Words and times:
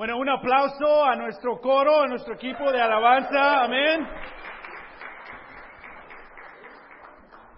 Bueno, 0.00 0.16
un 0.16 0.30
aplauso 0.30 1.04
a 1.04 1.14
nuestro 1.14 1.60
coro, 1.60 2.00
a 2.00 2.06
nuestro 2.06 2.32
equipo 2.32 2.72
de 2.72 2.80
alabanza. 2.80 3.64
Amén. 3.64 4.08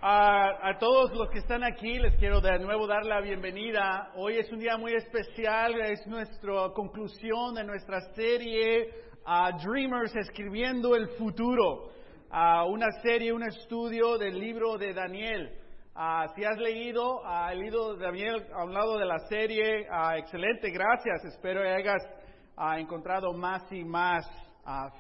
A, 0.00 0.76
todos 0.80 1.12
los 1.12 1.30
que 1.30 1.38
están 1.38 1.62
aquí 1.62 2.00
les 2.00 2.16
quiero 2.16 2.40
de 2.40 2.58
nuevo 2.58 2.88
dar 2.88 3.04
la 3.04 3.20
bienvenida. 3.20 4.10
Hoy 4.16 4.38
es 4.38 4.50
un 4.50 4.58
día 4.58 4.76
muy 4.76 4.92
especial, 4.92 5.80
es 5.82 6.04
nuestra 6.08 6.70
conclusión 6.74 7.54
de 7.54 7.62
nuestra 7.62 8.00
serie 8.16 8.90
a 9.24 9.52
Dreamers 9.52 10.16
escribiendo 10.16 10.96
el 10.96 11.10
futuro. 11.10 11.92
a 12.28 12.64
una 12.64 12.90
serie, 13.02 13.32
un 13.32 13.44
estudio 13.44 14.18
del 14.18 14.36
libro 14.40 14.76
de 14.78 14.92
Daniel. 14.92 15.48
Uh, 15.94 16.26
si 16.34 16.42
has 16.42 16.58
leído 16.58 17.20
uh, 17.20 17.50
el 17.52 17.60
libro 17.60 17.94
de 17.94 18.04
Daniel 18.04 18.46
a 18.52 18.64
un 18.64 18.72
lado 18.72 18.98
de 18.98 19.04
la 19.04 19.18
serie, 19.28 19.86
uh, 19.88 20.16
excelente, 20.16 20.70
gracias. 20.70 21.24
Espero 21.26 21.62
que 21.62 21.68
hayas 21.68 22.02
encontrado 22.78 23.32
más 23.32 23.70
y 23.72 23.84
más 23.84 24.26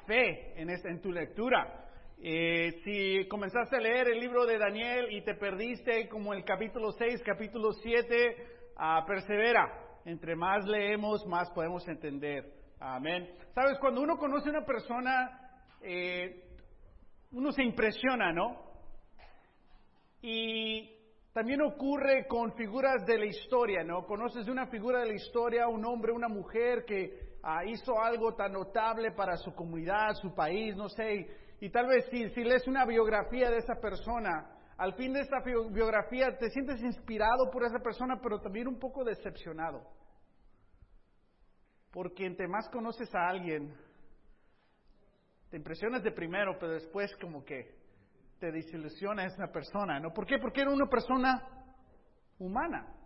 fe 0.06 0.60
en, 0.60 0.70
esta, 0.70 0.88
en 0.88 1.00
tu 1.00 1.12
lectura. 1.12 1.82
Eh, 2.24 2.80
si 2.84 3.26
comenzaste 3.26 3.76
a 3.76 3.80
leer 3.80 4.08
el 4.08 4.20
libro 4.20 4.46
de 4.46 4.56
Daniel 4.56 5.08
y 5.10 5.22
te 5.22 5.34
perdiste 5.34 6.08
como 6.08 6.32
el 6.32 6.44
capítulo 6.44 6.92
6, 6.92 7.20
capítulo 7.24 7.72
7, 7.72 8.36
persevera. 9.06 9.80
Entre 10.04 10.34
más 10.36 10.64
leemos, 10.66 11.26
más 11.26 11.50
podemos 11.50 11.86
entender. 11.88 12.44
Amén. 12.78 13.28
Sabes, 13.54 13.78
cuando 13.80 14.00
uno 14.00 14.16
conoce 14.18 14.48
a 14.48 14.52
una 14.52 14.64
persona, 14.64 15.40
eh, 15.82 16.44
uno 17.32 17.52
se 17.52 17.62
impresiona, 17.62 18.32
¿no? 18.32 18.70
Y 20.20 20.90
también 21.32 21.62
ocurre 21.62 22.26
con 22.28 22.52
figuras 22.54 23.04
de 23.06 23.18
la 23.18 23.26
historia, 23.26 23.82
¿no? 23.82 24.04
Conoces 24.04 24.46
de 24.46 24.52
una 24.52 24.66
figura 24.66 25.00
de 25.00 25.06
la 25.06 25.14
historia, 25.14 25.66
un 25.66 25.84
hombre, 25.84 26.12
una 26.12 26.28
mujer 26.28 26.84
que 26.84 27.31
ah, 27.42 27.64
hizo 27.64 28.00
algo 28.00 28.34
tan 28.34 28.52
notable 28.52 29.12
para 29.12 29.36
su 29.36 29.54
comunidad, 29.54 30.14
su 30.14 30.34
país, 30.34 30.76
no 30.76 30.88
sé, 30.88 31.26
y, 31.60 31.70
tal 31.70 31.86
vez 31.86 32.06
si, 32.10 32.42
lees 32.42 32.66
una 32.66 32.84
biografía 32.84 33.50
de 33.50 33.58
esa 33.58 33.74
persona, 33.80 34.50
al 34.76 34.94
fin 34.94 35.12
de 35.12 35.20
esta 35.20 35.38
biografía 35.70 36.36
te 36.36 36.50
sientes 36.50 36.82
inspirado 36.82 37.50
por 37.52 37.64
esa 37.64 37.78
persona, 37.78 38.18
pero 38.20 38.40
también 38.40 38.66
un 38.66 38.78
poco 38.78 39.04
decepcionado. 39.04 39.82
Porque 41.92 42.26
entre 42.26 42.48
más 42.48 42.68
conoces 42.70 43.14
a 43.14 43.28
alguien, 43.28 43.76
te 45.50 45.56
impresionas 45.56 46.02
de 46.02 46.10
primero, 46.10 46.56
pero 46.58 46.72
después 46.72 47.14
como 47.20 47.44
que 47.44 47.76
te 48.40 48.50
desilusiona 48.50 49.26
esa 49.26 49.46
persona, 49.52 50.00
¿no? 50.00 50.12
¿Por 50.12 50.26
qué? 50.26 50.38
Porque 50.38 50.62
era 50.62 50.70
una 50.70 50.86
persona 50.86 51.46
humana. 52.38 53.01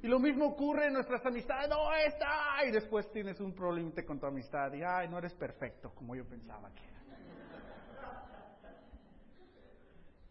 Y 0.00 0.06
lo 0.06 0.20
mismo 0.20 0.46
ocurre 0.46 0.86
en 0.86 0.92
nuestras 0.92 1.24
amistades, 1.26 1.68
no 1.68 1.92
está, 1.92 2.64
y 2.66 2.70
después 2.70 3.10
tienes 3.10 3.40
un 3.40 3.52
problema 3.52 3.90
con 4.06 4.20
tu 4.20 4.26
amistad 4.26 4.72
y, 4.72 4.82
ay, 4.82 5.08
no 5.08 5.18
eres 5.18 5.34
perfecto 5.34 5.92
como 5.94 6.14
yo 6.14 6.24
pensaba 6.24 6.70
que 6.72 6.84
era. 6.84 6.98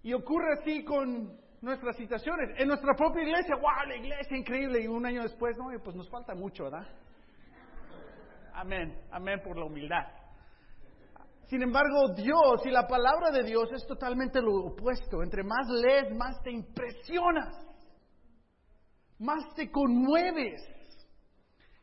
Y 0.03 0.13
ocurre 0.13 0.53
así 0.53 0.85
con 0.85 1.37
nuestras 1.59 1.97
situaciones. 1.97 2.51
En 2.57 2.69
nuestra 2.69 2.93
propia 2.95 3.23
iglesia, 3.23 3.55
wow, 3.55 3.87
la 3.89 3.95
iglesia 3.97 4.37
increíble, 4.37 4.81
y 4.81 4.87
un 4.87 5.05
año 5.05 5.23
después, 5.23 5.57
no, 5.57 5.67
pues 5.83 5.97
nos 5.97 6.09
falta 6.09 6.33
mucho, 6.33 6.65
¿verdad? 6.65 6.87
Amén, 8.53 8.97
amén 9.11 9.41
por 9.43 9.57
la 9.57 9.65
humildad. 9.65 10.05
Sin 11.47 11.61
embargo, 11.61 12.13
Dios 12.15 12.65
y 12.65 12.71
la 12.71 12.87
palabra 12.87 13.31
de 13.31 13.43
Dios 13.43 13.69
es 13.73 13.85
totalmente 13.85 14.41
lo 14.41 14.67
opuesto. 14.67 15.21
Entre 15.23 15.43
más 15.43 15.67
lees, 15.69 16.15
más 16.15 16.41
te 16.41 16.52
impresionas, 16.52 17.66
más 19.19 19.53
te 19.55 19.71
conmueves. 19.71 20.61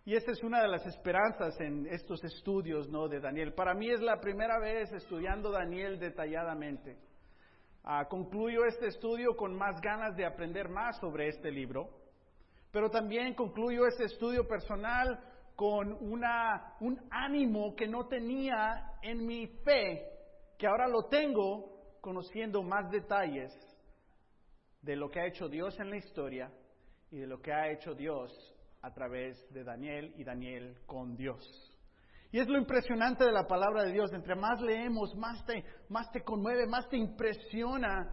Y 0.04 0.14
esa 0.14 0.32
es 0.32 0.42
una 0.42 0.60
de 0.60 0.68
las 0.68 0.86
esperanzas 0.86 1.58
en 1.60 1.86
estos 1.86 2.22
estudios 2.24 2.88
¿no? 2.91 3.08
de 3.08 3.20
Daniel. 3.20 3.54
Para 3.54 3.74
mí 3.74 3.91
es 3.91 4.00
la 4.00 4.20
primera 4.20 4.58
vez 4.58 4.92
estudiando 4.92 5.50
Daniel 5.50 5.98
detalladamente. 5.98 6.98
Ah, 7.84 8.06
concluyo 8.09 8.64
este 8.66 8.88
estudio 8.88 9.34
con 9.36 9.54
más 9.54 9.81
ganas 9.81 10.14
de 10.16 10.26
aprender 10.26 10.69
más 10.69 10.98
sobre 11.00 11.28
este 11.28 11.50
libro, 11.50 11.88
pero 12.70 12.91
también 12.91 13.34
concluyo 13.34 13.86
este 13.86 14.04
estudio 14.04 14.47
personal 14.47 15.19
con 15.54 15.92
una, 15.92 16.76
un 16.80 16.98
ánimo 17.10 17.75
que 17.75 17.86
no 17.86 18.06
tenía 18.06 18.92
en 19.03 19.26
mi 19.26 19.47
fe, 19.47 20.03
que 20.59 20.66
ahora 20.66 20.88
lo 20.88 21.04
tengo 21.09 21.98
conociendo 22.00 22.62
más 22.62 22.91
detalles 22.91 23.53
de 24.82 24.97
lo 24.97 25.09
que 25.10 25.20
ha 25.20 25.26
hecho 25.26 25.48
Dios 25.48 25.78
en 25.78 25.91
la 25.91 25.97
historia 25.97 26.50
y 27.14 27.19
de 27.19 27.28
lo 27.28 27.41
que 27.41 27.52
ha 27.52 27.70
hecho 27.70 27.94
Dios 27.94 28.32
a 28.82 28.92
través 28.92 29.38
de 29.52 29.62
Daniel 29.62 30.12
y 30.16 30.25
Daniel 30.25 30.76
con 30.84 31.16
Dios. 31.16 31.41
Y 32.32 32.41
es 32.41 32.48
lo 32.48 32.58
impresionante 32.58 33.25
de 33.25 33.30
la 33.30 33.47
palabra 33.47 33.84
de 33.84 33.92
Dios. 33.92 34.12
Entre 34.12 34.34
más 34.34 34.60
leemos, 34.60 35.14
más 35.14 35.47
te, 35.47 35.64
más 35.88 36.10
te 36.10 36.22
conmueve, 36.22 36.66
más 36.66 36.88
te 36.88 36.97
impresiona 36.97 38.10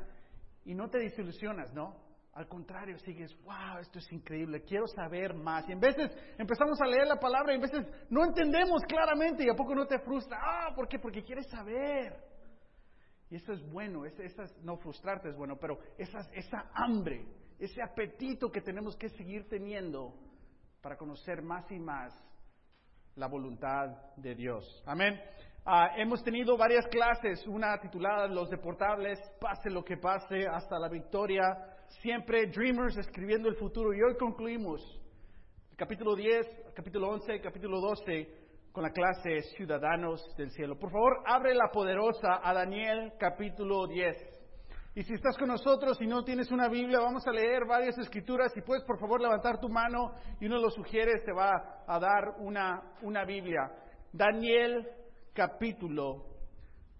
y 0.63 0.75
no 0.75 0.87
te 0.87 0.99
desilusionas, 0.99 1.73
¿no? 1.73 1.95
Al 2.33 2.47
contrario, 2.47 2.99
sigues, 2.99 3.35
wow, 3.43 3.79
esto 3.81 3.97
es 3.97 4.11
increíble, 4.11 4.61
quiero 4.61 4.85
saber 4.85 5.33
más. 5.33 5.67
Y 5.67 5.71
en 5.71 5.79
veces 5.79 6.11
empezamos 6.37 6.79
a 6.79 6.85
leer 6.85 7.07
la 7.07 7.19
palabra 7.19 7.53
y 7.53 7.55
en 7.55 7.61
veces 7.61 7.87
no 8.11 8.23
entendemos 8.23 8.83
claramente 8.83 9.43
y 9.43 9.49
a 9.49 9.55
poco 9.55 9.73
no 9.73 9.87
te 9.87 9.97
frustra. 10.01 10.37
Ah, 10.39 10.75
¿por 10.75 10.87
qué? 10.87 10.99
Porque 10.99 11.23
quieres 11.23 11.49
saber. 11.49 12.23
Y 13.31 13.37
eso 13.37 13.51
es 13.51 13.67
bueno, 13.71 14.05
esa, 14.05 14.43
no 14.61 14.77
frustrarte 14.77 15.29
es 15.29 15.35
bueno, 15.35 15.57
pero 15.59 15.79
esa, 15.97 16.19
esa 16.33 16.69
hambre, 16.75 17.25
ese 17.61 17.81
apetito 17.81 18.51
que 18.51 18.61
tenemos 18.61 18.95
que 18.97 19.09
seguir 19.09 19.47
teniendo 19.47 20.13
para 20.81 20.97
conocer 20.97 21.43
más 21.43 21.71
y 21.71 21.79
más 21.79 22.11
la 23.15 23.27
voluntad 23.27 24.15
de 24.17 24.33
Dios. 24.33 24.83
Amén. 24.87 25.21
Ah, 25.63 25.91
hemos 25.95 26.23
tenido 26.23 26.57
varias 26.57 26.87
clases, 26.87 27.45
una 27.45 27.79
titulada 27.79 28.27
Los 28.27 28.49
deportables, 28.49 29.19
pase 29.39 29.69
lo 29.69 29.83
que 29.83 29.97
pase, 29.97 30.47
hasta 30.47 30.79
la 30.79 30.89
victoria 30.89 31.43
siempre 32.01 32.47
Dreamers 32.47 32.97
escribiendo 32.97 33.47
el 33.47 33.55
futuro. 33.55 33.93
Y 33.93 34.01
hoy 34.01 34.15
concluimos 34.17 34.81
el 35.69 35.77
capítulo 35.77 36.15
10, 36.15 36.73
capítulo 36.73 37.09
11, 37.09 37.41
capítulo 37.41 37.79
12 37.79 38.41
con 38.71 38.83
la 38.83 38.91
clase 38.91 39.41
Ciudadanos 39.55 40.23
del 40.35 40.49
Cielo. 40.49 40.79
Por 40.79 40.89
favor, 40.89 41.21
abre 41.27 41.53
la 41.53 41.69
poderosa 41.71 42.39
a 42.41 42.53
Daniel 42.53 43.13
capítulo 43.19 43.85
10. 43.85 44.30
Y 44.93 45.03
si 45.03 45.13
estás 45.13 45.37
con 45.37 45.47
nosotros 45.47 45.97
y 46.01 46.05
no 46.05 46.23
tienes 46.25 46.51
una 46.51 46.67
Biblia, 46.67 46.99
vamos 46.99 47.25
a 47.25 47.31
leer 47.31 47.65
varias 47.65 47.97
escrituras. 47.97 48.51
Si 48.53 48.61
puedes, 48.61 48.83
por 48.83 48.99
favor, 48.99 49.21
levantar 49.21 49.57
tu 49.61 49.69
mano 49.69 50.13
y 50.41 50.47
uno 50.47 50.59
lo 50.59 50.69
sugiere, 50.69 51.21
te 51.23 51.31
va 51.31 51.83
a 51.87 51.97
dar 51.97 52.35
una, 52.39 52.95
una 53.01 53.23
Biblia. 53.23 53.71
Daniel 54.11 54.85
capítulo, 55.33 56.25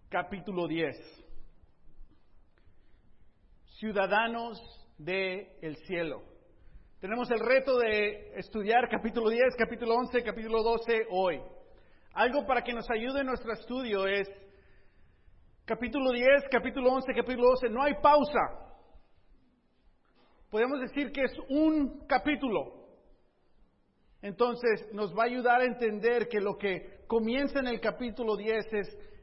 capítulo 0.08 0.70
10. 0.70 0.96
Ciudadanos 3.78 4.58
del 4.98 5.50
el 5.62 5.76
cielo. 5.86 6.24
Tenemos 7.02 7.30
el 7.30 7.40
reto 7.42 7.78
de 7.78 8.38
estudiar 8.38 8.88
capítulo 8.90 9.30
10, 9.30 9.56
capítulo 9.58 9.96
11, 9.96 10.24
capítulo 10.24 10.64
12 10.64 11.08
hoy. 11.10 11.42
Algo 12.14 12.46
para 12.46 12.62
que 12.62 12.72
nos 12.72 12.90
ayude 12.90 13.20
en 13.20 13.28
nuestro 13.28 13.52
estudio 13.52 14.08
es 14.08 14.30
capítulo 15.72 16.12
10, 16.12 16.50
capítulo 16.52 16.92
11, 16.96 17.14
capítulo 17.14 17.48
12, 17.52 17.70
no 17.70 17.82
hay 17.82 17.94
pausa. 18.02 18.42
Podemos 20.50 20.82
decir 20.82 21.14
que 21.14 21.22
es 21.22 21.32
un 21.48 22.06
capítulo. 22.08 22.90
Entonces 24.22 24.90
nos 24.92 25.18
va 25.18 25.24
a 25.24 25.28
ayudar 25.28 25.62
a 25.62 25.66
entender 25.66 26.28
que 26.28 26.42
lo 26.42 26.58
que 26.58 27.06
comienza 27.08 27.60
en 27.60 27.68
el 27.68 27.80
capítulo 27.80 28.36
10 28.36 28.66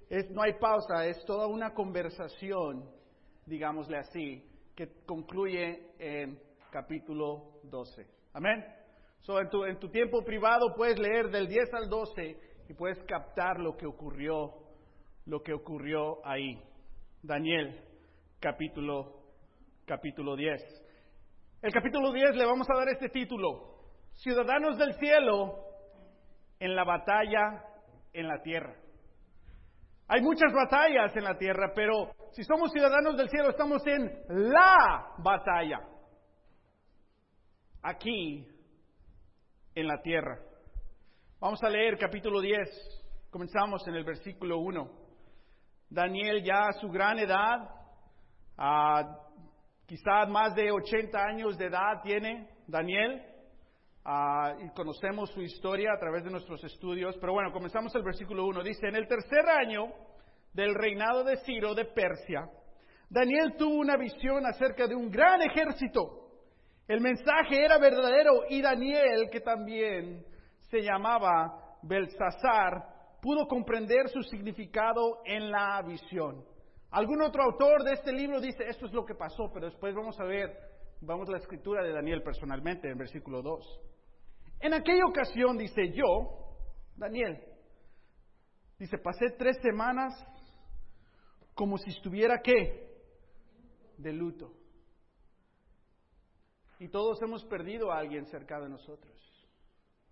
es, 0.08 0.30
no 0.30 0.40
hay 0.40 0.54
pausa, 0.54 1.04
es 1.04 1.22
toda 1.26 1.46
una 1.48 1.74
conversación, 1.74 2.90
digámosle 3.44 3.98
así, 3.98 4.42
que 4.74 4.88
concluye 5.04 5.90
en 5.98 6.40
capítulo 6.70 7.60
12. 7.64 8.06
Amén. 8.32 8.64
So, 9.20 9.38
en, 9.38 9.50
tu, 9.50 9.66
en 9.66 9.78
tu 9.78 9.90
tiempo 9.90 10.24
privado 10.24 10.74
puedes 10.74 10.98
leer 10.98 11.28
del 11.28 11.46
10 11.46 11.74
al 11.74 11.90
12 11.90 12.40
y 12.70 12.72
puedes 12.72 13.02
captar 13.04 13.60
lo 13.60 13.76
que 13.76 13.84
ocurrió, 13.84 14.67
lo 15.28 15.42
que 15.42 15.52
ocurrió 15.52 16.26
ahí. 16.26 16.58
Daniel, 17.22 17.84
capítulo, 18.40 19.24
capítulo 19.84 20.34
10. 20.34 20.58
El 21.60 21.72
capítulo 21.72 22.12
10 22.12 22.34
le 22.34 22.46
vamos 22.46 22.66
a 22.70 22.78
dar 22.78 22.88
este 22.88 23.10
título, 23.10 23.76
Ciudadanos 24.14 24.78
del 24.78 24.94
cielo 24.94 25.66
en 26.58 26.74
la 26.74 26.82
batalla 26.82 27.62
en 28.14 28.26
la 28.26 28.40
tierra. 28.42 28.74
Hay 30.08 30.22
muchas 30.22 30.50
batallas 30.50 31.14
en 31.14 31.24
la 31.24 31.36
tierra, 31.36 31.72
pero 31.74 32.10
si 32.32 32.42
somos 32.42 32.72
ciudadanos 32.72 33.16
del 33.18 33.28
cielo, 33.28 33.50
estamos 33.50 33.86
en 33.86 34.10
la 34.28 35.12
batalla. 35.18 35.80
Aquí, 37.82 38.46
en 39.74 39.86
la 39.86 40.00
tierra. 40.00 40.40
Vamos 41.38 41.62
a 41.62 41.68
leer 41.68 41.98
capítulo 41.98 42.40
10. 42.40 43.28
Comenzamos 43.30 43.86
en 43.86 43.94
el 43.94 44.04
versículo 44.04 44.58
1. 44.58 44.97
Daniel 45.90 46.42
ya 46.42 46.68
a 46.68 46.72
su 46.72 46.88
gran 46.88 47.18
edad, 47.18 47.70
a 48.56 49.18
quizás 49.86 50.28
más 50.28 50.54
de 50.54 50.70
80 50.70 51.18
años 51.18 51.56
de 51.56 51.66
edad 51.66 52.02
tiene 52.02 52.48
Daniel. 52.66 53.24
y 54.64 54.70
conocemos 54.70 55.30
su 55.32 55.42
historia 55.42 55.90
a 55.94 55.98
través 55.98 56.24
de 56.24 56.30
nuestros 56.30 56.64
estudios, 56.64 57.14
pero 57.20 57.34
bueno, 57.34 57.52
comenzamos 57.52 57.94
el 57.94 58.02
versículo 58.02 58.46
1. 58.46 58.62
Dice, 58.62 58.88
en 58.88 58.96
el 58.96 59.06
tercer 59.06 59.46
año 59.46 59.92
del 60.54 60.74
reinado 60.74 61.24
de 61.24 61.36
Ciro 61.38 61.74
de 61.74 61.84
Persia, 61.84 62.48
Daniel 63.10 63.54
tuvo 63.58 63.76
una 63.76 63.96
visión 63.96 64.46
acerca 64.46 64.86
de 64.86 64.94
un 64.94 65.10
gran 65.10 65.42
ejército. 65.42 66.30
El 66.86 67.02
mensaje 67.02 67.62
era 67.62 67.76
verdadero 67.78 68.44
y 68.48 68.62
Daniel, 68.62 69.28
que 69.30 69.40
también 69.40 70.24
se 70.70 70.80
llamaba 70.80 71.76
Belsasar, 71.82 72.97
pudo 73.20 73.46
comprender 73.46 74.08
su 74.08 74.22
significado 74.22 75.20
en 75.24 75.50
la 75.50 75.82
visión. 75.82 76.44
Algún 76.90 77.20
otro 77.22 77.42
autor 77.42 77.84
de 77.84 77.92
este 77.92 78.12
libro 78.12 78.40
dice, 78.40 78.64
esto 78.66 78.86
es 78.86 78.92
lo 78.92 79.04
que 79.04 79.14
pasó, 79.14 79.50
pero 79.52 79.66
después 79.66 79.94
vamos 79.94 80.18
a 80.20 80.24
ver, 80.24 80.56
vamos 81.00 81.28
a 81.28 81.32
la 81.32 81.38
escritura 81.38 81.82
de 81.82 81.92
Daniel 81.92 82.22
personalmente, 82.22 82.88
en 82.88 82.96
versículo 82.96 83.42
2. 83.42 83.80
En 84.60 84.74
aquella 84.74 85.04
ocasión, 85.06 85.58
dice 85.58 85.92
yo, 85.92 86.56
Daniel, 86.96 87.42
dice, 88.78 88.98
pasé 88.98 89.30
tres 89.36 89.56
semanas 89.62 90.14
como 91.54 91.76
si 91.76 91.90
estuviera 91.90 92.40
qué? 92.42 92.88
De 93.98 94.12
luto. 94.12 94.52
Y 96.78 96.88
todos 96.88 97.20
hemos 97.22 97.44
perdido 97.44 97.90
a 97.90 97.98
alguien 97.98 98.24
cerca 98.26 98.60
de 98.60 98.68
nosotros. 98.68 99.14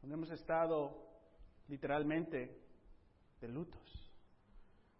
hemos 0.02 0.30
estado 0.30 1.06
literalmente 1.68 2.65
de 3.40 3.48
lutos. 3.48 4.12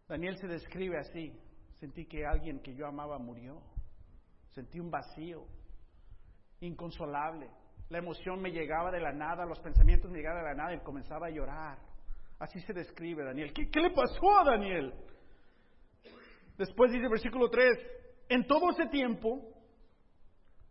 Daniel 0.09 0.37
se 0.39 0.47
describe 0.47 0.99
así. 0.99 1.33
Sentí 1.75 2.07
que 2.07 2.25
alguien 2.25 2.61
que 2.61 2.75
yo 2.75 2.87
amaba 2.87 3.19
murió. 3.19 3.61
Sentí 4.55 4.81
un 4.81 4.91
vacío 4.91 5.47
inconsolable. 6.61 7.51
La 7.89 7.99
emoción 7.99 8.41
me 8.41 8.51
llegaba 8.51 8.91
de 8.91 9.01
la 9.01 9.13
nada, 9.13 9.45
los 9.45 9.61
pensamientos 9.61 10.11
me 10.11 10.19
llegaban 10.19 10.43
de 10.43 10.51
la 10.51 10.55
nada 10.55 10.75
y 10.75 10.81
comenzaba 10.81 11.27
a 11.27 11.31
llorar. 11.31 11.79
Así 12.39 12.61
se 12.61 12.73
describe 12.73 13.25
Daniel. 13.25 13.53
¿Qué, 13.53 13.71
qué 13.71 13.81
le 13.81 13.91
pasó 13.91 14.39
a 14.41 14.45
Daniel? 14.45 14.93
Después 16.57 16.91
dice 16.91 17.05
el 17.05 17.11
versículo 17.11 17.51
3, 17.51 17.79
en 18.29 18.47
todo 18.47 18.71
ese 18.71 18.87
tiempo 18.87 19.41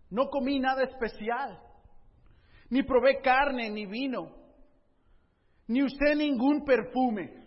no 0.09 0.29
comí 0.29 0.59
nada 0.59 0.83
especial, 0.83 1.59
ni 2.69 2.83
probé 2.83 3.21
carne 3.21 3.69
ni 3.69 3.85
vino, 3.85 4.35
ni 5.67 5.83
usé 5.83 6.15
ningún 6.15 6.65
perfume. 6.65 7.44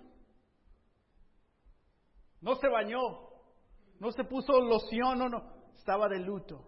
No 2.41 2.55
se 2.57 2.69
bañó, 2.69 3.29
no 3.99 4.13
se 4.13 4.25
puso 4.25 4.61
loción, 4.61 5.19
no, 5.19 5.29
no, 5.29 5.43
estaba 5.75 6.09
de 6.09 6.21
luto. 6.21 6.65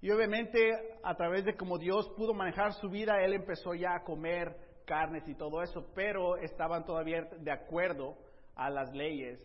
Y 0.00 0.10
obviamente 0.10 0.98
a 1.02 1.14
través 1.14 1.44
de 1.44 1.56
cómo 1.56 1.78
Dios 1.78 2.08
pudo 2.16 2.34
manejar 2.34 2.72
su 2.74 2.88
vida, 2.88 3.22
él 3.22 3.32
empezó 3.32 3.74
ya 3.74 3.94
a 3.94 4.04
comer 4.04 4.54
carnes 4.84 5.26
y 5.26 5.34
todo 5.34 5.62
eso, 5.62 5.90
pero 5.94 6.36
estaban 6.36 6.84
todavía 6.84 7.22
de 7.38 7.50
acuerdo 7.50 8.16
a 8.54 8.68
las 8.68 8.92
leyes 8.92 9.40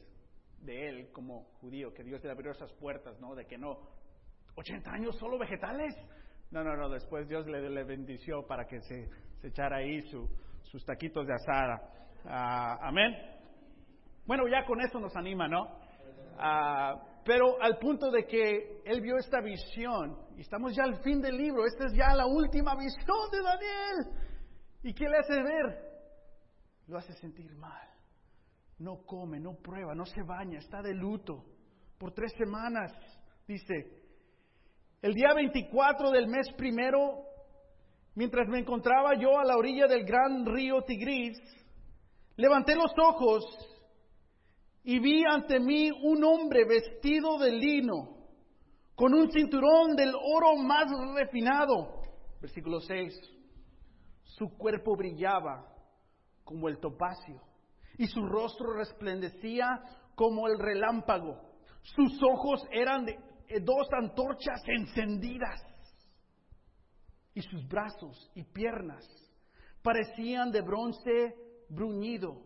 de 0.62 0.90
él 0.90 1.12
como 1.13 1.46
judío, 1.62 1.94
que 1.94 2.04
Dios 2.04 2.22
le 2.24 2.31
abrió 2.31 2.51
esas 2.51 2.72
puertas, 2.74 3.19
¿no? 3.19 3.36
De 3.36 3.46
que 3.46 3.57
no, 3.57 3.80
80 4.56 4.92
años 4.92 5.18
solo 5.18 5.38
vegetales. 5.38 5.96
No, 6.51 6.63
no, 6.63 6.75
no, 6.75 6.90
después 6.90 7.28
Dios 7.28 7.48
le, 7.48 7.84
bendició 7.84 8.46
para 8.46 8.66
que 8.66 8.81
se, 8.81 9.07
echara 9.44 9.78
ahí 9.78 10.01
sus 10.01 10.86
taquitos 10.86 11.25
de 11.25 11.34
asada. 11.34 11.81
Ah, 12.25 12.80
amén. 12.81 13.38
Bueno, 14.30 14.48
ya 14.48 14.64
con 14.64 14.80
eso 14.80 15.00
nos 15.00 15.16
anima, 15.16 15.48
¿no? 15.48 15.72
Ah, 16.38 17.02
pero 17.26 17.60
al 17.60 17.80
punto 17.80 18.12
de 18.12 18.28
que 18.28 18.80
él 18.86 19.02
vio 19.02 19.18
esta 19.18 19.42
visión, 19.42 20.20
y 20.38 20.42
estamos 20.42 20.76
ya 20.76 20.84
al 20.84 21.02
fin 21.02 21.20
del 21.20 21.36
libro, 21.36 21.66
esta 21.66 21.88
es 21.88 21.94
ya 21.94 22.14
la 22.14 22.28
última 22.28 22.76
visión 22.76 23.31
de 23.31 23.42
Daniel. 23.42 24.24
¿Y 24.84 24.94
qué 24.94 25.10
le 25.10 25.18
hace 25.18 25.34
ver? 25.34 25.80
Lo 26.86 27.00
hace 27.00 27.14
sentir 27.14 27.52
mal. 27.56 27.90
No 28.78 28.98
come, 29.04 29.40
no 29.40 29.56
prueba, 29.56 29.96
no 29.96 30.06
se 30.06 30.22
baña, 30.22 30.60
está 30.60 30.84
de 30.84 30.94
luto. 30.94 31.44
Por 31.98 32.14
tres 32.14 32.32
semanas, 32.38 32.92
dice, 33.48 33.74
el 35.02 35.16
día 35.16 35.34
24 35.34 36.12
del 36.12 36.28
mes 36.28 36.46
primero, 36.56 37.24
mientras 38.14 38.48
me 38.48 38.60
encontraba 38.60 39.16
yo 39.16 39.40
a 39.40 39.44
la 39.44 39.58
orilla 39.58 39.88
del 39.88 40.06
gran 40.06 40.46
río 40.46 40.84
Tigris, 40.84 41.36
levanté 42.36 42.75
los 42.75 42.92
ojos 42.96 43.69
y 44.84 45.00
vi 45.00 45.24
ante 45.26 45.60
mí 45.60 45.90
un 45.92 46.24
hombre 46.24 46.66
vestido 46.66 47.38
de 47.38 47.52
lino, 47.52 48.18
con 48.96 49.14
un 49.14 49.31
cinturón 49.31 49.96
del 49.96 50.14
oro 50.16 50.56
más 50.58 50.88
refinado. 51.16 52.02
Versículo 52.42 52.80
6. 52.80 53.14
Su 54.24 54.50
cuerpo 54.58 54.96
brillaba 54.96 55.66
como 56.44 56.70
el 56.70 56.80
topacio 56.80 57.42
y 57.98 58.08
su 58.08 58.26
rostro 58.26 58.74
resplandecía 58.74 59.81
como 60.16 60.48
el 60.48 60.58
relámpago. 60.58 61.40
Sus 61.82 62.20
ojos 62.24 62.62
eran 62.72 63.06
de 63.06 63.14
eh, 63.48 63.60
dos 63.62 63.88
antorchas 63.92 64.62
encendidas 64.68 65.62
y 67.34 67.42
sus 67.42 67.68
brazos 67.68 68.30
y 68.36 68.44
piernas 68.44 69.06
parecían 69.82 70.52
de 70.52 70.62
bronce 70.62 71.36
bruñido. 71.70 72.42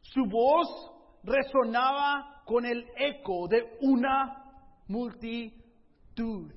Su 0.00 0.24
voz 0.26 0.91
resonaba 1.22 2.42
con 2.44 2.66
el 2.66 2.86
eco 2.96 3.48
de 3.48 3.78
una 3.80 4.44
multitud. 4.88 6.52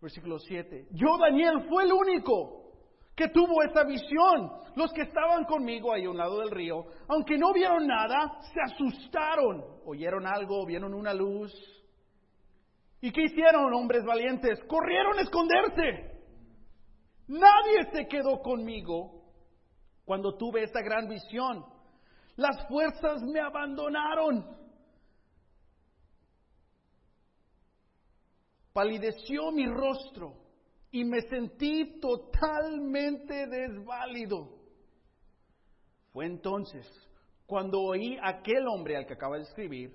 Versículo 0.00 0.38
7. 0.38 0.88
Yo, 0.92 1.16
Daniel, 1.18 1.66
fue 1.68 1.84
el 1.84 1.92
único 1.92 2.72
que 3.14 3.28
tuvo 3.28 3.62
esa 3.62 3.84
visión. 3.84 4.50
Los 4.74 4.92
que 4.92 5.02
estaban 5.02 5.44
conmigo 5.44 5.92
ahí 5.92 6.04
a 6.04 6.10
un 6.10 6.16
lado 6.16 6.40
del 6.40 6.50
río, 6.50 6.86
aunque 7.08 7.36
no 7.36 7.52
vieron 7.52 7.86
nada, 7.86 8.40
se 8.52 8.60
asustaron. 8.60 9.64
Oyeron 9.84 10.26
algo, 10.26 10.64
vieron 10.64 10.94
una 10.94 11.12
luz, 11.12 11.52
¿Y 13.02 13.10
qué 13.10 13.22
hicieron, 13.22 13.74
hombres 13.74 14.04
valientes? 14.04 14.60
Corrieron 14.68 15.18
a 15.18 15.22
esconderse. 15.22 16.22
Nadie 17.26 17.90
se 17.92 18.06
quedó 18.06 18.40
conmigo 18.40 19.24
cuando 20.04 20.36
tuve 20.36 20.62
esta 20.62 20.80
gran 20.82 21.08
visión. 21.08 21.64
Las 22.36 22.66
fuerzas 22.68 23.22
me 23.22 23.40
abandonaron. 23.40 24.56
Palideció 28.72 29.52
mi 29.52 29.66
rostro 29.66 30.34
y 30.90 31.04
me 31.04 31.20
sentí 31.22 32.00
totalmente 32.00 33.46
desválido. 33.46 34.60
Fue 36.12 36.26
entonces 36.26 36.86
cuando 37.46 37.80
oí 37.80 38.18
aquel 38.22 38.66
hombre 38.66 38.96
al 38.96 39.06
que 39.06 39.14
acaba 39.14 39.36
de 39.36 39.42
escribir, 39.42 39.92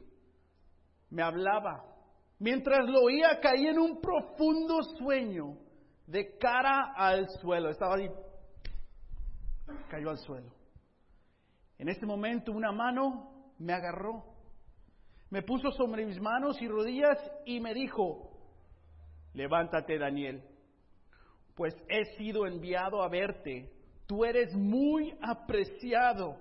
me 1.10 1.24
hablaba 1.24 1.98
Mientras 2.40 2.88
lo 2.88 3.02
oía, 3.02 3.40
caí 3.42 3.66
en 3.66 3.80
un 3.80 4.00
profundo 4.00 4.84
sueño 4.98 5.58
de 6.06 6.38
cara 6.38 6.94
al 6.96 7.28
suelo. 7.42 7.70
Estaba 7.70 7.96
ahí, 7.96 8.10
cayó 9.90 10.12
al 10.12 10.20
suelo. 10.20 10.57
En 11.78 11.90
ese 11.90 12.06
momento 12.06 12.52
una 12.52 12.72
mano 12.72 13.54
me 13.60 13.74
agarró, 13.74 14.24
me 15.30 15.42
puso 15.42 15.72
sobre 15.72 16.06
mis 16.06 16.20
manos 16.20 16.62
y 16.62 16.68
rodillas 16.68 17.18
y 17.46 17.60
me 17.60 17.74
dijo, 17.74 18.32
levántate 19.34 19.98
Daniel, 19.98 20.44
pues 21.56 21.76
he 21.90 22.06
sido 22.18 22.46
enviado 22.46 23.02
a 23.04 23.10
verte, 23.10 23.72
tú 24.06 24.24
eres 24.26 24.56
muy 24.56 25.16
apreciado, 25.22 26.38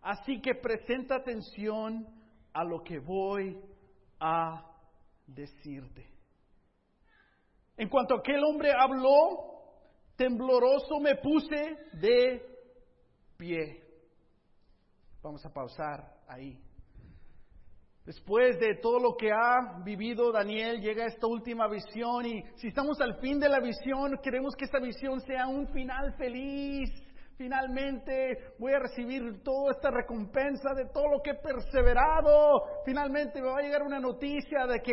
así 0.00 0.40
que 0.40 0.54
presenta 0.54 1.16
atención 1.16 2.06
a 2.52 2.64
lo 2.64 2.82
que 2.82 2.98
voy 2.98 3.60
a 4.20 4.64
decirte. 5.26 6.06
En 7.76 7.88
cuanto 7.88 8.16
aquel 8.16 8.42
hombre 8.42 8.72
habló, 8.76 9.48
tembloroso 10.16 10.98
me 11.00 11.14
puse 11.16 11.76
de 11.92 12.42
pie. 13.36 13.87
Vamos 15.22 15.44
a 15.44 15.52
pausar 15.52 16.04
ahí. 16.28 16.58
Después 18.04 18.58
de 18.58 18.76
todo 18.76 18.98
lo 18.98 19.16
que 19.16 19.30
ha 19.30 19.82
vivido 19.84 20.32
Daniel, 20.32 20.80
llega 20.80 21.04
esta 21.06 21.26
última 21.26 21.68
visión 21.68 22.24
y 22.24 22.42
si 22.56 22.68
estamos 22.68 23.00
al 23.00 23.20
fin 23.20 23.38
de 23.38 23.48
la 23.48 23.60
visión, 23.60 24.18
queremos 24.22 24.54
que 24.56 24.64
esta 24.64 24.78
visión 24.78 25.20
sea 25.20 25.46
un 25.46 25.68
final 25.68 26.14
feliz, 26.16 26.90
Finalmente 27.38 28.52
voy 28.58 28.72
a 28.72 28.80
recibir 28.80 29.44
toda 29.44 29.70
esta 29.70 29.92
recompensa 29.92 30.74
de 30.74 30.86
todo 30.86 31.06
lo 31.06 31.22
que 31.22 31.30
he 31.30 31.34
perseverado. 31.36 32.82
Finalmente 32.84 33.40
me 33.40 33.46
va 33.46 33.60
a 33.60 33.62
llegar 33.62 33.84
una 33.84 34.00
noticia 34.00 34.66
de 34.66 34.80
que 34.80 34.92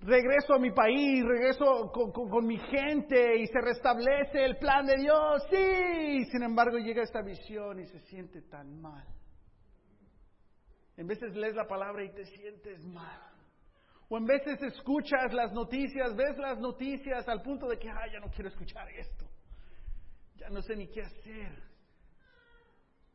regreso 0.00 0.54
a 0.54 0.58
mi 0.58 0.70
país, 0.70 1.22
regreso 1.22 1.92
con, 1.92 2.46
mi 2.46 2.56
gente 2.56 3.36
y 3.38 3.46
se 3.48 3.60
restablece 3.60 4.42
el 4.42 4.56
plan 4.56 4.86
de 4.86 4.96
Dios. 4.96 5.42
Sí, 5.50 6.24
sin 6.30 6.42
embargo 6.42 6.78
llega 6.78 7.02
esta 7.02 7.20
visión 7.20 7.80
y 7.80 7.86
se 7.86 8.00
siente 8.00 8.40
tan 8.40 8.80
mal. 8.80 9.04
En 11.02 11.08
veces 11.08 11.34
lees 11.34 11.56
la 11.56 11.66
palabra 11.66 12.04
y 12.04 12.12
te 12.12 12.24
sientes 12.26 12.84
mal. 12.84 13.20
O 14.08 14.18
en 14.18 14.24
veces 14.24 14.62
escuchas 14.62 15.32
las 15.32 15.52
noticias, 15.52 16.14
ves 16.14 16.38
las 16.38 16.60
noticias 16.60 17.28
al 17.28 17.42
punto 17.42 17.66
de 17.66 17.76
que, 17.76 17.90
ay, 17.90 18.12
ya 18.12 18.20
no 18.20 18.30
quiero 18.30 18.48
escuchar 18.48 18.88
esto. 18.88 19.26
Ya 20.36 20.48
no 20.48 20.62
sé 20.62 20.76
ni 20.76 20.86
qué 20.86 21.02
hacer. 21.02 21.60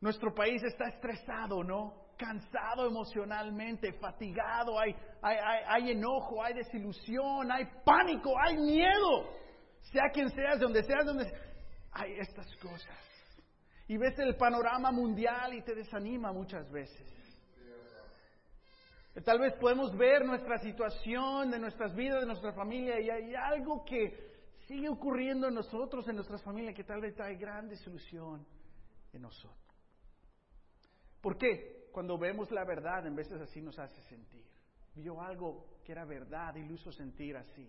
Nuestro 0.02 0.34
país 0.34 0.62
está 0.64 0.88
estresado, 0.88 1.64
¿no? 1.64 2.12
Cansado 2.18 2.88
emocionalmente, 2.88 3.94
fatigado, 3.94 4.78
hay, 4.78 4.94
hay, 5.22 5.38
hay, 5.38 5.64
hay 5.66 5.90
enojo, 5.92 6.44
hay 6.44 6.52
desilusión, 6.52 7.50
hay 7.50 7.64
pánico, 7.86 8.34
hay 8.38 8.58
miedo. 8.58 9.32
Sea 9.80 10.10
quien 10.12 10.28
seas, 10.28 10.58
de 10.58 10.64
donde 10.64 10.82
seas, 10.82 11.06
de 11.06 11.12
donde 11.14 11.32
hay 11.92 12.18
estas 12.18 12.54
cosas. 12.56 12.98
Y 13.86 13.96
ves 13.96 14.18
el 14.18 14.36
panorama 14.36 14.92
mundial 14.92 15.54
y 15.54 15.62
te 15.62 15.74
desanima 15.74 16.34
muchas 16.34 16.70
veces. 16.70 17.18
Tal 19.24 19.40
vez 19.40 19.54
podemos 19.54 19.96
ver 19.96 20.24
nuestra 20.24 20.58
situación, 20.58 21.50
de 21.50 21.58
nuestras 21.58 21.94
vidas, 21.94 22.20
de 22.20 22.26
nuestra 22.26 22.52
familia, 22.52 23.00
y 23.00 23.10
hay 23.10 23.34
algo 23.34 23.84
que 23.84 24.28
sigue 24.66 24.88
ocurriendo 24.88 25.48
en 25.48 25.54
nosotros, 25.54 26.06
en 26.08 26.16
nuestras 26.16 26.42
familias, 26.42 26.74
que 26.74 26.84
tal 26.84 27.00
vez 27.00 27.14
trae 27.14 27.36
gran 27.36 27.68
desilusión 27.68 28.46
en 29.12 29.22
nosotros. 29.22 29.58
¿Por 31.20 31.36
qué? 31.36 31.88
Cuando 31.90 32.18
vemos 32.18 32.50
la 32.52 32.64
verdad, 32.64 33.06
en 33.06 33.16
veces 33.16 33.40
así 33.40 33.60
nos 33.60 33.78
hace 33.78 34.00
sentir. 34.02 34.44
Vio 34.94 35.20
algo 35.20 35.78
que 35.84 35.92
era 35.92 36.04
verdad 36.04 36.54
y 36.54 36.64
lo 36.64 36.74
hizo 36.74 36.92
sentir 36.92 37.36
así. 37.36 37.68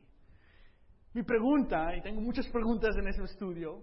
Mi 1.13 1.23
pregunta, 1.23 1.95
y 1.95 2.01
tengo 2.01 2.21
muchas 2.21 2.47
preguntas 2.49 2.95
en 2.97 3.07
ese 3.07 3.23
estudio, 3.23 3.81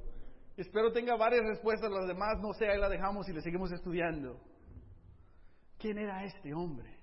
espero 0.57 0.93
tenga 0.93 1.17
varias 1.17 1.45
respuestas, 1.45 1.91
las 1.91 2.07
demás 2.07 2.39
no 2.41 2.53
sé, 2.53 2.69
ahí 2.69 2.79
la 2.79 2.89
dejamos 2.89 3.29
y 3.29 3.33
le 3.33 3.41
seguimos 3.41 3.73
estudiando. 3.73 4.41
¿Quién 5.79 5.99
era 5.99 6.25
este 6.25 6.55
hombre? 6.55 6.96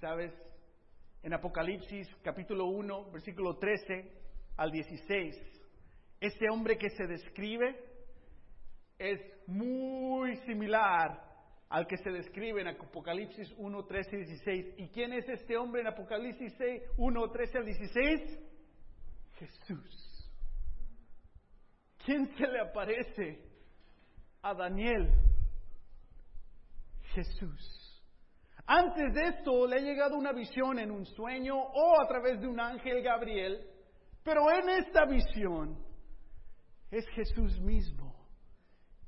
Sabes, 0.00 0.32
en 1.22 1.34
Apocalipsis 1.34 2.08
capítulo 2.22 2.64
1, 2.68 3.10
versículo 3.10 3.58
13 3.58 4.10
al 4.56 4.70
16, 4.70 5.36
este 6.18 6.48
hombre 6.50 6.78
que 6.78 6.88
se 6.88 7.06
describe 7.06 7.78
es 8.98 9.20
muy 9.46 10.36
similar 10.46 11.22
al 11.68 11.86
que 11.86 11.98
se 11.98 12.10
describe 12.10 12.62
en 12.62 12.68
Apocalipsis 12.68 13.52
1, 13.58 13.84
13 13.84 14.16
y 14.16 14.18
16. 14.24 14.74
¿Y 14.78 14.88
quién 14.88 15.12
es 15.12 15.28
este 15.28 15.58
hombre 15.58 15.82
en 15.82 15.88
Apocalipsis 15.88 16.54
1, 16.96 17.30
13 17.30 17.58
al 17.58 17.64
16? 17.66 18.38
Jesús. 19.34 20.30
¿Quién 22.06 22.26
se 22.38 22.46
le 22.46 22.58
aparece 22.58 23.38
a 24.40 24.54
Daniel? 24.54 25.12
Jesús. 27.12 27.79
Antes 28.72 29.12
de 29.14 29.26
esto 29.30 29.66
le 29.66 29.78
ha 29.78 29.80
llegado 29.80 30.16
una 30.16 30.32
visión 30.32 30.78
en 30.78 30.92
un 30.92 31.04
sueño 31.04 31.56
o 31.56 32.00
a 32.00 32.06
través 32.06 32.40
de 32.40 32.46
un 32.46 32.60
ángel 32.60 33.02
Gabriel, 33.02 33.66
pero 34.22 34.48
en 34.48 34.68
esta 34.68 35.06
visión 35.06 35.76
es 36.88 37.04
Jesús 37.08 37.60
mismo 37.60 38.14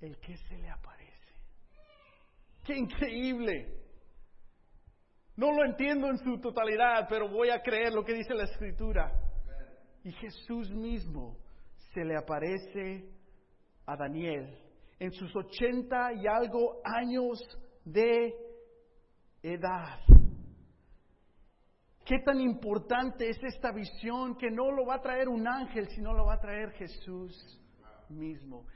el 0.01 0.19
que 0.19 0.37
se 0.37 0.59
le 0.59 0.69
aparece. 0.69 1.37
¡Qué 2.65 2.77
increíble! 2.77 3.79
No 5.37 5.53
lo 5.53 5.65
entiendo 5.65 6.09
en 6.09 6.19
su 6.19 6.41
totalidad, 6.41 7.07
pero 7.09 7.29
voy 7.29 7.51
a 7.51 7.63
creer 7.63 7.93
lo 7.93 8.05
que 8.05 8.15
dice 8.15 8.35
la 8.35 8.47
escritura. 8.47 9.13
Y 10.03 10.11
Jesús 10.11 10.73
mismo 10.73 11.39
se 11.95 12.05
le 12.05 12.17
aparece 12.17 13.09
a 13.87 13.97
Daniel 13.97 14.59
en 14.99 15.13
sus 15.13 15.33
ochenta 15.37 16.13
y 16.15 16.27
algo 16.27 16.81
años 16.85 17.39
de 17.85 18.52
edad. 19.43 19.99
Qué 22.05 22.19
tan 22.25 22.41
importante 22.41 23.29
es 23.29 23.43
esta 23.43 23.71
visión 23.73 24.37
que 24.37 24.51
no 24.51 24.71
lo 24.73 24.87
va 24.87 24.97
a 24.97 25.03
traer 25.03 25.29
un 25.29 25.47
ángel, 25.47 25.89
sino 25.89 26.13
lo 26.13 26.27
va 26.27 26.35
a 26.35 26.41
traer 26.41 26.73
Jesús 26.73 27.61
mismo. 28.09 28.67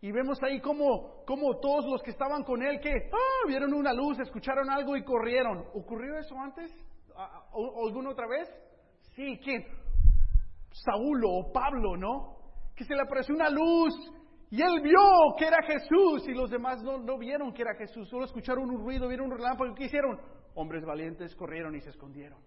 Y 0.00 0.12
vemos 0.12 0.42
ahí 0.42 0.60
como, 0.60 1.24
como 1.26 1.58
todos 1.58 1.86
los 1.86 2.02
que 2.02 2.10
estaban 2.10 2.44
con 2.44 2.62
él, 2.62 2.80
que 2.80 2.92
ah, 3.12 3.46
vieron 3.46 3.74
una 3.74 3.92
luz, 3.92 4.18
escucharon 4.18 4.70
algo 4.70 4.96
y 4.96 5.04
corrieron. 5.04 5.66
¿Ocurrió 5.74 6.18
eso 6.18 6.38
antes? 6.38 6.70
¿Alguna 7.84 8.10
otra 8.10 8.26
vez? 8.26 8.48
Sí, 9.14 9.38
¿quién? 9.42 9.64
Saulo 10.72 11.30
o 11.30 11.52
Pablo, 11.52 11.96
¿no? 11.96 12.36
Que 12.74 12.84
se 12.84 12.94
le 12.94 13.02
apareció 13.02 13.34
una 13.34 13.48
luz 13.48 13.94
y 14.50 14.62
él 14.62 14.80
vio 14.80 15.34
que 15.36 15.46
era 15.46 15.62
Jesús 15.62 16.28
y 16.28 16.32
los 16.32 16.50
demás 16.50 16.82
no, 16.82 16.98
no 16.98 17.18
vieron 17.18 17.52
que 17.52 17.62
era 17.62 17.74
Jesús, 17.74 18.08
solo 18.08 18.26
escucharon 18.26 18.70
un 18.70 18.78
ruido, 18.78 19.08
vieron 19.08 19.32
un 19.32 19.38
relámpago. 19.38 19.74
¿Qué 19.74 19.84
hicieron? 19.84 20.20
Hombres 20.54 20.84
valientes 20.84 21.34
corrieron 21.34 21.74
y 21.74 21.80
se 21.80 21.90
escondieron. 21.90 22.38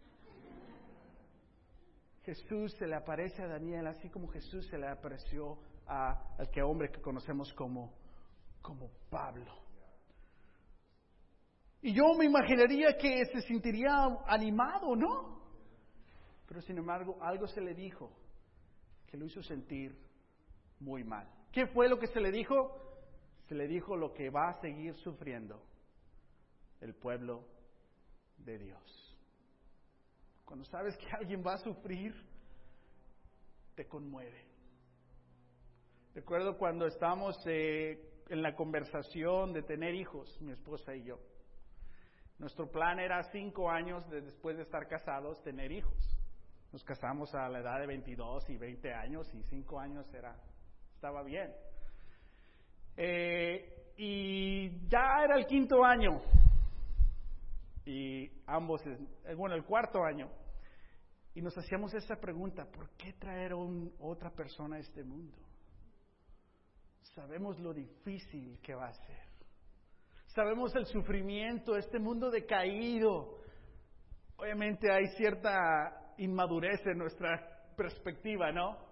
Jesús 2.23 2.73
se 2.77 2.87
le 2.87 2.95
aparece 2.95 3.41
a 3.43 3.47
Daniel 3.47 3.87
así 3.87 4.09
como 4.09 4.27
Jesús 4.27 4.65
se 4.67 4.77
le 4.77 4.87
apareció 4.87 5.57
a, 5.87 6.35
al 6.37 6.49
que 6.49 6.61
hombre 6.61 6.89
que 6.89 7.01
conocemos 7.01 7.53
como, 7.53 7.93
como 8.61 8.89
Pablo. 9.09 9.51
Y 11.81 11.93
yo 11.93 12.03
me 12.17 12.25
imaginaría 12.25 12.97
que 12.97 13.25
se 13.25 13.41
sentiría 13.41 13.91
animado, 14.27 14.95
¿no? 14.95 15.39
Pero 16.45 16.61
sin 16.61 16.77
embargo, 16.77 17.17
algo 17.21 17.47
se 17.47 17.61
le 17.61 17.73
dijo 17.73 18.11
que 19.07 19.17
lo 19.17 19.25
hizo 19.25 19.41
sentir 19.41 19.97
muy 20.79 21.03
mal. 21.03 21.27
¿Qué 21.51 21.67
fue 21.67 21.89
lo 21.89 21.99
que 21.99 22.07
se 22.07 22.19
le 22.19 22.31
dijo? 22.31 22.75
Se 23.47 23.55
le 23.55 23.67
dijo 23.67 23.95
lo 23.95 24.13
que 24.13 24.29
va 24.29 24.49
a 24.49 24.61
seguir 24.61 24.95
sufriendo 24.95 25.61
el 26.81 26.93
pueblo 26.93 27.43
de 28.37 28.57
Dios. 28.57 29.17
Cuando 30.45 30.65
sabes 30.65 30.97
que 30.97 31.07
alguien 31.11 31.43
va 31.45 31.53
a 31.53 31.57
sufrir, 31.57 32.13
te 33.75 33.87
conmueve. 33.87 34.45
Recuerdo 36.13 36.57
cuando 36.57 36.85
estábamos 36.85 37.37
eh, 37.45 38.23
en 38.29 38.41
la 38.41 38.55
conversación 38.55 39.53
de 39.53 39.63
tener 39.63 39.95
hijos, 39.95 40.39
mi 40.41 40.51
esposa 40.51 40.95
y 40.95 41.03
yo. 41.03 41.19
Nuestro 42.39 42.69
plan 42.71 42.99
era 42.99 43.23
cinco 43.31 43.69
años 43.69 44.07
después 44.09 44.57
de 44.57 44.63
estar 44.63 44.87
casados 44.87 45.41
tener 45.43 45.71
hijos. 45.71 45.97
Nos 46.71 46.83
casamos 46.83 47.33
a 47.35 47.49
la 47.49 47.59
edad 47.59 47.79
de 47.79 47.87
22 47.87 48.49
y 48.49 48.57
20 48.57 48.93
años 48.93 49.33
y 49.33 49.43
cinco 49.43 49.79
años 49.79 50.11
era 50.13 50.35
estaba 50.99 51.23
bien. 51.23 51.49
Eh, 52.97 53.93
y 53.95 54.69
ya 54.89 55.23
era 55.23 55.37
el 55.37 55.45
quinto 55.45 55.81
año, 55.81 56.21
y 57.85 58.29
ambos, 58.45 58.85
eh, 58.85 59.33
bueno, 59.33 59.55
el 59.55 59.63
cuarto 59.63 60.03
año, 60.03 60.29
y 61.33 61.41
nos 61.41 61.57
hacíamos 61.57 61.93
esa 61.93 62.17
pregunta, 62.17 62.65
¿por 62.65 62.89
qué 62.97 63.13
traer 63.13 63.53
a 63.53 63.55
otra 64.01 64.29
persona 64.31 64.75
a 64.75 64.79
este 64.79 65.05
mundo? 65.05 65.37
Sabemos 67.15 67.57
lo 67.59 67.73
difícil 67.73 68.59
que 68.61 68.75
va 68.75 68.89
a 68.89 68.93
ser. 68.93 69.23
Sabemos 70.25 70.75
el 70.75 70.85
sufrimiento, 70.85 71.77
este 71.77 71.97
mundo 71.97 72.29
decaído. 72.29 73.37
Obviamente 74.35 74.91
hay 74.91 75.07
cierta 75.15 76.13
inmadurez 76.17 76.85
en 76.85 76.97
nuestra 76.97 77.73
perspectiva, 77.77 78.51
¿no? 78.51 78.88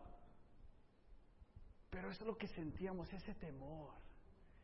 Pero 1.90 2.10
eso 2.10 2.24
es 2.24 2.28
lo 2.28 2.38
que 2.38 2.48
sentíamos, 2.48 3.12
ese 3.14 3.34
temor. 3.36 3.94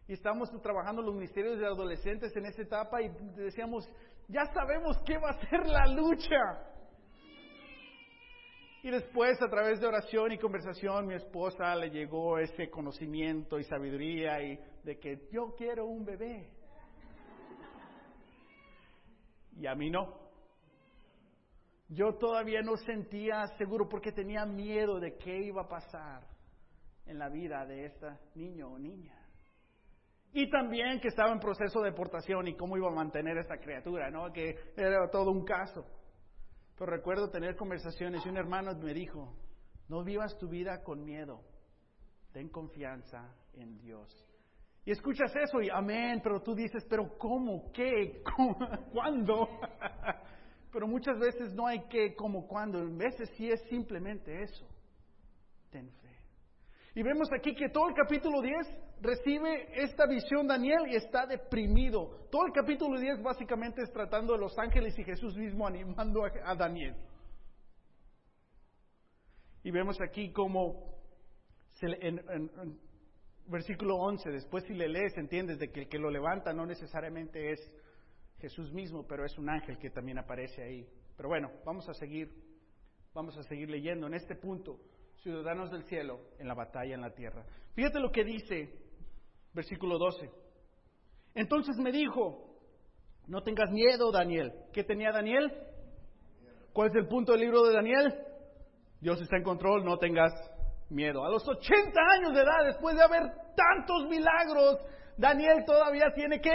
Y 0.07 0.13
estábamos 0.13 0.49
trabajando 0.61 1.01
los 1.01 1.15
ministerios 1.15 1.57
de 1.57 1.65
adolescentes 1.65 2.35
en 2.35 2.45
esa 2.45 2.61
etapa 2.61 3.01
y 3.01 3.09
decíamos, 3.35 3.87
ya 4.27 4.45
sabemos 4.53 4.97
qué 5.05 5.17
va 5.17 5.29
a 5.29 5.47
ser 5.47 5.65
la 5.65 5.87
lucha. 5.87 6.69
Y 8.83 8.89
después, 8.89 9.41
a 9.41 9.49
través 9.49 9.79
de 9.79 9.87
oración 9.87 10.33
y 10.33 10.37
conversación, 10.37 11.07
mi 11.07 11.13
esposa 11.13 11.73
le 11.75 11.89
llegó 11.89 12.37
ese 12.37 12.69
conocimiento 12.69 13.57
y 13.57 13.63
sabiduría 13.63 14.43
y 14.43 14.59
de 14.83 14.99
que 14.99 15.29
yo 15.31 15.55
quiero 15.57 15.85
un 15.85 16.03
bebé. 16.03 16.49
Y 19.55 19.67
a 19.67 19.75
mí 19.75 19.89
no. 19.89 20.21
Yo 21.87 22.15
todavía 22.15 22.61
no 22.61 22.75
sentía 22.75 23.45
seguro 23.57 23.87
porque 23.87 24.11
tenía 24.11 24.45
miedo 24.45 24.99
de 24.99 25.15
qué 25.15 25.43
iba 25.43 25.61
a 25.61 25.67
pasar 25.69 26.32
en 27.05 27.19
la 27.19 27.29
vida 27.29 27.65
de 27.65 27.85
esta 27.85 28.19
niño 28.35 28.69
o 28.69 28.79
niña. 28.79 29.17
Y 30.33 30.49
también 30.49 30.99
que 30.99 31.09
estaba 31.09 31.31
en 31.31 31.39
proceso 31.39 31.81
de 31.81 31.91
deportación 31.91 32.47
y 32.47 32.55
cómo 32.55 32.75
iba 32.75 32.87
a 32.87 32.95
mantener 32.95 33.37
esta 33.37 33.57
criatura, 33.57 34.09
¿no? 34.09 34.31
Que 34.33 34.55
era 34.75 35.07
todo 35.11 35.29
un 35.31 35.45
caso. 35.45 35.85
Pero 36.75 36.91
recuerdo 36.91 37.29
tener 37.29 37.55
conversaciones 37.55 38.25
y 38.25 38.29
un 38.29 38.37
hermano 38.37 38.73
me 38.75 38.93
dijo, 38.93 39.35
no 39.89 40.03
vivas 40.03 40.35
tu 40.39 40.49
vida 40.49 40.83
con 40.83 41.05
miedo, 41.05 41.41
ten 42.31 42.49
confianza 42.49 43.31
en 43.53 43.77
Dios. 43.77 44.09
Y 44.85 44.91
escuchas 44.91 45.31
eso 45.35 45.61
y 45.61 45.69
amén, 45.69 46.19
pero 46.23 46.41
tú 46.41 46.55
dices, 46.55 46.83
pero 46.89 47.15
¿cómo? 47.17 47.71
¿Qué? 47.71 48.23
¿Cómo? 48.35 48.57
¿Cuándo? 48.91 49.47
pero 50.73 50.87
muchas 50.87 51.17
veces 51.19 51.53
no 51.53 51.67
hay 51.67 51.87
qué, 51.89 52.15
cómo, 52.15 52.47
cuándo. 52.47 52.79
En 52.79 52.97
veces 52.97 53.29
sí 53.37 53.49
es 53.49 53.61
simplemente 53.69 54.41
eso. 54.41 54.67
Ten. 55.69 55.91
Y 56.95 57.01
vemos 57.01 57.27
aquí 57.33 57.55
que 57.55 57.69
todo 57.69 57.89
el 57.89 57.95
capítulo 57.95 58.39
10 58.41 58.55
recibe 59.01 59.83
esta 59.83 60.05
visión 60.05 60.47
Daniel 60.47 60.85
y 60.87 60.95
está 60.95 61.25
deprimido. 61.25 62.27
Todo 62.29 62.45
el 62.45 62.53
capítulo 62.53 62.99
10 62.99 63.23
básicamente 63.23 63.81
es 63.81 63.91
tratando 63.91 64.33
de 64.33 64.39
los 64.39 64.57
ángeles 64.59 64.97
y 64.99 65.03
Jesús 65.03 65.35
mismo 65.35 65.65
animando 65.65 66.23
a, 66.23 66.55
Daniel. 66.55 66.95
Y 69.63 69.71
vemos 69.71 69.99
aquí 70.01 70.31
como 70.31 70.93
en, 71.81 72.19
en, 72.29 72.79
versículo 73.47 73.95
11, 73.95 74.29
después 74.29 74.63
si 74.65 74.73
le 74.73 74.87
lees 74.87 75.17
entiendes 75.17 75.57
de 75.57 75.71
que 75.71 75.81
el 75.81 75.89
que 75.89 75.97
lo 75.97 76.11
levanta 76.11 76.53
no 76.53 76.65
necesariamente 76.65 77.53
es 77.53 77.73
Jesús 78.37 78.71
mismo, 78.71 79.07
pero 79.07 79.25
es 79.25 79.35
un 79.39 79.49
ángel 79.49 79.79
que 79.79 79.89
también 79.89 80.19
aparece 80.19 80.61
ahí. 80.61 80.87
Pero 81.17 81.29
bueno, 81.29 81.49
vamos 81.65 81.89
a 81.89 81.93
seguir, 81.95 82.31
vamos 83.15 83.35
a 83.35 83.43
seguir 83.43 83.69
leyendo 83.69 84.05
en 84.05 84.13
este 84.13 84.35
punto 84.35 84.79
ciudadanos 85.23 85.71
del 85.71 85.83
cielo 85.85 86.19
en 86.37 86.47
la 86.47 86.53
batalla 86.53 86.93
en 86.93 87.01
la 87.01 87.13
tierra. 87.13 87.45
Fíjate 87.73 87.99
lo 87.99 88.11
que 88.11 88.25
dice 88.25 88.69
versículo 89.53 89.97
12. 89.97 90.29
Entonces 91.33 91.77
me 91.77 91.91
dijo, 91.91 92.59
no 93.27 93.41
tengas 93.41 93.71
miedo, 93.71 94.11
Daniel. 94.11 94.53
¿Qué 94.73 94.83
tenía 94.83 95.11
Daniel? 95.11 95.51
¿Cuál 96.73 96.89
es 96.89 96.95
el 96.95 97.07
punto 97.07 97.31
del 97.31 97.41
libro 97.41 97.63
de 97.63 97.73
Daniel? 97.73 98.13
Dios 98.99 99.21
está 99.21 99.37
en 99.37 99.43
control, 99.43 99.85
no 99.85 99.97
tengas 99.97 100.33
miedo. 100.89 101.23
A 101.23 101.29
los 101.29 101.47
80 101.47 101.99
años 102.17 102.33
de 102.33 102.41
edad, 102.41 102.65
después 102.65 102.95
de 102.95 103.03
haber 103.03 103.23
tantos 103.55 104.09
milagros, 104.09 104.79
Daniel 105.17 105.63
todavía 105.65 106.11
tiene 106.13 106.41
qué? 106.41 106.51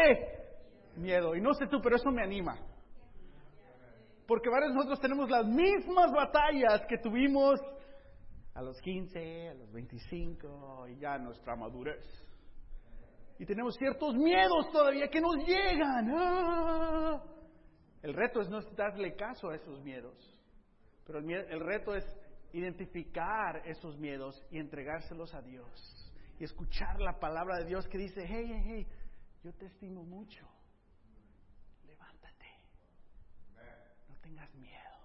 Miedo. 0.96 1.34
Y 1.34 1.40
no 1.40 1.54
sé 1.54 1.66
tú, 1.68 1.80
pero 1.82 1.96
eso 1.96 2.10
me 2.10 2.22
anima. 2.22 2.58
Porque 4.26 4.50
varios 4.50 4.72
de 4.72 4.74
nosotros 4.74 5.00
tenemos 5.00 5.30
las 5.30 5.46
mismas 5.46 6.12
batallas 6.12 6.84
que 6.86 6.98
tuvimos 6.98 7.58
a 8.58 8.62
los 8.62 8.80
15, 8.80 9.50
a 9.50 9.54
los 9.54 9.70
25 9.70 10.88
y 10.88 10.98
ya 10.98 11.16
nuestra 11.16 11.54
madurez. 11.54 12.04
Y 13.38 13.46
tenemos 13.46 13.76
ciertos 13.76 14.16
miedos 14.16 14.72
todavía 14.72 15.06
que 15.06 15.20
nos 15.20 15.36
llegan. 15.46 16.10
¡Ah! 16.12 17.22
El 18.02 18.14
reto 18.14 18.40
es 18.40 18.48
no 18.48 18.60
darle 18.76 19.14
caso 19.14 19.50
a 19.50 19.54
esos 19.54 19.80
miedos, 19.84 20.36
pero 21.06 21.20
el, 21.20 21.30
el 21.30 21.60
reto 21.60 21.94
es 21.94 22.04
identificar 22.52 23.62
esos 23.64 23.96
miedos 23.96 24.44
y 24.50 24.58
entregárselos 24.58 25.32
a 25.34 25.40
Dios. 25.40 26.12
Y 26.40 26.44
escuchar 26.44 27.00
la 27.00 27.20
palabra 27.20 27.58
de 27.58 27.66
Dios 27.66 27.86
que 27.86 27.98
dice, 27.98 28.24
hey, 28.26 28.44
hey, 28.48 28.62
hey, 28.66 28.86
yo 29.44 29.52
te 29.52 29.66
estimo 29.66 30.02
mucho. 30.02 30.44
Levántate. 31.86 32.46
No 34.08 34.16
tengas 34.16 34.52
miedo. 34.56 34.98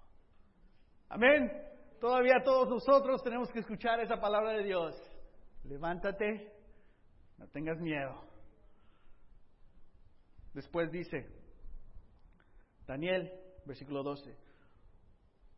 Amén. 1.09 1.72
Todavía 2.03 2.43
todos 2.43 2.67
nosotros 2.67 3.23
tenemos 3.23 3.49
que 3.49 3.59
escuchar 3.59 4.01
esa 4.01 4.19
palabra 4.19 4.51
de 4.51 4.63
Dios. 4.65 4.93
Levántate, 5.63 6.51
no 7.37 7.47
tengas 7.47 7.79
miedo. 7.79 8.21
Después 10.53 10.91
dice, 10.91 11.25
Daniel, 12.85 13.31
versículo 13.65 14.03
12, 14.03 14.35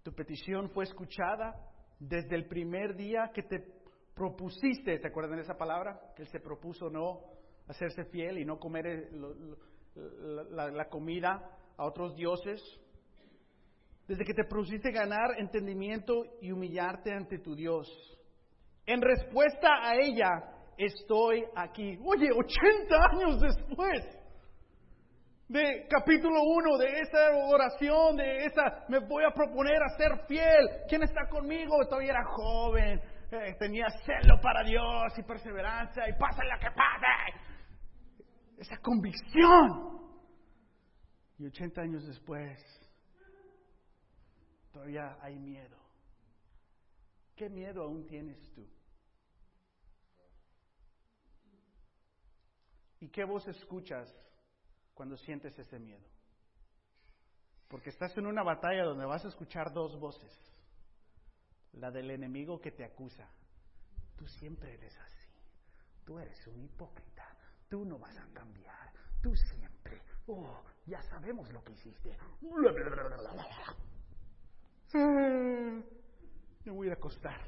tu 0.03 0.13
petición 0.13 0.69
fue 0.69 0.83
escuchada 0.83 1.55
desde 1.97 2.35
el 2.35 2.47
primer 2.47 2.95
día 2.95 3.31
que 3.33 3.41
te 3.41 3.65
propusiste, 4.13 4.99
¿te 4.99 5.07
acuerdan 5.07 5.37
de 5.37 5.41
esa 5.41 5.57
palabra? 5.57 5.99
Que 6.15 6.21
él 6.21 6.27
se 6.27 6.39
propuso 6.39 6.91
no 6.91 7.21
hacerse 7.67 8.05
fiel 8.05 8.37
y 8.37 8.45
no 8.45 8.59
comer 8.59 8.85
eh, 8.85 9.09
la 10.51 10.89
comida 10.89 11.57
a 11.75 11.85
otros 11.85 12.15
dioses 12.15 12.61
desde 14.07 14.23
que 14.23 14.33
te 14.33 14.43
propusiste 14.43 14.91
ganar 14.91 15.39
entendimiento 15.39 16.25
y 16.41 16.51
humillarte 16.51 17.11
ante 17.11 17.39
tu 17.39 17.55
Dios. 17.55 17.87
En 18.85 19.01
respuesta 19.01 19.67
a 19.81 19.95
ella, 19.95 20.29
estoy 20.77 21.43
aquí. 21.55 21.97
Oye, 22.03 22.29
80 22.31 22.95
años 23.11 23.41
después 23.41 24.15
de 25.47 25.87
capítulo 25.87 26.41
1, 26.41 26.77
de 26.77 26.99
esa 27.01 27.29
oración, 27.47 28.15
de 28.15 28.45
esa, 28.45 28.85
me 28.89 28.99
voy 28.99 29.23
a 29.23 29.33
proponer 29.33 29.77
a 29.81 29.97
ser 29.97 30.25
fiel. 30.27 30.67
¿Quién 30.87 31.03
está 31.03 31.27
conmigo? 31.29 31.75
Todavía 31.87 32.11
era 32.11 32.25
joven, 32.25 32.99
eh, 33.31 33.55
tenía 33.59 33.87
celo 34.05 34.39
para 34.41 34.63
Dios 34.63 35.13
y 35.17 35.23
perseverancia 35.23 36.09
y 36.09 36.13
pasa 36.13 36.43
lo 36.43 36.59
que 36.59 36.71
pase. 36.71 37.05
Esa 38.57 38.77
convicción. 38.77 39.95
Y 41.37 41.45
80 41.45 41.81
años 41.81 42.07
después, 42.07 42.57
todavía 44.75 45.17
hay 45.21 45.39
miedo. 45.39 45.77
¿Qué 47.33 47.49
miedo 47.49 47.83
aún 47.83 48.05
tienes 48.05 48.37
tú? 48.53 48.67
¿Y 52.99 53.07
qué 53.07 53.23
voz 53.23 53.47
escuchas 53.47 54.13
cuando 54.93 55.15
sientes 55.15 55.57
ese 55.57 55.79
miedo? 55.79 56.05
Porque 57.69 57.89
estás 57.89 58.17
en 58.17 58.25
una 58.25 58.43
batalla 58.43 58.83
donde 58.83 59.05
vas 59.05 59.23
a 59.23 59.29
escuchar 59.29 59.71
dos 59.71 59.97
voces. 59.97 60.33
La 61.71 61.89
del 61.89 62.11
enemigo 62.11 62.59
que 62.59 62.71
te 62.71 62.83
acusa. 62.83 63.29
Tú 64.17 64.27
siempre 64.27 64.73
eres 64.73 64.97
así. 64.97 65.29
Tú 66.03 66.19
eres 66.19 66.45
un 66.47 66.61
hipócrita. 66.61 67.23
Tú 67.69 67.85
no 67.85 67.97
vas 67.97 68.17
a 68.17 68.27
cambiar. 68.33 68.91
Tú 69.23 69.33
siempre. 69.37 70.01
Oh, 70.27 70.61
ya 70.85 71.01
sabemos 71.03 71.49
lo 71.53 71.63
que 71.63 71.71
hiciste. 71.71 72.17
Me 74.95 76.71
voy 76.71 76.89
a 76.89 76.93
acostar 76.93 77.41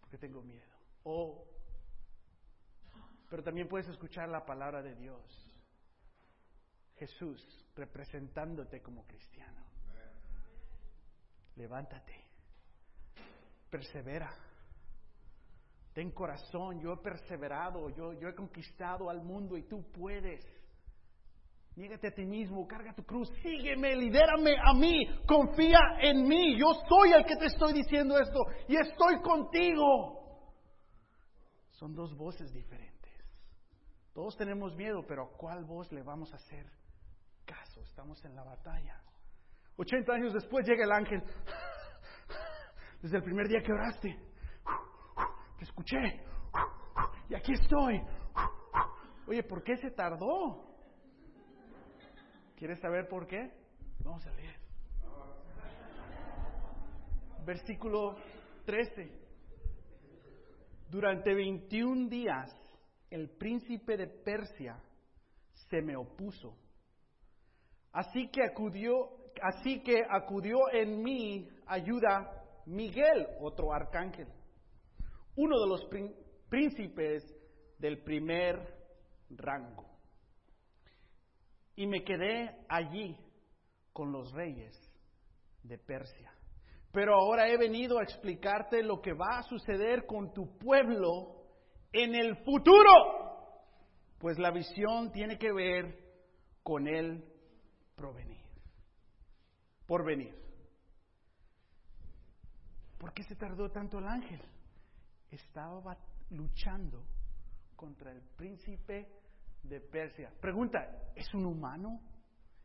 porque 0.00 0.18
tengo 0.18 0.42
miedo. 0.42 0.76
O, 1.04 1.46
pero 3.30 3.42
también 3.42 3.68
puedes 3.68 3.88
escuchar 3.88 4.28
la 4.28 4.44
palabra 4.44 4.82
de 4.82 4.94
Dios. 4.94 5.52
Jesús 6.96 7.64
representándote 7.76 8.80
como 8.82 9.06
cristiano. 9.06 9.64
Levántate, 11.56 12.24
persevera, 13.70 14.34
ten 15.92 16.10
corazón, 16.10 16.80
yo 16.80 16.92
he 16.92 16.96
perseverado, 16.98 17.88
yo, 17.90 18.12
yo 18.14 18.28
he 18.28 18.34
conquistado 18.34 19.08
al 19.08 19.22
mundo 19.22 19.56
y 19.56 19.62
tú 19.62 19.90
puedes. 19.92 20.44
Niégate 21.76 22.08
a 22.08 22.10
ti 22.10 22.24
mismo, 22.24 22.66
carga 22.66 22.94
tu 22.94 23.04
cruz, 23.04 23.28
sígueme, 23.42 23.94
lidérame 23.94 24.56
a 24.64 24.72
mí, 24.72 25.06
confía 25.26 25.78
en 26.00 26.26
mí. 26.26 26.58
Yo 26.58 26.72
soy 26.88 27.12
el 27.12 27.26
que 27.26 27.36
te 27.36 27.46
estoy 27.46 27.74
diciendo 27.74 28.18
esto 28.18 28.38
y 28.66 28.76
estoy 28.76 29.20
contigo. 29.20 30.40
Son 31.72 31.94
dos 31.94 32.16
voces 32.16 32.50
diferentes. 32.54 33.12
Todos 34.14 34.34
tenemos 34.38 34.74
miedo, 34.74 35.04
pero 35.06 35.24
¿a 35.24 35.36
cuál 35.36 35.66
voz 35.66 35.92
le 35.92 36.02
vamos 36.02 36.32
a 36.32 36.36
hacer 36.36 36.64
caso? 37.44 37.82
Estamos 37.82 38.24
en 38.24 38.34
la 38.34 38.42
batalla. 38.42 38.98
80 39.76 40.12
años 40.14 40.32
después 40.32 40.66
llega 40.66 40.84
el 40.84 40.92
ángel. 40.92 41.22
Desde 43.02 43.18
el 43.18 43.22
primer 43.22 43.48
día 43.48 43.60
que 43.62 43.72
oraste, 43.72 44.18
te 45.58 45.64
escuché 45.64 46.24
y 47.28 47.34
aquí 47.34 47.52
estoy. 47.52 48.00
Oye, 49.26 49.42
¿por 49.42 49.62
qué 49.62 49.76
se 49.76 49.90
tardó? 49.90 50.65
¿Quieres 52.56 52.80
saber 52.80 53.06
por 53.06 53.26
qué? 53.26 53.50
Vamos 54.02 54.26
a 54.26 54.32
leer. 54.32 54.56
Versículo 57.44 58.16
13. 58.64 59.10
Durante 60.90 61.34
21 61.34 62.08
días 62.08 62.50
el 63.10 63.28
príncipe 63.28 63.98
de 63.98 64.06
Persia 64.06 64.82
se 65.68 65.82
me 65.82 65.96
opuso. 65.96 66.56
Así 67.92 68.28
que 68.30 68.42
acudió, 68.42 69.10
así 69.42 69.82
que 69.82 70.02
acudió 70.08 70.70
en 70.72 71.02
mí 71.02 71.48
ayuda 71.66 72.42
Miguel, 72.64 73.26
otro 73.40 73.72
arcángel, 73.72 74.28
uno 75.36 75.60
de 75.60 75.68
los 75.68 75.88
príncipes 76.48 77.22
del 77.78 78.02
primer 78.02 78.58
rango 79.30 79.95
y 81.76 81.86
me 81.86 82.02
quedé 82.02 82.64
allí 82.68 83.16
con 83.92 84.10
los 84.10 84.32
reyes 84.32 84.74
de 85.62 85.78
Persia. 85.78 86.32
Pero 86.90 87.14
ahora 87.14 87.48
he 87.48 87.58
venido 87.58 87.98
a 87.98 88.02
explicarte 88.02 88.82
lo 88.82 89.02
que 89.02 89.12
va 89.12 89.38
a 89.38 89.42
suceder 89.42 90.06
con 90.06 90.32
tu 90.32 90.58
pueblo 90.58 91.44
en 91.92 92.14
el 92.14 92.36
futuro, 92.44 92.90
pues 94.18 94.38
la 94.38 94.50
visión 94.50 95.12
tiene 95.12 95.38
que 95.38 95.52
ver 95.52 95.98
con 96.62 96.88
el 96.88 97.22
provenir, 97.94 98.44
por 99.86 100.04
venir. 100.04 100.34
¿Por 102.98 103.12
qué 103.12 103.22
se 103.24 103.36
tardó 103.36 103.70
tanto 103.70 103.98
el 103.98 104.06
ángel? 104.06 104.40
Estaba 105.30 105.96
luchando 106.30 107.04
contra 107.76 108.10
el 108.10 108.22
príncipe 108.36 109.06
de 109.68 109.80
Persia. 109.80 110.32
Pregunta, 110.40 111.12
¿es 111.14 111.32
un 111.34 111.46
humano? 111.46 112.00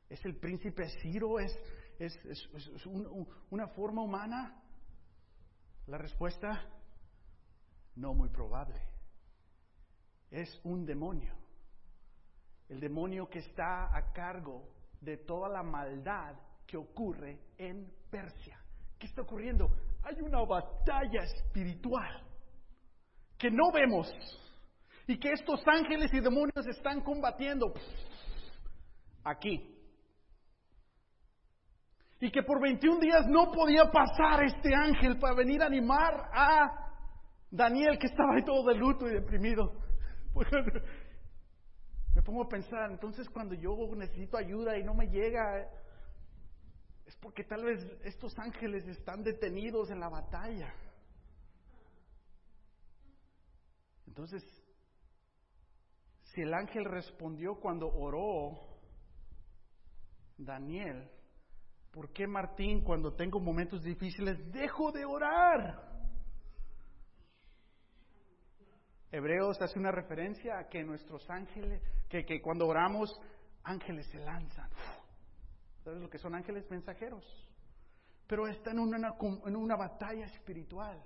¿Es 0.09 0.23
el 0.25 0.35
príncipe 0.37 0.87
Ciro? 1.01 1.39
¿Es, 1.39 1.57
es, 1.99 2.15
una 3.49 3.67
forma 3.69 4.01
humana? 4.01 4.61
La 5.87 5.97
respuesta, 5.97 6.67
No 7.95 8.13
muy 8.13 8.29
probable. 8.29 8.79
Es 10.29 10.59
un 10.63 10.85
demonio. 10.85 11.35
El 12.69 12.79
demonio 12.79 13.29
que 13.29 13.39
está 13.39 13.95
a 13.95 14.13
cargo 14.13 14.69
de 15.01 15.17
toda 15.17 15.49
la 15.49 15.61
maldad 15.61 16.35
que 16.65 16.77
ocurre 16.77 17.37
en 17.57 17.91
Persia. 18.09 18.57
¿Qué 18.97 19.07
está 19.07 19.23
ocurriendo? 19.23 19.69
Hay 20.03 20.21
una 20.21 20.41
batalla 20.45 21.23
espiritual 21.23 22.23
que 23.37 23.51
no 23.51 23.71
vemos 23.73 24.07
y 25.11 25.19
que 25.19 25.33
estos 25.33 25.61
ángeles 25.67 26.09
y 26.13 26.21
demonios 26.21 26.65
están 26.67 27.01
combatiendo 27.01 27.73
aquí. 29.25 29.77
Y 32.21 32.31
que 32.31 32.43
por 32.43 32.61
21 32.61 32.99
días 33.01 33.27
no 33.27 33.51
podía 33.51 33.91
pasar 33.91 34.41
este 34.45 34.73
ángel 34.73 35.19
para 35.19 35.35
venir 35.35 35.61
a 35.63 35.65
animar 35.65 36.29
a 36.33 36.93
Daniel 37.49 37.97
que 37.99 38.07
estaba 38.07 38.35
ahí 38.35 38.45
todo 38.45 38.69
de 38.69 38.75
luto 38.75 39.05
y 39.05 39.13
deprimido. 39.15 39.73
Me 42.15 42.21
pongo 42.21 42.43
a 42.43 42.47
pensar, 42.47 42.91
entonces 42.91 43.29
cuando 43.29 43.53
yo 43.53 43.75
necesito 43.97 44.37
ayuda 44.37 44.77
y 44.77 44.83
no 44.83 44.93
me 44.93 45.07
llega, 45.07 45.65
es 47.05 47.15
porque 47.17 47.43
tal 47.43 47.63
vez 47.63 47.79
estos 48.03 48.37
ángeles 48.37 48.87
están 48.87 49.23
detenidos 49.23 49.89
en 49.91 49.99
la 49.99 50.09
batalla. 50.09 50.73
Entonces, 54.07 54.43
si 56.33 56.41
el 56.41 56.53
ángel 56.53 56.85
respondió 56.85 57.55
cuando 57.55 57.87
oró 57.87 58.57
Daniel, 60.37 61.09
¿por 61.91 62.11
qué 62.13 62.25
Martín 62.25 62.83
cuando 62.83 63.13
tengo 63.13 63.39
momentos 63.39 63.83
difíciles 63.83 64.37
dejo 64.51 64.91
de 64.91 65.03
orar? 65.03 65.91
Hebreos 69.11 69.61
hace 69.61 69.77
una 69.77 69.91
referencia 69.91 70.57
a 70.57 70.69
que 70.69 70.83
nuestros 70.83 71.29
ángeles, 71.29 71.81
que, 72.07 72.23
que 72.23 72.41
cuando 72.41 72.65
oramos, 72.65 73.09
ángeles 73.63 74.07
se 74.07 74.19
lanzan. 74.19 74.69
¿Sabes 75.83 75.99
lo 76.01 76.09
que 76.09 76.17
son 76.17 76.33
ángeles 76.33 76.69
mensajeros? 76.71 77.25
Pero 78.25 78.47
están 78.47 78.77
en 78.79 78.95
una, 78.95 79.15
en 79.45 79.55
una 79.57 79.75
batalla 79.75 80.25
espiritual. 80.27 80.97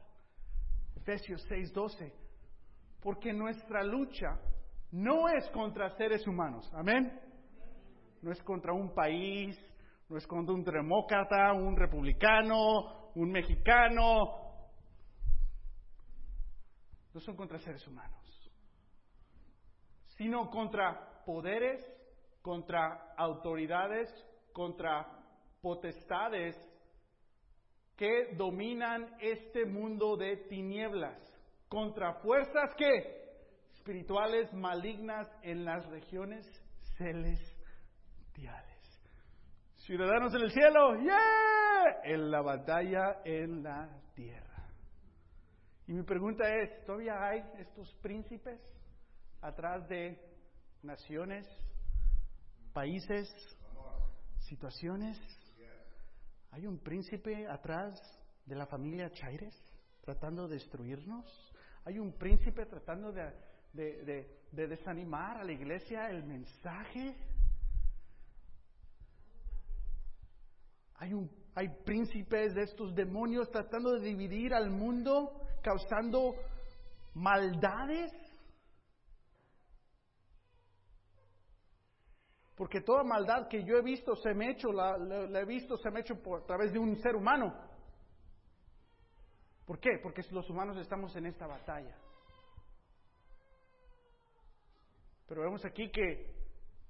Efesios 0.95 1.43
6:12. 1.49 2.13
Porque 3.01 3.33
nuestra 3.33 3.83
lucha 3.83 4.39
no 4.95 5.27
es 5.27 5.49
contra 5.49 5.89
seres 5.97 6.25
humanos. 6.25 6.71
Amén. 6.73 7.19
No 8.21 8.31
es 8.31 8.41
contra 8.43 8.71
un 8.71 8.93
país, 8.93 9.59
no 10.07 10.17
es 10.17 10.25
contra 10.25 10.55
un 10.55 10.63
demócrata, 10.63 11.51
un 11.51 11.75
republicano, 11.75 13.11
un 13.13 13.29
mexicano, 13.29 14.45
no 17.13 17.19
son 17.19 17.35
contra 17.35 17.59
seres 17.59 17.85
humanos, 17.85 18.51
sino 20.17 20.49
contra 20.49 21.23
poderes, 21.25 21.85
contra 22.41 23.13
autoridades, 23.17 24.09
contra 24.53 25.07
potestades 25.61 26.55
que 27.97 28.33
dominan 28.37 29.13
este 29.19 29.65
mundo 29.65 30.15
de 30.15 30.37
tinieblas, 30.47 31.19
contra 31.67 32.13
fuerzas 32.21 32.73
que 32.77 33.24
espirituales 33.85 34.51
malignas 34.51 35.27
en 35.43 35.63
las 35.63 35.85
regiones 35.85 36.43
celestiales. 36.97 37.45
Ciudadanos 39.75 40.33
en 40.33 40.41
el 40.41 40.51
cielo, 40.51 40.95
¡yeah! 41.03 42.01
En 42.03 42.31
la 42.31 42.41
batalla 42.41 43.21
en 43.23 43.61
la 43.61 43.87
tierra. 44.15 44.67
Y 45.85 45.93
mi 45.93 46.01
pregunta 46.01 46.49
es, 46.49 46.83
¿todavía 46.83 47.13
hay 47.27 47.43
estos 47.59 47.93
príncipes 48.01 48.59
atrás 49.39 49.87
de 49.87 50.19
naciones, 50.81 51.47
países, 52.73 53.29
situaciones? 54.39 55.15
¿Hay 56.49 56.65
un 56.65 56.79
príncipe 56.79 57.47
atrás 57.47 57.93
de 58.47 58.55
la 58.55 58.65
familia 58.65 59.11
Chaires 59.11 59.55
tratando 60.01 60.47
de 60.47 60.55
destruirnos? 60.55 61.53
¿Hay 61.83 61.99
un 61.99 62.13
príncipe 62.13 62.65
tratando 62.65 63.11
de, 63.11 63.31
de 63.75 64.67
desanimar 64.67 65.37
a 65.37 65.43
la 65.43 65.51
iglesia 65.51 66.09
el 66.09 66.23
mensaje? 66.23 67.15
Hay, 70.95 71.13
un, 71.13 71.29
hay 71.53 71.67
príncipes 71.83 72.53
de 72.55 72.63
estos 72.63 72.95
demonios 72.95 73.49
tratando 73.51 73.91
de 73.93 74.01
dividir 74.01 74.53
al 74.53 74.69
mundo 74.69 75.41
causando 75.61 76.35
maldades? 77.15 78.11
Porque 82.55 82.81
toda 82.81 83.03
maldad 83.03 83.49
que 83.49 83.63
yo 83.65 83.77
he 83.77 83.81
visto 83.81 84.15
se 84.15 84.33
me 84.33 84.47
ha 84.47 84.51
hecho, 84.51 84.71
la, 84.71 84.95
he 85.39 85.45
visto, 85.45 85.75
se 85.77 85.91
me 85.91 85.99
ha 85.99 86.03
por, 86.23 86.43
a 86.43 86.45
través 86.45 86.71
de 86.71 86.79
un 86.79 86.95
ser 87.01 87.15
humano. 87.15 87.53
¿Por 89.65 89.79
qué? 89.79 89.99
Porque 90.01 90.21
los 90.31 90.49
humanos 90.49 90.77
estamos 90.77 91.13
en 91.15 91.25
esta 91.25 91.47
batalla. 91.47 91.97
Pero 95.27 95.41
vemos 95.41 95.65
aquí 95.65 95.89
que 95.89 96.33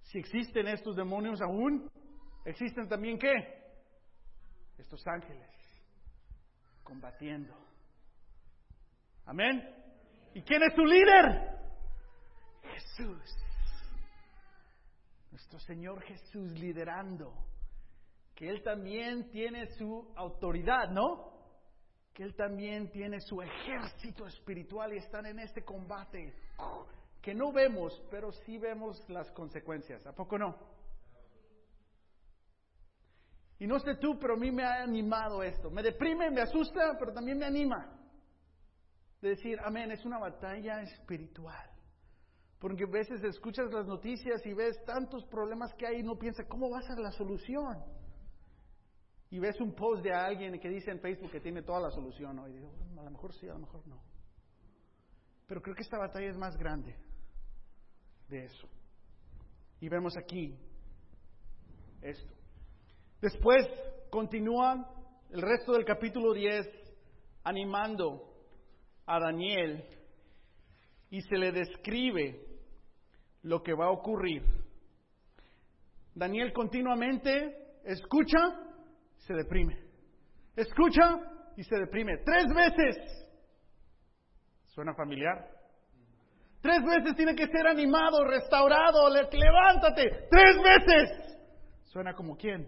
si 0.01 0.19
existen 0.19 0.67
estos 0.67 0.95
demonios 0.95 1.41
aún, 1.41 1.89
existen 2.45 2.87
también 2.87 3.17
qué? 3.17 3.31
Estos 4.77 5.05
ángeles 5.07 5.49
combatiendo. 6.83 7.53
Amén. 9.25 9.67
¿Y 10.33 10.41
quién 10.43 10.61
es 10.63 10.73
su 10.75 10.85
líder? 10.85 11.55
Jesús. 12.61 13.35
Nuestro 15.31 15.59
Señor 15.59 16.01
Jesús 16.03 16.51
liderando. 16.51 17.33
Que 18.35 18.49
Él 18.49 18.61
también 18.63 19.31
tiene 19.31 19.65
su 19.77 20.13
autoridad, 20.15 20.89
¿no? 20.91 21.33
Que 22.13 22.23
Él 22.23 22.35
también 22.35 22.91
tiene 22.91 23.19
su 23.21 23.41
ejército 23.41 24.27
espiritual 24.27 24.93
y 24.93 24.97
están 24.97 25.25
en 25.25 25.39
este 25.39 25.63
combate 25.63 26.33
que 27.25 27.33
no 27.33 27.51
vemos, 27.51 27.99
pero 28.11 28.31
sí 28.31 28.59
vemos 28.59 29.03
las 29.09 29.31
consecuencias. 29.31 30.05
¿A 30.05 30.13
poco 30.13 30.37
no? 30.37 30.55
Y 33.57 33.65
no 33.65 33.79
sé 33.79 33.95
tú, 33.95 34.19
pero 34.19 34.35
a 34.35 34.37
mí 34.37 34.51
me 34.51 34.63
ha 34.63 34.83
animado 34.83 35.41
esto. 35.41 35.71
Me 35.71 35.81
deprime, 35.81 36.29
me 36.29 36.41
asusta, 36.41 36.95
pero 36.99 37.11
también 37.11 37.39
me 37.39 37.45
anima 37.47 37.99
decir, 39.21 39.57
amén, 39.63 39.89
es 39.89 40.05
una 40.05 40.19
batalla 40.19 40.83
espiritual. 40.83 41.67
Porque 42.59 42.83
a 42.83 42.91
veces 42.91 43.23
escuchas 43.23 43.73
las 43.73 43.87
noticias 43.87 44.45
y 44.45 44.53
ves 44.53 44.77
tantos 44.85 45.25
problemas 45.25 45.73
que 45.73 45.87
hay 45.87 46.01
y 46.01 46.03
no 46.03 46.19
piensas, 46.19 46.45
¿cómo 46.47 46.69
va 46.69 46.77
a 46.77 46.83
ser 46.83 46.99
la 46.99 47.11
solución? 47.11 47.83
Y 49.31 49.39
ves 49.39 49.59
un 49.59 49.73
post 49.73 50.03
de 50.03 50.13
alguien 50.13 50.59
que 50.59 50.69
dice 50.69 50.91
en 50.91 50.99
Facebook 50.99 51.31
que 51.31 51.39
tiene 51.39 51.63
toda 51.63 51.79
la 51.79 51.89
solución, 51.89 52.35
¿no? 52.35 52.47
y 52.47 52.53
digo, 52.53 52.71
a 52.99 53.03
lo 53.03 53.09
mejor 53.09 53.33
sí, 53.33 53.49
a 53.49 53.53
lo 53.53 53.61
mejor 53.61 53.87
no. 53.87 53.99
Pero 55.47 55.63
creo 55.63 55.75
que 55.75 55.81
esta 55.81 55.97
batalla 55.97 56.29
es 56.29 56.37
más 56.37 56.55
grande 56.55 56.95
de 58.29 58.45
eso. 58.45 58.67
Y 59.79 59.89
vemos 59.89 60.15
aquí 60.17 60.57
esto. 62.01 62.33
Después 63.21 63.65
continúa 64.09 64.89
el 65.31 65.41
resto 65.41 65.73
del 65.73 65.85
capítulo 65.85 66.33
10 66.33 66.67
animando 67.43 68.31
a 69.05 69.19
Daniel 69.19 69.83
y 71.09 71.21
se 71.21 71.37
le 71.37 71.51
describe 71.51 72.39
lo 73.43 73.61
que 73.61 73.73
va 73.73 73.85
a 73.85 73.91
ocurrir. 73.91 74.43
Daniel 76.13 76.53
continuamente 76.53 77.81
escucha, 77.83 78.39
se 79.17 79.33
deprime. 79.33 79.77
Escucha 80.55 81.19
y 81.57 81.63
se 81.63 81.77
deprime. 81.77 82.17
Tres 82.19 82.45
veces. 82.53 82.95
¿Suena 84.67 84.93
familiar? 84.93 85.54
Tres 86.65 86.83
veces 86.83 87.15
tiene 87.15 87.35
que 87.35 87.45
ser 87.45 87.67
animado, 87.67 88.25
restaurado, 88.25 89.07
levántate. 89.07 90.27
Tres 90.31 90.57
veces. 90.63 91.37
¿Suena 91.83 92.15
como 92.15 92.35
quién? 92.35 92.67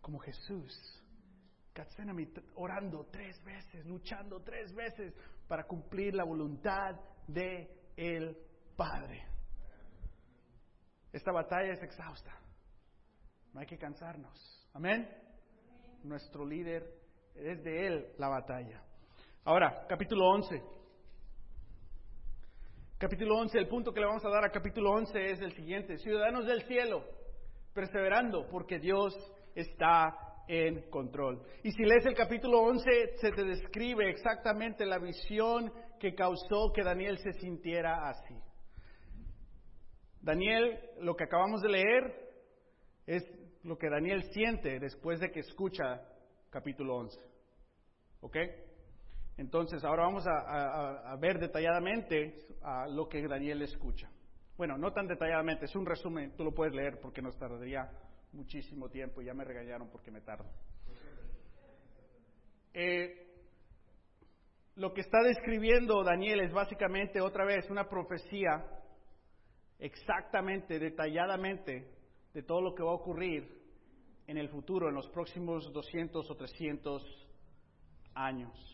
Como 0.00 0.18
Jesús. 0.20 1.02
orando 2.54 3.06
tres 3.12 3.44
veces, 3.44 3.84
luchando 3.84 4.40
tres 4.40 4.74
veces 4.74 5.12
para 5.46 5.64
cumplir 5.64 6.14
la 6.14 6.24
voluntad 6.24 6.98
de 7.28 7.68
el 7.94 8.38
Padre. 8.74 9.22
Esta 11.12 11.30
batalla 11.30 11.74
es 11.74 11.82
exhausta. 11.82 12.34
No 13.52 13.60
hay 13.60 13.66
que 13.66 13.76
cansarnos. 13.76 14.66
Amén. 14.72 15.06
Nuestro 16.04 16.46
líder 16.46 16.90
es 17.34 17.62
de 17.62 17.86
él 17.86 18.06
la 18.16 18.28
batalla. 18.28 18.82
Ahora, 19.44 19.84
capítulo 19.86 20.26
11. 20.30 20.83
Capítulo 23.04 23.36
11, 23.36 23.58
el 23.58 23.68
punto 23.68 23.92
que 23.92 24.00
le 24.00 24.06
vamos 24.06 24.24
a 24.24 24.30
dar 24.30 24.46
a 24.46 24.50
capítulo 24.50 24.92
11 24.92 25.32
es 25.32 25.40
el 25.42 25.52
siguiente. 25.52 25.98
Ciudadanos 25.98 26.46
del 26.46 26.62
cielo, 26.62 27.04
perseverando 27.74 28.48
porque 28.48 28.78
Dios 28.78 29.14
está 29.54 30.16
en 30.48 30.88
control. 30.88 31.42
Y 31.62 31.70
si 31.72 31.84
lees 31.84 32.06
el 32.06 32.14
capítulo 32.14 32.62
11, 32.62 33.18
se 33.20 33.30
te 33.32 33.44
describe 33.44 34.08
exactamente 34.08 34.86
la 34.86 34.96
visión 34.98 35.70
que 36.00 36.14
causó 36.14 36.72
que 36.74 36.82
Daniel 36.82 37.18
se 37.18 37.34
sintiera 37.34 38.08
así. 38.08 38.34
Daniel, 40.22 40.80
lo 41.00 41.14
que 41.14 41.24
acabamos 41.24 41.60
de 41.60 41.68
leer, 41.68 42.32
es 43.04 43.22
lo 43.64 43.76
que 43.76 43.90
Daniel 43.90 44.22
siente 44.32 44.80
después 44.80 45.20
de 45.20 45.30
que 45.30 45.40
escucha 45.40 46.00
capítulo 46.48 46.96
11. 46.96 47.20
¿Ok? 48.22 48.36
Entonces, 49.36 49.82
ahora 49.84 50.04
vamos 50.04 50.24
a, 50.26 51.16
ver 51.20 51.38
detalladamente 51.38 52.46
lo 52.90 53.08
que 53.08 53.26
Daniel 53.26 53.62
escucha. 53.62 54.08
Bueno, 54.56 54.78
no 54.78 54.92
tan 54.92 55.08
detalladamente, 55.08 55.64
es 55.64 55.74
un 55.74 55.84
resumen, 55.84 56.36
tú 56.36 56.44
lo 56.44 56.52
puedes 56.52 56.74
leer 56.74 57.00
porque 57.00 57.20
nos 57.20 57.36
tardaría 57.36 57.90
muchísimo 58.32 58.88
tiempo 58.88 59.20
y 59.20 59.26
ya 59.26 59.34
me 59.34 59.44
regañaron 59.44 59.90
porque 59.90 60.12
me 60.12 60.20
tardo. 60.20 60.48
Eh, 62.72 63.24
lo 64.76 64.92
que 64.92 65.00
está 65.00 65.22
describiendo 65.22 66.02
Daniel 66.02 66.40
es 66.40 66.52
básicamente 66.52 67.20
otra 67.20 67.44
vez 67.44 67.68
una 67.70 67.88
profecía 67.88 68.64
exactamente, 69.78 70.78
detalladamente, 70.78 71.92
de 72.32 72.42
todo 72.42 72.60
lo 72.60 72.74
que 72.74 72.82
va 72.82 72.90
a 72.90 72.94
ocurrir 72.94 73.64
en 74.26 74.38
el 74.38 74.48
futuro, 74.48 74.88
en 74.88 74.94
los 74.94 75.08
próximos 75.10 75.72
200 75.72 76.28
o 76.28 76.36
300 76.36 77.28
años. 78.14 78.73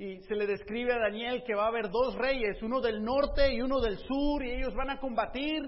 Y 0.00 0.22
se 0.22 0.34
le 0.34 0.46
describe 0.46 0.94
a 0.94 0.98
Daniel 0.98 1.44
que 1.44 1.54
va 1.54 1.64
a 1.64 1.68
haber 1.68 1.90
dos 1.90 2.14
reyes, 2.14 2.62
uno 2.62 2.80
del 2.80 3.04
norte 3.04 3.52
y 3.52 3.60
uno 3.60 3.80
del 3.80 3.98
sur, 3.98 4.42
y 4.42 4.50
ellos 4.50 4.74
van 4.74 4.88
a 4.88 4.98
combatir, 4.98 5.60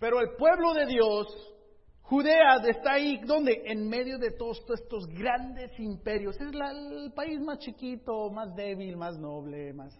pero 0.00 0.20
el 0.20 0.34
pueblo 0.36 0.74
de 0.74 0.86
Dios 0.86 1.54
Judea 2.02 2.56
está 2.68 2.94
ahí, 2.94 3.18
¿dónde? 3.24 3.62
En 3.64 3.88
medio 3.88 4.18
de 4.18 4.32
todos 4.32 4.62
estos 4.74 5.06
grandes 5.06 5.70
imperios. 5.78 6.34
Es 6.36 6.48
el 6.52 7.12
país 7.14 7.40
más 7.40 7.58
chiquito, 7.60 8.28
más 8.30 8.54
débil, 8.54 8.96
más 8.96 9.18
noble, 9.18 9.72
más... 9.72 9.94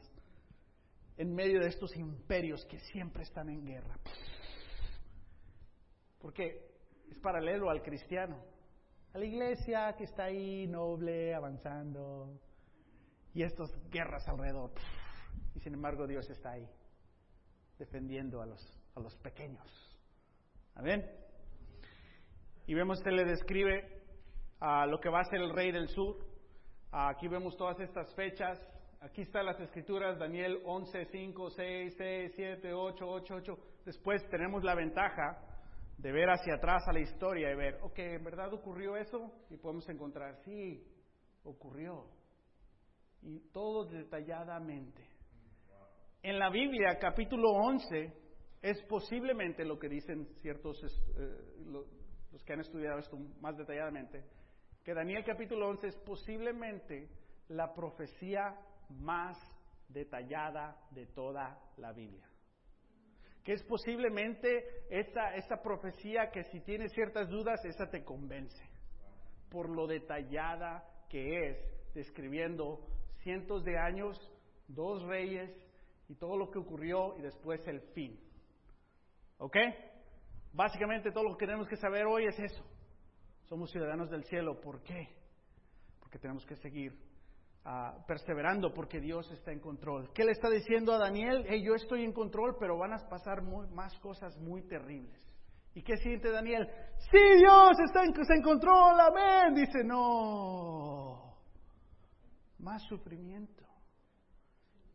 En 1.17 1.33
medio 1.33 1.61
de 1.61 1.69
estos 1.69 1.97
imperios 1.97 2.67
que 2.67 2.79
siempre 2.81 3.23
están 3.23 3.49
en 3.49 3.64
guerra. 3.64 3.97
Porque 6.19 6.61
es 7.09 7.19
paralelo 7.21 7.71
al 7.71 7.83
cristiano. 7.83 8.37
A 9.14 9.19
la 9.19 9.25
iglesia 9.25 9.95
que 9.97 10.05
está 10.05 10.25
ahí, 10.25 10.67
noble, 10.67 11.35
avanzando. 11.35 12.38
Y 13.35 13.42
estas 13.42 13.70
guerras 13.90 14.27
alrededor. 14.29 14.70
Y 15.55 15.61
sin 15.61 15.75
embargo 15.75 16.07
Dios 16.07 16.29
está 16.31 16.53
ahí, 16.53 16.68
defendiendo 17.79 18.40
a 18.40 18.47
los, 18.47 18.81
a 18.94 19.01
los 19.01 19.16
pequeños. 19.16 19.66
¿Amén? 20.75 21.05
Y 22.66 22.75
vemos 22.75 23.01
que 23.03 23.11
le 23.11 23.25
describe 23.25 24.03
a 24.61 24.87
lo 24.87 24.99
que 24.99 25.11
va 25.11 25.20
a 25.20 25.25
ser 25.25 25.40
el 25.40 25.55
rey 25.55 25.70
del 25.73 25.88
sur. 25.88 26.16
Aquí 26.90 27.29
vemos 27.29 27.57
todas 27.57 27.79
estas 27.81 28.14
fechas. 28.14 28.59
Aquí 29.01 29.23
están 29.23 29.44
las 29.44 29.61
escrituras, 29.61 30.18
Daniel 30.18 30.62
11, 30.64 31.05
5, 31.05 31.51
6, 31.51 31.94
6, 31.99 32.33
7, 32.35 32.73
8, 32.73 33.07
8, 33.07 33.35
8. 33.35 33.59
Después 33.85 34.27
tenemos 34.31 34.64
la 34.64 34.75
ventaja 34.75 35.38
de 35.99 36.11
ver 36.11 36.31
hacia 36.31 36.55
atrás 36.55 36.83
a 36.88 36.92
la 36.92 37.01
historia 37.01 37.53
y 37.53 37.57
ver, 37.57 37.79
ok, 37.83 37.99
¿en 37.99 38.25
verdad 38.25 38.53
ocurrió 38.55 38.97
eso? 38.97 39.31
Y 39.51 39.57
podemos 39.57 39.87
encontrar, 39.88 40.37
sí, 40.44 40.83
ocurrió. 41.44 42.07
Y 43.25 43.41
todo 43.53 43.87
detalladamente. 43.87 45.03
En 46.23 46.39
la 46.39 46.51
Biblia, 46.51 46.99
capítulo 47.01 47.51
11, 47.53 48.13
es 48.61 48.83
posiblemente 48.83 49.65
lo 49.65 49.79
que 49.79 49.89
dicen 49.89 50.27
ciertos 50.43 50.79
eh, 51.17 51.55
los 52.35 52.45
que 52.45 52.53
han 52.53 52.61
estudiado 52.61 52.99
esto 52.99 53.17
más 53.41 53.57
detalladamente, 53.57 54.25
que 54.85 54.93
Daniel 54.93 55.25
capítulo 55.25 55.69
11 55.69 55.87
es 55.87 55.97
posiblemente 55.99 57.09
la 57.49 57.73
profecía 57.73 58.59
más 58.91 59.39
detallada 59.89 60.77
de 60.91 61.07
toda 61.07 61.59
la 61.79 61.93
Biblia. 61.93 62.29
Que 63.43 63.53
es 63.53 63.63
posiblemente 63.63 64.85
esa, 64.91 65.35
esa 65.35 65.63
profecía 65.63 66.31
que 66.31 66.45
si 66.45 66.61
tienes 66.61 66.93
ciertas 66.93 67.29
dudas, 67.29 67.65
esa 67.65 67.89
te 67.91 68.05
convence. 68.05 68.63
Por 69.51 69.71
lo 69.71 69.87
detallada 69.87 70.85
que 71.09 71.51
es, 71.51 71.95
describiendo 71.95 72.87
cientos 73.25 73.65
de 73.65 73.77
años, 73.79 74.17
dos 74.69 75.03
reyes 75.03 75.51
y 76.09 76.15
todo 76.15 76.37
lo 76.37 76.51
que 76.51 76.59
ocurrió 76.59 77.17
y 77.19 77.23
después 77.23 77.67
el 77.67 77.81
fin. 77.93 78.21
¿Ok? 79.39 79.57
Básicamente 80.53 81.11
todo 81.11 81.25
lo 81.25 81.37
que 81.37 81.47
tenemos 81.47 81.67
que 81.67 81.77
saber 81.77 82.07
hoy 82.07 82.27
es 82.27 82.39
eso. 82.39 82.65
Somos 83.47 83.71
ciudadanos 83.71 84.11
del 84.11 84.25
cielo. 84.25 84.61
¿Por 84.61 84.83
qué? 84.83 85.09
Porque 85.99 86.19
tenemos 86.19 86.47
que 86.47 86.55
seguir 86.57 86.97
ah, 87.65 87.97
perseverando 88.07 88.73
porque 88.73 89.01
Dios 89.01 89.31
está 89.33 89.51
en 89.51 89.59
control. 89.59 90.13
¿Qué 90.15 90.25
le 90.25 90.33
está 90.33 90.49
diciendo 90.49 90.93
a 90.93 90.99
Daniel? 90.99 91.45
Hey, 91.49 91.63
yo 91.65 91.75
estoy 91.75 92.05
en 92.05 92.13
control, 92.13 92.57
pero 92.61 92.79
van 92.79 92.93
a 92.93 93.09
pasar 93.09 93.43
más 93.43 93.99
cosas 93.99 94.37
muy 94.39 94.63
terribles. 94.69 95.21
¿Y 95.75 95.83
qué 95.83 95.97
siente 95.97 96.31
Daniel? 96.31 96.69
Sí, 97.11 97.19
Dios 97.39 97.73
está 97.85 98.05
en, 98.05 98.11
está 98.11 98.35
en 98.37 98.43
control, 98.43 99.01
amén. 99.01 99.55
Dice, 99.55 99.83
no, 99.83 101.34
más 102.64 102.83
sufrimiento. 102.85 103.62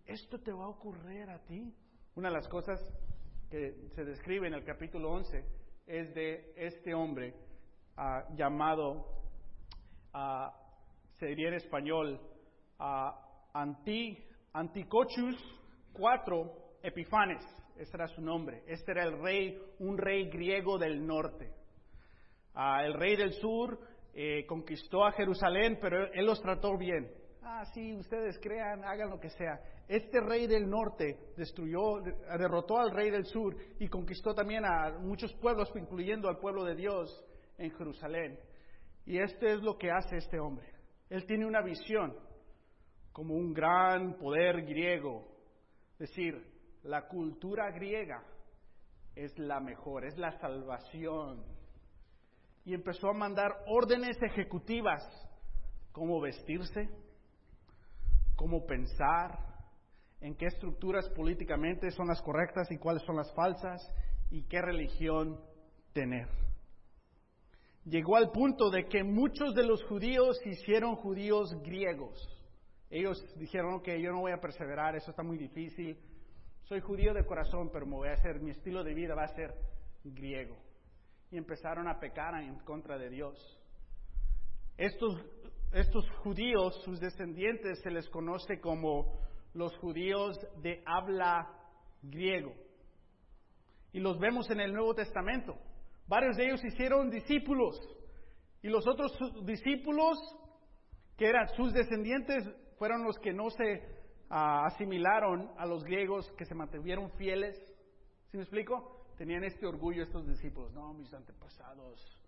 ¿Esto 0.05 0.39
te 0.39 0.51
va 0.51 0.65
a 0.65 0.69
ocurrir 0.69 1.29
a 1.29 1.37
ti? 1.45 1.71
Una 2.15 2.29
de 2.29 2.33
las 2.33 2.47
cosas 2.47 2.81
que 3.47 3.75
se 3.93 4.03
describe 4.03 4.47
en 4.47 4.55
el 4.55 4.63
capítulo 4.63 5.11
11 5.11 5.45
es 5.85 6.13
de 6.15 6.51
este 6.57 6.95
hombre 6.95 7.35
ah, 7.95 8.25
llamado, 8.35 9.05
uh, 10.15 10.49
se 11.19 11.27
diría 11.27 11.49
en 11.49 11.53
español, 11.53 12.19
Anti, 13.53 14.17
Anticochus 14.53 15.37
IV 15.93 16.51
Epifanes, 16.81 17.45
ese 17.77 17.97
era 17.97 18.07
su 18.07 18.21
nombre. 18.21 18.63
Este 18.65 18.91
era 18.93 19.03
el 19.03 19.21
rey, 19.21 19.61
un 19.77 19.95
rey 19.97 20.27
griego 20.27 20.79
del 20.79 21.05
norte. 21.05 21.53
el 22.55 22.93
rey 22.95 23.15
del 23.15 23.33
sur 23.33 23.79
eh, 24.13 24.45
conquistó 24.47 25.05
a 25.05 25.11
Jerusalén, 25.11 25.77
pero 25.79 26.11
él 26.11 26.25
los 26.25 26.41
trató 26.41 26.75
bien. 26.75 27.18
Ah, 27.41 27.65
sí, 27.73 27.95
ustedes 27.95 28.37
crean, 28.39 28.83
hagan 28.83 29.09
lo 29.09 29.19
que 29.19 29.29
sea. 29.29 29.61
Este 29.87 30.19
rey 30.19 30.45
del 30.45 30.69
norte 30.69 31.17
destruyó, 31.37 32.01
derrotó 32.01 32.79
al 32.79 32.91
rey 32.91 33.09
del 33.09 33.25
sur 33.25 33.55
y 33.79 33.87
conquistó 33.87 34.33
también 34.33 34.65
a 34.65 34.97
muchos 34.99 35.33
pueblos, 35.35 35.71
incluyendo 35.75 36.27
al 36.27 36.37
pueblo 36.37 36.65
de 36.65 36.75
Dios 36.75 37.25
en 37.57 37.71
Jerusalén. 37.71 38.37
Y 39.05 39.19
este 39.19 39.53
es 39.53 39.61
lo 39.61 39.77
que 39.77 39.89
hace 39.89 40.17
este 40.17 40.39
hombre. 40.39 40.67
Él 41.09 41.25
tiene 41.25 41.45
una 41.45 41.61
visión 41.61 42.15
como 43.11 43.33
un 43.35 43.53
gran 43.53 44.17
poder 44.17 44.65
griego. 44.65 45.25
Es 45.93 46.09
decir, 46.09 46.45
la 46.83 47.07
cultura 47.07 47.71
griega 47.71 48.23
es 49.15 49.37
la 49.39 49.59
mejor, 49.59 50.05
es 50.05 50.17
la 50.17 50.37
salvación. 50.39 51.43
Y 52.65 52.73
empezó 52.73 53.09
a 53.09 53.13
mandar 53.13 53.51
órdenes 53.67 54.21
ejecutivas, 54.21 55.01
cómo 55.91 56.21
vestirse, 56.21 56.89
cómo 58.39 58.65
pensar, 58.65 59.37
en 60.21 60.33
qué 60.33 60.45
estructuras 60.45 61.09
políticamente 61.09 61.91
son 61.91 62.07
las 62.07 62.21
correctas 62.21 62.71
y 62.71 62.77
cuáles 62.77 63.03
son 63.03 63.17
las 63.17 63.29
falsas 63.33 63.81
y 64.31 64.43
qué 64.43 64.61
religión 64.61 65.37
tener. 65.91 66.29
Llegó 67.83 68.15
al 68.15 68.31
punto 68.31 68.69
de 68.69 68.87
que 68.87 69.03
muchos 69.03 69.53
de 69.55 69.63
los 69.63 69.83
judíos 69.83 70.39
hicieron 70.45 70.95
judíos 70.95 71.53
griegos. 71.63 72.17
Ellos 72.89 73.21
dijeron, 73.37 73.73
ok, 73.73 73.89
yo 74.01 74.13
no 74.13 74.21
voy 74.21 74.31
a 74.31 74.39
perseverar, 74.39 74.95
eso 74.95 75.11
está 75.11 75.21
muy 75.21 75.37
difícil. 75.37 75.99
Soy 76.61 76.79
judío 76.79 77.13
de 77.13 77.25
corazón, 77.25 77.69
pero 77.73 77.85
me 77.85 77.97
voy 77.97 78.07
a 78.07 78.13
hacer, 78.13 78.39
mi 78.39 78.51
estilo 78.51 78.85
de 78.85 78.93
vida 78.93 79.15
va 79.15 79.23
a 79.23 79.35
ser 79.35 79.53
griego. 80.05 80.55
Y 81.29 81.37
empezaron 81.37 81.89
a 81.89 81.99
pecar 81.99 82.41
en 82.41 82.57
contra 82.59 82.97
de 82.97 83.09
Dios. 83.09 83.59
Estos, 84.77 85.13
estos 85.71 86.09
judíos, 86.23 86.81
sus 86.83 86.99
descendientes, 86.99 87.79
se 87.81 87.91
les 87.91 88.09
conoce 88.09 88.59
como 88.59 89.19
los 89.53 89.75
judíos 89.77 90.39
de 90.61 90.81
habla 90.85 91.47
griego. 92.01 92.53
Y 93.91 93.99
los 93.99 94.19
vemos 94.19 94.49
en 94.49 94.59
el 94.59 94.73
Nuevo 94.73 94.93
Testamento. 94.93 95.55
Varios 96.07 96.37
de 96.37 96.45
ellos 96.45 96.63
hicieron 96.63 97.09
discípulos. 97.09 97.79
Y 98.61 98.69
los 98.69 98.87
otros 98.87 99.11
discípulos, 99.45 100.17
que 101.17 101.27
eran 101.27 101.47
sus 101.49 101.71
descendientes, 101.73 102.43
fueron 102.77 103.03
los 103.03 103.17
que 103.19 103.33
no 103.33 103.49
se 103.49 103.83
ah, 104.29 104.65
asimilaron 104.65 105.51
a 105.57 105.65
los 105.65 105.83
griegos, 105.83 106.31
que 106.37 106.45
se 106.45 106.55
mantuvieron 106.55 107.11
fieles. 107.11 107.55
¿Sí 108.31 108.37
me 108.37 108.43
explico? 108.43 109.05
Tenían 109.17 109.43
este 109.43 109.65
orgullo 109.65 110.03
estos 110.03 110.27
discípulos. 110.27 110.73
No, 110.73 110.93
mis 110.93 111.13
antepasados 111.13 112.18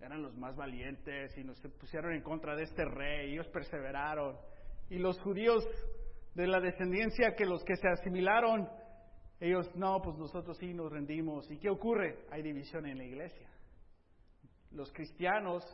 eran 0.00 0.22
los 0.22 0.36
más 0.36 0.56
valientes 0.56 1.36
y 1.36 1.44
nos 1.44 1.60
pusieron 1.80 2.12
en 2.12 2.22
contra 2.22 2.54
de 2.54 2.64
este 2.64 2.84
rey. 2.84 3.32
Ellos 3.32 3.48
perseveraron. 3.48 4.36
Y 4.90 4.98
los 4.98 5.20
judíos 5.20 5.66
de 6.34 6.46
la 6.46 6.60
descendencia 6.60 7.34
que 7.36 7.44
los 7.44 7.64
que 7.64 7.76
se 7.76 7.88
asimilaron, 7.88 8.68
ellos, 9.40 9.70
no, 9.74 10.00
pues 10.02 10.16
nosotros 10.16 10.56
sí 10.58 10.72
nos 10.72 10.90
rendimos. 10.90 11.50
¿Y 11.50 11.58
qué 11.58 11.68
ocurre? 11.68 12.26
Hay 12.30 12.42
división 12.42 12.86
en 12.86 12.98
la 12.98 13.04
iglesia. 13.04 13.48
Los 14.70 14.92
cristianos 14.92 15.64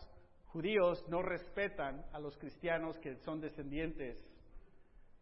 judíos 0.46 1.04
no 1.08 1.20
respetan 1.22 2.04
a 2.12 2.18
los 2.18 2.36
cristianos 2.38 2.98
que 2.98 3.16
son 3.16 3.40
descendientes 3.40 4.16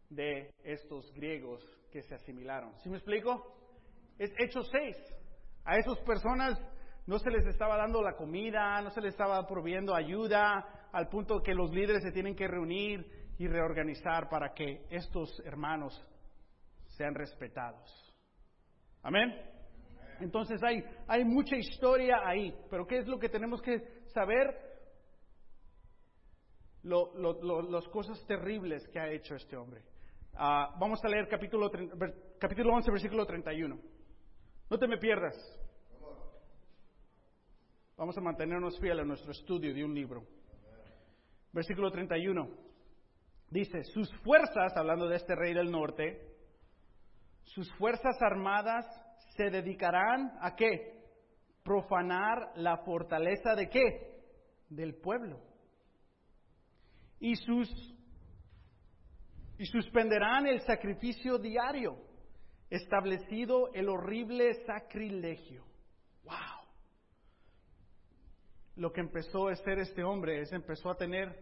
de 0.09 0.53
estos 0.63 1.11
griegos 1.13 1.61
que 1.91 2.01
se 2.03 2.15
asimilaron. 2.15 2.71
¿Sí 2.79 2.89
me 2.89 2.97
explico? 2.97 3.55
Es 4.17 4.31
Hechos 4.37 4.69
6. 4.71 4.95
A 5.65 5.77
esas 5.77 5.99
personas 6.01 6.59
no 7.05 7.19
se 7.19 7.29
les 7.29 7.45
estaba 7.45 7.77
dando 7.77 8.01
la 8.01 8.15
comida, 8.15 8.81
no 8.81 8.89
se 8.91 9.01
les 9.01 9.13
estaba 9.13 9.45
proveyendo 9.45 9.93
ayuda, 9.93 10.87
al 10.91 11.09
punto 11.09 11.41
que 11.41 11.53
los 11.53 11.71
líderes 11.71 12.03
se 12.03 12.11
tienen 12.11 12.35
que 12.35 12.47
reunir 12.47 13.05
y 13.37 13.47
reorganizar 13.47 14.29
para 14.29 14.53
que 14.53 14.85
estos 14.89 15.41
hermanos 15.45 16.01
sean 16.85 17.13
respetados. 17.15 18.13
Amén. 19.01 19.33
Entonces 20.19 20.61
hay, 20.63 20.83
hay 21.07 21.25
mucha 21.25 21.57
historia 21.57 22.21
ahí, 22.23 22.55
pero 22.69 22.85
¿qué 22.87 22.99
es 22.99 23.07
lo 23.07 23.19
que 23.19 23.29
tenemos 23.29 23.61
que 23.61 24.03
saber? 24.13 24.71
las 26.83 27.87
cosas 27.87 28.21
terribles 28.27 28.85
que 28.89 28.99
ha 28.99 29.09
hecho 29.09 29.35
este 29.35 29.55
hombre. 29.55 29.81
Ah, 30.35 30.75
vamos 30.77 30.99
a 31.03 31.07
leer 31.07 31.29
capítulo, 31.29 31.71
capítulo 32.37 32.73
11, 32.73 32.91
versículo 32.91 33.25
31. 33.25 33.79
No 34.69 34.77
te 34.77 34.87
me 34.87 34.97
pierdas. 34.97 35.35
Vamos 37.95 38.17
a 38.17 38.21
mantenernos 38.21 38.79
fieles 38.79 39.03
a 39.03 39.07
nuestro 39.07 39.31
estudio 39.31 39.73
de 39.73 39.83
un 39.83 39.93
libro. 39.93 40.25
Versículo 41.51 41.91
31. 41.91 42.49
Dice, 43.49 43.83
sus 43.83 44.11
fuerzas, 44.23 44.75
hablando 44.75 45.07
de 45.07 45.17
este 45.17 45.35
rey 45.35 45.53
del 45.53 45.69
norte, 45.69 46.33
sus 47.43 47.71
fuerzas 47.75 48.19
armadas 48.21 48.85
se 49.37 49.51
dedicarán 49.51 50.31
a 50.41 50.55
qué? 50.55 51.03
Profanar 51.63 52.53
la 52.55 52.77
fortaleza 52.77 53.53
de 53.55 53.69
qué? 53.69 54.23
Del 54.69 54.95
pueblo. 54.95 55.39
Y 57.19 57.35
sus 57.35 57.69
y 59.57 59.65
suspenderán 59.65 60.47
el 60.47 60.61
sacrificio 60.61 61.37
diario, 61.37 61.95
establecido 62.69 63.71
el 63.73 63.87
horrible 63.87 64.53
sacrilegio. 64.65 65.63
¡Wow! 66.23 66.52
Lo 68.75 68.91
que 68.91 69.01
empezó 69.01 69.47
a 69.47 69.55
ser 69.55 69.79
este 69.79 70.03
hombre 70.03 70.41
es 70.41 70.51
empezó 70.51 70.89
a 70.89 70.97
tener 70.97 71.35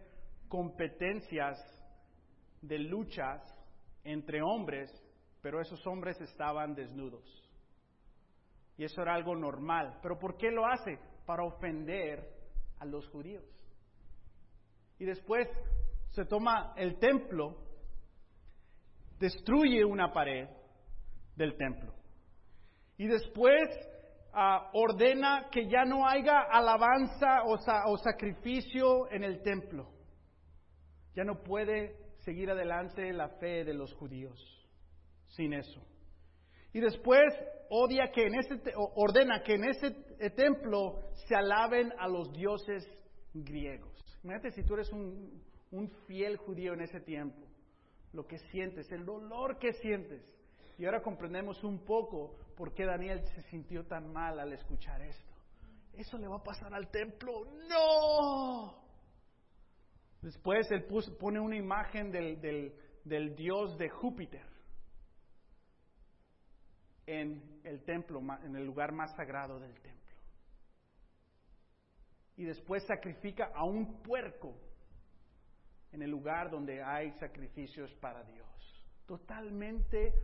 competencias 0.48 1.58
de 2.60 2.78
luchas 2.78 3.40
entre 4.04 4.42
hombres, 4.42 4.90
pero 5.40 5.60
esos 5.60 5.84
hombres 5.86 6.20
estaban 6.20 6.74
desnudos. 6.74 7.24
Y 8.76 8.84
eso 8.84 9.02
era 9.02 9.14
algo 9.14 9.34
normal. 9.34 9.98
¿Pero 10.02 10.18
por 10.18 10.36
qué 10.36 10.50
lo 10.50 10.66
hace? 10.66 10.98
Para 11.24 11.44
ofender 11.44 12.28
a 12.78 12.84
los 12.84 13.08
judíos. 13.08 13.44
Y 14.98 15.04
después 15.04 15.48
se 16.10 16.24
toma 16.26 16.74
el 16.76 16.98
templo 16.98 17.56
destruye 19.22 19.84
una 19.84 20.12
pared 20.12 20.48
del 21.36 21.56
templo. 21.56 21.94
Y 22.98 23.06
después 23.06 23.68
ah, 24.32 24.70
ordena 24.72 25.48
que 25.50 25.68
ya 25.68 25.84
no 25.84 26.06
haya 26.06 26.40
alabanza 26.50 27.42
o, 27.44 27.96
sacrificio 27.98 29.10
en 29.10 29.24
el 29.24 29.42
templo. 29.42 29.88
Ya 31.14 31.24
no 31.24 31.42
puede 31.42 31.96
seguir 32.20 32.50
adelante 32.50 33.12
la 33.12 33.28
fe 33.28 33.64
de 33.64 33.74
los 33.74 33.92
judíos 33.94 34.38
sin 35.28 35.52
eso. 35.52 35.80
Y 36.72 36.80
después 36.80 37.32
odia 37.68 38.10
que 38.12 38.26
en 38.26 38.34
ese, 38.34 38.60
ordena 38.94 39.42
que 39.42 39.54
en 39.54 39.64
ese 39.64 39.90
templo 40.30 41.10
se 41.26 41.34
alaben 41.34 41.92
a 41.98 42.08
los 42.08 42.32
dioses 42.32 42.86
griegos. 43.34 43.92
Imagínate 44.22 44.50
si 44.52 44.64
tú 44.64 44.74
eres 44.74 44.90
un 44.92 45.88
fiel 46.06 46.36
judío 46.36 46.72
en 46.74 46.82
ese 46.82 47.00
tiempo 47.00 47.52
lo 48.12 48.26
que 48.26 48.38
sientes, 48.50 48.90
el 48.92 49.04
dolor 49.04 49.58
que 49.58 49.72
sientes. 49.74 50.22
Y 50.78 50.84
ahora 50.84 51.02
comprendemos 51.02 51.62
un 51.64 51.84
poco 51.84 52.36
por 52.62 52.74
qué 52.74 52.86
Daniel 52.86 53.20
se 53.34 53.42
sintió 53.50 53.84
tan 53.88 54.12
mal 54.12 54.38
al 54.38 54.52
escuchar 54.52 55.02
esto. 55.02 55.34
Eso 55.94 56.16
le 56.16 56.28
va 56.28 56.36
a 56.36 56.44
pasar 56.44 56.72
al 56.72 56.92
templo. 56.92 57.44
No. 57.68 58.80
Después 60.20 60.70
él 60.70 60.86
pone 61.18 61.40
una 61.40 61.56
imagen 61.56 62.12
del, 62.12 63.34
dios 63.34 63.76
de 63.78 63.88
Júpiter 63.88 64.46
en 67.04 67.60
el 67.64 67.82
templo, 67.82 68.20
en 68.44 68.54
el 68.54 68.64
lugar 68.64 68.92
más 68.92 69.12
sagrado 69.16 69.58
del 69.58 69.74
templo. 69.80 70.16
Y 72.36 72.44
después 72.44 72.86
sacrifica 72.86 73.50
a 73.56 73.64
un 73.64 74.04
puerco 74.04 74.54
en 75.90 76.00
el 76.00 76.10
lugar 76.10 76.48
donde 76.48 76.80
hay 76.80 77.10
sacrificios 77.18 77.92
para 77.94 78.22
Dios. 78.22 78.46
Totalmente 79.04 80.14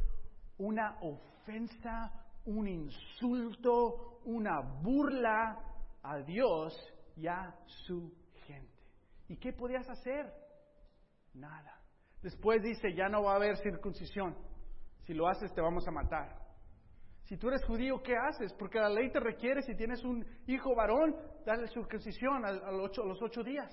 una 0.59 0.98
ofensa, 1.01 2.12
un 2.48 2.66
insulto, 2.66 4.20
una 4.24 4.61
burla 4.82 5.58
a 6.02 6.18
Dios 6.18 6.74
y 7.16 7.26
a 7.26 7.54
su 7.66 8.12
gente. 8.46 8.82
¿Y 9.28 9.37
qué 9.37 9.52
podías 9.52 9.88
hacer? 9.88 10.32
Nada. 11.34 11.78
Después 12.22 12.62
dice, 12.62 12.94
ya 12.94 13.08
no 13.08 13.22
va 13.22 13.32
a 13.32 13.37
haber 13.37 13.56
circuncisión. 13.58 14.34
Si 15.04 15.12
lo 15.12 15.28
haces 15.28 15.52
te 15.52 15.61
vamos 15.61 15.87
a 15.87 15.90
matar. 15.90 16.38
Si 17.24 17.37
tú 17.37 17.48
eres 17.48 17.62
judío, 17.66 18.02
¿qué 18.02 18.14
haces? 18.16 18.54
Porque 18.54 18.78
la 18.78 18.88
ley 18.88 19.11
te 19.12 19.20
requiere, 19.20 19.61
si 19.61 19.76
tienes 19.76 20.02
un 20.02 20.24
hijo 20.46 20.74
varón, 20.74 21.14
darle 21.44 21.68
circuncisión 21.68 22.46
a, 22.46 22.72
los 22.72 23.22
ocho 23.22 23.42
días. 23.42 23.70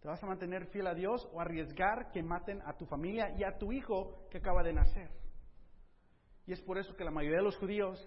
¿Te 0.00 0.08
vas 0.08 0.22
a 0.22 0.26
mantener 0.26 0.66
fiel 0.66 0.86
a 0.86 0.94
Dios 0.94 1.26
o 1.32 1.40
arriesgar 1.40 2.10
que 2.12 2.22
maten 2.22 2.60
a 2.66 2.76
tu 2.76 2.84
familia 2.84 3.34
y 3.36 3.44
a 3.44 3.56
tu 3.56 3.72
hijo 3.72 4.28
que 4.30 4.38
acaba 4.38 4.62
de 4.62 4.74
nacer? 4.74 5.10
Y 6.48 6.52
es 6.54 6.62
por 6.62 6.78
eso 6.78 6.96
que 6.96 7.04
la 7.04 7.10
mayoría 7.10 7.40
de 7.40 7.44
los 7.44 7.58
judíos 7.58 8.02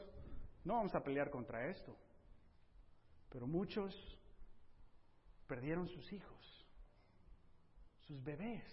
no 0.63 0.73
vamos 0.73 0.95
a 0.95 1.03
pelear 1.03 1.29
contra 1.29 1.69
esto. 1.69 1.95
Pero 3.29 3.45
muchos 3.45 3.95
perdieron 5.45 5.87
sus 5.87 6.11
hijos, 6.11 6.65
sus 7.99 8.23
bebés, 8.23 8.65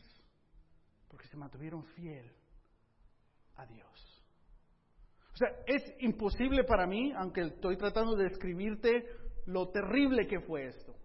porque 1.07 1.29
se 1.29 1.37
mantuvieron 1.37 1.85
fiel 1.85 2.33
a 3.57 3.67
Dios. 3.67 4.25
O 5.35 5.37
sea, 5.37 5.49
es 5.67 5.83
imposible 6.01 6.65
para 6.65 6.87
mí, 6.87 7.13
aunque 7.13 7.43
estoy 7.43 7.77
tratando 7.77 8.17
de 8.17 8.25
describirte 8.25 9.05
lo 9.45 9.69
terrible 9.69 10.27
que 10.27 10.41
fue 10.41 10.65
esto 10.65 10.99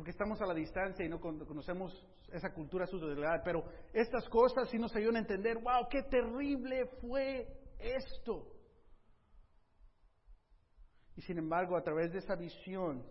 porque 0.00 0.12
estamos 0.12 0.40
a 0.40 0.46
la 0.46 0.54
distancia 0.54 1.04
y 1.04 1.08
no 1.08 1.20
conocemos 1.20 1.92
esa 2.32 2.52
cultura 2.54 2.86
sudoriental, 2.86 3.42
pero 3.44 3.64
estas 3.92 4.26
cosas 4.28 4.70
sí 4.70 4.78
nos 4.78 4.94
ayudan 4.94 5.16
a 5.16 5.18
entender, 5.18 5.58
wow, 5.58 5.88
qué 5.90 6.04
terrible 6.04 6.86
fue 7.00 7.46
esto. 7.82 8.46
Y 11.16 11.22
sin 11.22 11.38
embargo, 11.38 11.76
a 11.76 11.82
través 11.82 12.12
de 12.12 12.18
esa 12.18 12.34
visión, 12.34 13.04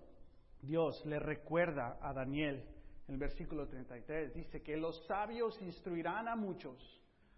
Dios 0.61 1.05
le 1.05 1.19
recuerda 1.19 1.97
a 2.01 2.13
Daniel 2.13 2.65
en 3.07 3.13
el 3.13 3.19
versículo 3.19 3.67
33, 3.67 4.33
dice 4.35 4.61
que 4.61 4.77
los 4.77 5.03
sabios 5.07 5.59
instruirán 5.61 6.27
a 6.27 6.35
muchos, 6.35 6.77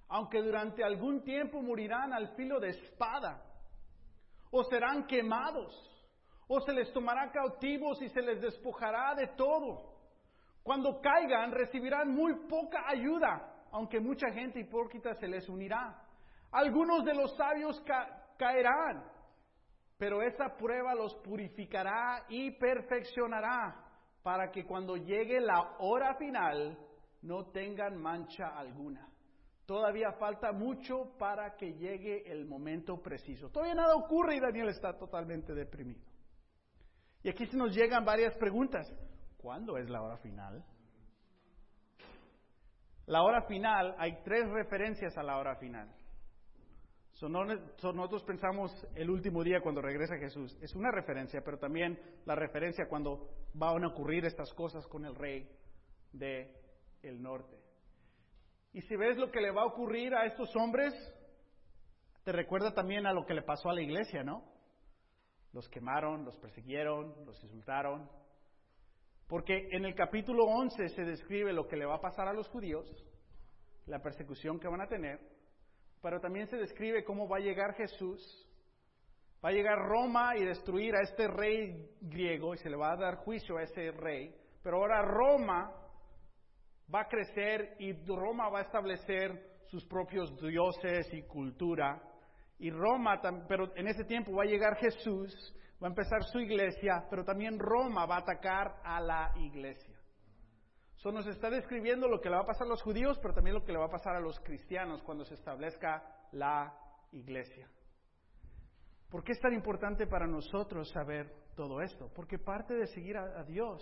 aunque 0.09 0.41
durante 0.41 0.83
algún 0.83 1.23
tiempo 1.23 1.61
morirán 1.61 2.11
al 2.11 2.35
filo 2.35 2.59
de 2.59 2.69
espada 2.69 3.41
o 4.51 4.63
serán 4.65 5.07
quemados 5.07 5.73
o 6.47 6.59
se 6.59 6.73
les 6.73 6.91
tomará 6.91 7.31
cautivos 7.31 8.01
y 8.01 8.09
se 8.09 8.21
les 8.21 8.41
despojará 8.41 9.15
de 9.15 9.27
todo. 9.37 9.95
Cuando 10.63 10.99
caigan 10.99 11.53
recibirán 11.53 12.09
muy 12.09 12.33
poca 12.49 12.83
ayuda, 12.87 13.65
aunque 13.71 14.01
mucha 14.01 14.29
gente 14.31 14.59
hipócrita 14.59 15.15
se 15.15 15.27
les 15.29 15.47
unirá. 15.47 16.05
Algunos 16.51 17.05
de 17.05 17.13
los 17.13 17.35
sabios 17.37 17.81
caerán, 18.37 19.03
pero 19.97 20.21
esa 20.21 20.57
prueba 20.57 20.93
los 20.93 21.15
purificará 21.17 22.25
y 22.27 22.51
perfeccionará 22.51 23.85
para 24.23 24.51
que 24.51 24.65
cuando 24.65 24.97
llegue 24.97 25.39
la 25.39 25.77
hora 25.79 26.15
final 26.15 26.77
no 27.21 27.45
tengan 27.51 27.97
mancha 27.97 28.47
alguna. 28.57 29.07
Todavía 29.65 30.11
falta 30.13 30.51
mucho 30.51 31.15
para 31.17 31.55
que 31.55 31.73
llegue 31.73 32.29
el 32.29 32.45
momento 32.45 33.01
preciso. 33.01 33.49
Todavía 33.49 33.75
nada 33.75 33.95
ocurre 33.95 34.35
y 34.35 34.39
Daniel 34.39 34.69
está 34.69 34.97
totalmente 34.97 35.53
deprimido. 35.53 36.01
Y 37.23 37.29
aquí 37.29 37.45
se 37.45 37.55
nos 37.55 37.73
llegan 37.73 38.03
varias 38.03 38.35
preguntas. 38.37 38.91
¿Cuándo 39.37 39.77
es 39.77 39.89
la 39.89 40.01
hora 40.01 40.17
final? 40.17 40.63
La 43.05 43.23
hora 43.23 43.43
final, 43.43 43.95
hay 43.97 44.21
tres 44.23 44.49
referencias 44.49 45.17
a 45.17 45.23
la 45.23 45.37
hora 45.37 45.55
final. 45.55 45.89
Nosotros 47.29 48.23
pensamos 48.23 48.71
el 48.95 49.09
último 49.09 49.43
día 49.43 49.61
cuando 49.61 49.81
regresa 49.81 50.17
Jesús. 50.17 50.57
Es 50.61 50.75
una 50.75 50.91
referencia, 50.91 51.41
pero 51.43 51.57
también 51.57 51.99
la 52.25 52.35
referencia 52.35 52.87
cuando 52.87 53.29
van 53.53 53.83
a 53.83 53.87
ocurrir 53.87 54.25
estas 54.25 54.53
cosas 54.53 54.85
con 54.87 55.05
el 55.05 55.15
rey 55.15 55.49
del 56.11 56.49
el 57.03 57.21
norte. 57.21 57.57
Y 58.73 58.81
si 58.81 58.95
ves 58.95 59.17
lo 59.17 59.31
que 59.31 59.41
le 59.41 59.51
va 59.51 59.63
a 59.63 59.65
ocurrir 59.65 60.13
a 60.15 60.25
estos 60.25 60.55
hombres, 60.55 60.93
te 62.23 62.31
recuerda 62.31 62.73
también 62.73 63.05
a 63.05 63.13
lo 63.13 63.25
que 63.25 63.33
le 63.33 63.41
pasó 63.41 63.69
a 63.69 63.73
la 63.73 63.81
iglesia, 63.81 64.23
¿no? 64.23 64.43
Los 65.53 65.67
quemaron, 65.69 66.23
los 66.23 66.37
persiguieron, 66.37 67.25
los 67.25 67.43
insultaron. 67.43 68.09
Porque 69.27 69.67
en 69.71 69.85
el 69.85 69.95
capítulo 69.95 70.45
11 70.45 70.89
se 70.89 71.03
describe 71.03 71.53
lo 71.53 71.67
que 71.67 71.75
le 71.75 71.85
va 71.85 71.95
a 71.95 72.01
pasar 72.01 72.27
a 72.27 72.33
los 72.33 72.47
judíos, 72.49 72.85
la 73.85 74.01
persecución 74.01 74.59
que 74.59 74.67
van 74.67 74.81
a 74.81 74.87
tener, 74.87 75.19
pero 76.01 76.19
también 76.19 76.47
se 76.47 76.57
describe 76.57 77.03
cómo 77.03 77.27
va 77.27 77.37
a 77.37 77.41
llegar 77.41 77.73
Jesús, 77.75 78.47
va 79.43 79.49
a 79.49 79.53
llegar 79.53 79.77
Roma 79.77 80.35
y 80.37 80.45
destruir 80.45 80.95
a 80.95 81.01
este 81.01 81.27
rey 81.27 81.89
griego 82.01 82.53
y 82.53 82.57
se 82.57 82.69
le 82.69 82.75
va 82.75 82.93
a 82.93 82.97
dar 82.97 83.17
juicio 83.17 83.57
a 83.57 83.63
ese 83.63 83.91
rey, 83.91 84.35
pero 84.63 84.77
ahora 84.77 85.01
Roma 85.01 85.71
va 86.93 87.01
a 87.01 87.07
crecer 87.07 87.75
y 87.79 87.93
Roma 88.05 88.49
va 88.49 88.59
a 88.59 88.63
establecer 88.63 89.51
sus 89.67 89.85
propios 89.85 90.35
dioses 90.41 91.07
y 91.13 91.23
cultura. 91.23 92.01
Y 92.59 92.69
Roma, 92.69 93.19
pero 93.47 93.75
en 93.75 93.87
ese 93.87 94.03
tiempo 94.03 94.33
va 94.33 94.43
a 94.43 94.45
llegar 94.45 94.75
Jesús, 94.75 95.33
va 95.81 95.87
a 95.87 95.89
empezar 95.89 96.23
su 96.23 96.39
iglesia, 96.39 97.05
pero 97.09 97.23
también 97.23 97.57
Roma 97.57 98.05
va 98.05 98.17
a 98.17 98.19
atacar 98.19 98.75
a 98.83 98.99
la 98.99 99.31
iglesia. 99.37 100.00
Eso 101.01 101.11
nos 101.11 101.25
está 101.25 101.49
describiendo 101.49 102.07
lo 102.07 102.21
que 102.21 102.29
le 102.29 102.35
va 102.35 102.43
a 102.43 102.45
pasar 102.45 102.67
a 102.67 102.69
los 102.69 102.83
judíos, 102.83 103.17
pero 103.23 103.33
también 103.33 103.55
lo 103.55 103.65
que 103.65 103.71
le 103.71 103.79
va 103.79 103.85
a 103.85 103.89
pasar 103.89 104.15
a 104.15 104.19
los 104.19 104.39
cristianos 104.41 105.01
cuando 105.01 105.25
se 105.25 105.33
establezca 105.33 106.03
la 106.31 106.77
iglesia. 107.11 107.67
¿Por 109.09 109.23
qué 109.23 109.31
es 109.31 109.39
tan 109.39 109.51
importante 109.51 110.05
para 110.05 110.27
nosotros 110.27 110.91
saber 110.91 111.33
todo 111.55 111.81
esto? 111.81 112.11
Porque 112.13 112.37
parte 112.37 112.75
de 112.75 112.85
seguir 112.85 113.17
a, 113.17 113.43
Dios 113.45 113.81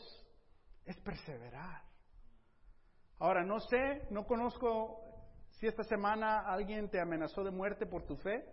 es 0.86 0.98
perseverar. 1.02 1.82
Ahora, 3.18 3.44
no 3.44 3.60
sé, 3.60 4.08
no 4.12 4.26
conozco 4.26 5.02
si 5.50 5.68
esta 5.68 5.84
semana 5.84 6.46
alguien 6.48 6.90
te 6.90 7.02
amenazó 7.02 7.44
de 7.44 7.52
muerte 7.52 7.86
por 7.86 8.06
tu 8.06 8.16
fe. 8.16 8.46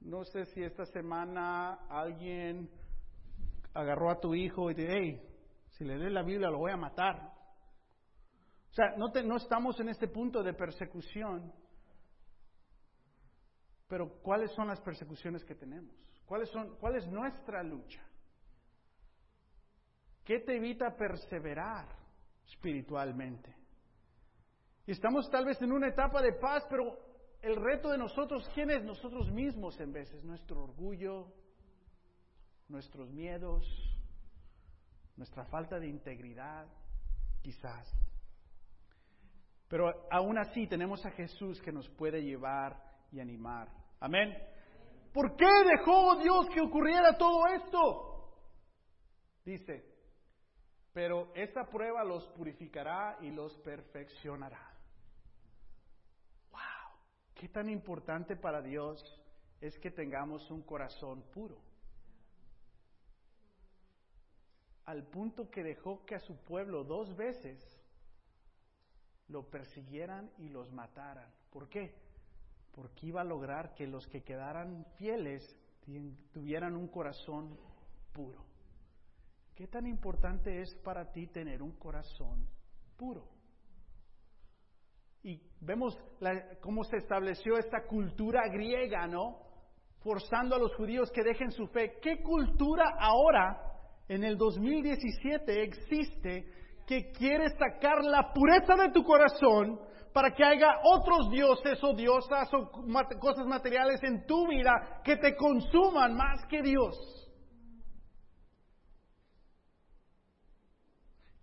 No 0.00 0.24
sé 0.24 0.46
si 0.46 0.62
esta 0.62 0.86
semana 0.86 1.86
alguien 1.90 2.70
agarró 3.74 4.10
a 4.10 4.20
tu 4.20 4.34
hijo 4.34 4.70
y 4.70 4.74
te 4.74 4.90
hey, 4.90 5.35
si 5.76 5.84
le 5.84 5.98
lees 5.98 6.12
la 6.12 6.22
Biblia 6.22 6.48
lo 6.48 6.58
voy 6.58 6.72
a 6.72 6.76
matar. 6.76 7.16
O 8.70 8.72
sea, 8.72 8.94
no, 8.96 9.08
no 9.24 9.36
estamos 9.36 9.78
en 9.80 9.88
este 9.90 10.08
punto 10.08 10.42
de 10.42 10.54
persecución. 10.54 11.52
Pero 13.88 14.20
¿cuáles 14.22 14.50
son 14.52 14.68
las 14.68 14.80
persecuciones 14.80 15.44
que 15.44 15.54
tenemos? 15.54 15.94
¿Cuáles 16.24 16.48
son, 16.50 16.76
¿Cuál 16.76 16.96
es 16.96 17.06
nuestra 17.06 17.62
lucha? 17.62 18.02
¿Qué 20.24 20.40
te 20.40 20.56
evita 20.56 20.96
perseverar 20.96 21.86
espiritualmente? 22.46 23.54
Y 24.86 24.92
estamos 24.92 25.30
tal 25.30 25.44
vez 25.44 25.60
en 25.62 25.72
una 25.72 25.88
etapa 25.88 26.20
de 26.20 26.32
paz, 26.32 26.66
pero 26.68 26.98
el 27.42 27.56
reto 27.56 27.90
de 27.90 27.98
nosotros, 27.98 28.48
¿quién 28.54 28.70
es? 28.70 28.82
Nosotros 28.82 29.30
mismos 29.30 29.78
en 29.78 29.92
veces, 29.92 30.24
nuestro 30.24 30.64
orgullo, 30.64 31.32
nuestros 32.68 33.10
miedos, 33.12 33.64
nuestra 35.16 35.44
falta 35.46 35.78
de 35.78 35.88
integridad, 35.88 36.66
quizás. 37.42 37.90
Pero 39.68 40.06
aún 40.10 40.38
así 40.38 40.66
tenemos 40.66 41.04
a 41.04 41.10
Jesús 41.10 41.60
que 41.62 41.72
nos 41.72 41.88
puede 41.90 42.22
llevar 42.22 42.80
y 43.10 43.20
animar. 43.20 43.68
Amén. 44.00 44.36
¿Por 45.12 45.36
qué 45.36 45.46
dejó 45.76 46.16
Dios 46.16 46.46
que 46.54 46.60
ocurriera 46.60 47.16
todo 47.16 47.46
esto? 47.48 48.32
Dice, 49.44 49.84
pero 50.92 51.32
esta 51.34 51.64
prueba 51.64 52.04
los 52.04 52.26
purificará 52.28 53.16
y 53.20 53.30
los 53.30 53.56
perfeccionará. 53.58 54.76
¿Qué 57.36 57.48
tan 57.50 57.68
importante 57.68 58.34
para 58.34 58.62
Dios 58.62 58.98
es 59.60 59.78
que 59.78 59.90
tengamos 59.90 60.50
un 60.50 60.62
corazón 60.62 61.22
puro? 61.34 61.65
Al 64.86 65.04
punto 65.04 65.50
que 65.50 65.62
dejó 65.62 66.04
que 66.04 66.14
a 66.14 66.20
su 66.20 66.36
pueblo 66.44 66.84
dos 66.84 67.14
veces 67.16 67.60
lo 69.28 69.50
persiguieran 69.50 70.30
y 70.38 70.48
los 70.48 70.72
mataran. 70.72 71.30
¿Por 71.50 71.68
qué? 71.68 71.94
Porque 72.72 73.06
iba 73.06 73.20
a 73.20 73.24
lograr 73.24 73.74
que 73.74 73.86
los 73.86 74.06
que 74.06 74.22
quedaran 74.22 74.86
fieles 74.96 75.42
tuvieran 76.32 76.76
un 76.76 76.88
corazón 76.88 77.58
puro. 78.12 78.44
¿Qué 79.54 79.66
tan 79.66 79.86
importante 79.86 80.60
es 80.60 80.74
para 80.84 81.10
ti 81.12 81.28
tener 81.28 81.62
un 81.62 81.72
corazón 81.72 82.46
puro? 82.96 83.26
Y 85.22 85.40
vemos 85.60 85.98
cómo 86.60 86.84
se 86.84 86.98
estableció 86.98 87.56
esta 87.58 87.86
cultura 87.86 88.46
griega, 88.48 89.06
¿no? 89.06 89.40
Forzando 90.00 90.54
a 90.54 90.58
los 90.58 90.74
judíos 90.76 91.10
que 91.10 91.24
dejen 91.24 91.50
su 91.50 91.66
fe. 91.68 91.98
¿Qué 92.00 92.22
cultura 92.22 92.96
ahora, 93.00 93.65
en 94.08 94.24
el 94.24 94.36
2017, 94.36 95.62
existe 95.62 96.44
que 96.86 97.10
quiere 97.10 97.48
sacar 97.50 98.04
la 98.04 98.32
pureza 98.32 98.76
de 98.76 98.92
tu 98.92 99.02
corazón 99.02 99.80
para 100.12 100.30
que 100.30 100.44
haya 100.44 100.80
otros 100.82 101.30
dioses 101.30 101.82
o 101.82 101.94
diosas 101.94 102.48
o 102.54 102.70
cosas 103.18 103.46
materiales 103.46 104.02
en 104.02 104.24
tu 104.26 104.48
vida 104.48 105.00
que 105.04 105.16
te 105.16 105.36
consuman 105.36 106.14
más 106.14 106.46
que 106.46 106.62
Dios? 106.62 106.96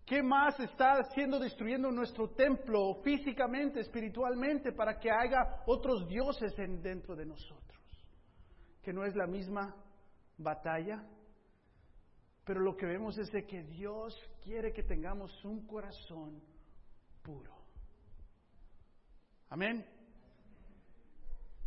¿Qué 0.06 0.22
más 0.22 0.60
está 0.60 0.94
haciendo 0.94 1.40
destruyendo 1.40 1.90
nuestro 1.92 2.30
templo 2.32 2.96
físicamente, 3.04 3.80
espiritualmente, 3.80 4.72
para 4.72 5.00
que 5.00 5.10
haya 5.10 5.64
otros 5.66 6.08
dioses 6.08 6.58
en, 6.60 6.82
dentro 6.82 7.16
de 7.16 7.26
nosotros? 7.26 7.80
Que 8.82 8.92
no 8.92 9.06
es 9.06 9.16
la 9.16 9.28
misma 9.28 9.76
batalla. 10.38 11.04
Pero 12.46 12.60
lo 12.60 12.76
que 12.76 12.86
vemos 12.86 13.18
es 13.18 13.32
de 13.32 13.46
que 13.46 13.64
Dios 13.64 14.14
quiere 14.44 14.74
que 14.74 14.84
tengamos 14.84 15.44
un 15.46 15.66
corazón 15.66 16.42
puro. 17.22 17.54
Amén. 19.50 19.86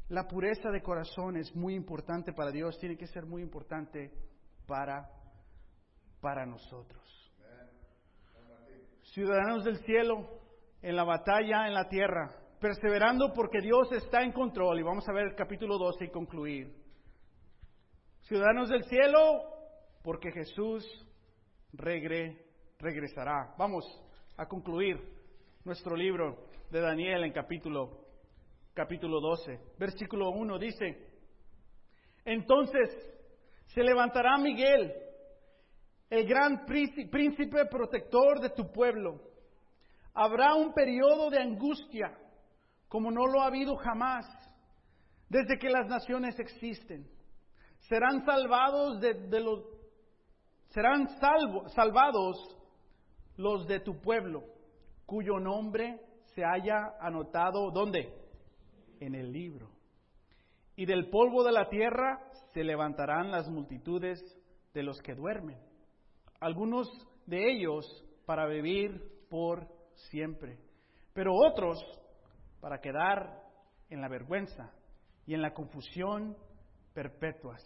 La 0.08 0.28
pureza 0.28 0.70
de 0.70 0.82
corazón 0.82 1.36
es 1.36 1.54
muy 1.54 1.74
importante 1.74 2.32
para 2.32 2.50
Dios, 2.50 2.78
tiene 2.78 2.96
que 2.96 3.06
ser 3.06 3.26
muy 3.26 3.42
importante 3.42 4.12
para, 4.66 5.10
para 6.20 6.46
nosotros 6.46 7.06
ciudadanos 9.16 9.64
del 9.64 9.78
cielo, 9.78 10.28
en 10.82 10.94
la 10.94 11.02
batalla 11.02 11.66
en 11.66 11.72
la 11.72 11.88
tierra, 11.88 12.36
perseverando 12.60 13.32
porque 13.32 13.62
Dios 13.62 13.90
está 13.92 14.22
en 14.22 14.30
control. 14.30 14.78
Y 14.78 14.82
vamos 14.82 15.08
a 15.08 15.12
ver 15.14 15.28
el 15.28 15.34
capítulo 15.34 15.78
12 15.78 16.04
y 16.04 16.10
concluir. 16.10 16.70
Ciudadanos 18.24 18.68
del 18.68 18.84
cielo, 18.84 19.16
porque 20.06 20.30
Jesús 20.30 20.86
regre, 21.72 22.46
regresará. 22.78 23.52
Vamos 23.58 23.84
a 24.36 24.46
concluir 24.46 25.02
nuestro 25.64 25.96
libro 25.96 26.46
de 26.70 26.80
Daniel 26.80 27.24
en 27.24 27.32
capítulo, 27.32 28.06
capítulo 28.72 29.20
12. 29.20 29.58
Versículo 29.76 30.30
1 30.30 30.58
dice, 30.60 31.10
entonces 32.24 32.88
se 33.74 33.82
levantará 33.82 34.38
Miguel 34.38 34.94
el 36.08 36.24
gran 36.24 36.66
príncipe 36.66 37.66
protector 37.68 38.38
de 38.40 38.50
tu 38.50 38.70
pueblo. 38.70 39.20
Habrá 40.14 40.54
un 40.54 40.72
periodo 40.72 41.30
de 41.30 41.42
angustia 41.42 42.16
como 42.86 43.10
no 43.10 43.26
lo 43.26 43.40
ha 43.40 43.46
habido 43.46 43.74
jamás 43.74 44.24
desde 45.28 45.58
que 45.58 45.68
las 45.68 45.88
naciones 45.88 46.38
existen. 46.38 47.10
Serán 47.88 48.24
salvados 48.24 49.00
de, 49.00 49.40
los 49.40 49.75
serán 50.68 51.08
salvados 51.74 52.36
los 53.36 53.66
de 53.66 53.80
tu 53.80 54.00
pueblo, 54.00 54.44
cuyo 55.04 55.38
nombre 55.38 56.00
se 56.34 56.44
haya 56.44 56.96
anotado 57.00 57.70
¿dónde? 57.70 58.12
En 59.00 59.14
el 59.14 59.32
libro. 59.32 59.70
Y 60.74 60.86
del 60.86 61.08
polvo 61.08 61.44
de 61.44 61.52
la 61.52 61.68
tierra 61.68 62.20
se 62.52 62.62
levantarán 62.64 63.30
las 63.30 63.48
multitudes 63.48 64.20
de 64.74 64.82
los 64.82 65.00
que 65.00 65.14
duermen 65.14 65.58
algunos 66.40 66.88
de 67.26 67.50
ellos 67.50 67.84
para 68.24 68.46
vivir 68.46 69.26
por 69.28 69.66
siempre, 70.10 70.58
pero 71.12 71.32
otros 71.34 71.78
para 72.60 72.80
quedar 72.80 73.42
en 73.88 74.00
la 74.00 74.08
vergüenza 74.08 74.72
y 75.26 75.34
en 75.34 75.42
la 75.42 75.52
confusión 75.52 76.36
perpetuas. 76.92 77.62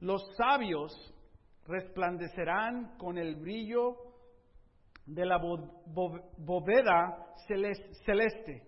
Los 0.00 0.22
sabios 0.36 0.92
resplandecerán 1.70 2.96
con 2.98 3.16
el 3.16 3.36
brillo 3.36 3.96
de 5.06 5.24
la 5.24 5.38
bóveda 5.38 7.34
celeste. 8.04 8.66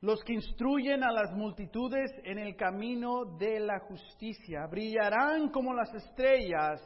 Los 0.00 0.22
que 0.24 0.34
instruyen 0.34 1.02
a 1.02 1.12
las 1.12 1.32
multitudes 1.32 2.10
en 2.24 2.38
el 2.38 2.56
camino 2.56 3.24
de 3.38 3.60
la 3.60 3.78
justicia 3.80 4.66
brillarán 4.66 5.48
como 5.50 5.72
las 5.72 5.94
estrellas 5.94 6.80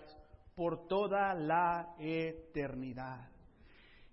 por 0.55 0.87
toda 0.87 1.35
la 1.35 1.95
eternidad. 1.99 3.29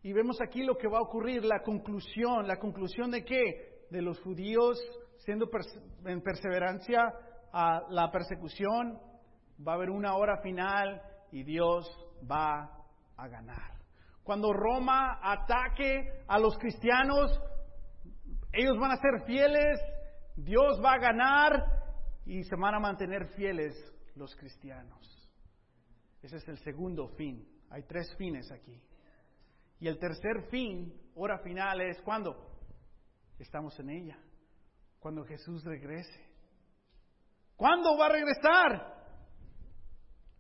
Y 0.02 0.14
vemos 0.14 0.40
aquí 0.42 0.64
lo 0.64 0.76
que 0.76 0.88
va 0.88 1.00
a 1.00 1.04
ocurrir, 1.04 1.44
la 1.44 1.62
conclusión, 1.62 2.48
la 2.48 2.58
conclusión 2.58 3.12
de 3.12 3.24
qué? 3.24 3.86
De 3.90 4.02
los 4.02 4.20
judíos 4.22 4.80
siendo 5.20 5.50
en 6.06 6.22
perseverancia 6.22 7.02
a 7.52 7.82
la 7.90 8.12
persecución, 8.12 9.00
va 9.66 9.74
a 9.74 9.76
haber 9.76 9.90
una 9.90 10.16
hora 10.16 10.42
final 10.42 11.02
y 11.32 11.44
Dios 11.44 11.88
va 12.30 12.70
a 13.18 13.28
ganar. 13.28 13.76
Cuando 14.24 14.52
Roma 14.54 15.20
ataque 15.22 16.24
a 16.28 16.40
los 16.40 16.58
cristianos, 16.58 17.40
ellos 18.52 18.78
van 18.80 18.92
a 18.92 18.98
ser 18.98 19.24
fieles, 19.26 19.80
Dios 20.36 20.82
va 20.84 20.94
a 20.94 21.00
ganar 21.00 21.64
y 22.26 22.44
se 22.44 22.56
van 22.56 22.76
a 22.76 22.80
mantener 22.80 23.28
fieles 23.36 23.76
los 24.16 24.36
cristianos. 24.36 25.30
Ese 26.22 26.38
es 26.38 26.48
el 26.48 26.58
segundo 26.60 27.10
fin. 27.10 27.48
Hay 27.70 27.84
tres 27.84 28.16
fines 28.18 28.52
aquí. 28.52 28.82
Y 29.80 29.88
el 29.88 30.00
tercer 30.00 30.48
fin, 30.50 30.94
hora 31.16 31.38
final, 31.40 31.82
es 31.82 32.02
cuando 32.02 32.36
estamos 33.38 33.78
en 33.80 33.90
ella, 33.90 34.18
cuando 35.00 35.24
Jesús 35.26 35.64
regrese. 35.64 36.26
¿Cuándo 37.56 37.98
va 37.98 38.08
a 38.08 38.10
regresar? 38.10 38.95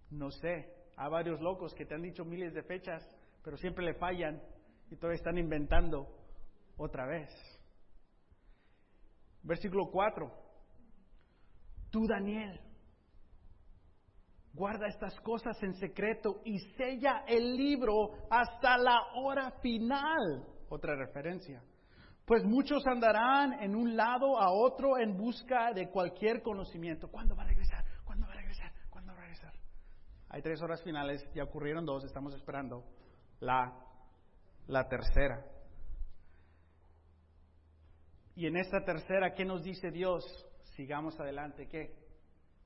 No 0.09 0.31
sé. 0.31 0.73
Hay 0.97 1.09
varios 1.09 1.41
locos 1.41 1.73
que 1.73 1.85
te 1.85 1.95
han 1.95 2.01
dicho 2.01 2.23
miles 2.23 2.53
de 2.53 2.63
fechas, 2.63 3.03
pero 3.43 3.57
siempre 3.57 3.85
le 3.85 3.95
fallan 3.95 4.41
y 4.89 4.95
todavía 4.95 5.17
están 5.17 5.37
inventando 5.37 6.07
otra 6.77 7.05
vez. 7.05 7.29
Versículo 9.43 9.89
4. 9.91 10.31
Tú, 11.91 12.07
Daniel, 12.07 12.59
guarda 14.53 14.87
estas 14.87 15.19
cosas 15.21 15.61
en 15.61 15.73
secreto 15.75 16.41
y 16.45 16.59
sella 16.75 17.23
el 17.27 17.55
libro 17.55 18.27
hasta 18.29 18.77
la 18.77 18.99
hora 19.15 19.51
final. 19.61 20.47
Otra 20.69 20.95
referencia. 20.95 21.61
Pues 22.25 22.43
muchos 22.43 22.85
andarán 22.87 23.53
en 23.61 23.75
un 23.75 23.95
lado 23.95 24.39
a 24.39 24.51
otro 24.51 24.97
en 24.97 25.15
busca 25.15 25.71
de 25.73 25.89
cualquier 25.89 26.41
conocimiento. 26.41 27.07
¿Cuándo 27.09 27.35
va 27.35 27.43
a 27.43 27.47
regresar? 27.47 27.85
¿Cuándo 28.03 28.25
va 28.25 28.33
a 28.33 28.37
regresar? 28.37 28.71
¿Cuándo 28.89 29.13
va 29.13 29.19
a 29.19 29.21
regresar? 29.21 29.53
Hay 30.35 30.41
tres 30.41 30.61
horas 30.61 30.83
finales, 30.83 31.25
ya 31.33 31.45
ocurrieron 31.45 31.85
dos, 31.85 32.03
estamos 32.03 32.33
esperando 32.33 32.83
la, 33.39 33.73
la 34.67 34.85
tercera. 34.89 35.45
Y 38.35 38.45
en 38.45 38.57
esta 38.57 38.83
tercera, 38.83 39.33
¿qué 39.33 39.45
nos 39.45 39.63
dice 39.63 39.91
Dios? 39.91 40.25
Sigamos 40.75 41.17
adelante. 41.21 41.69
¿Qué? 41.69 41.95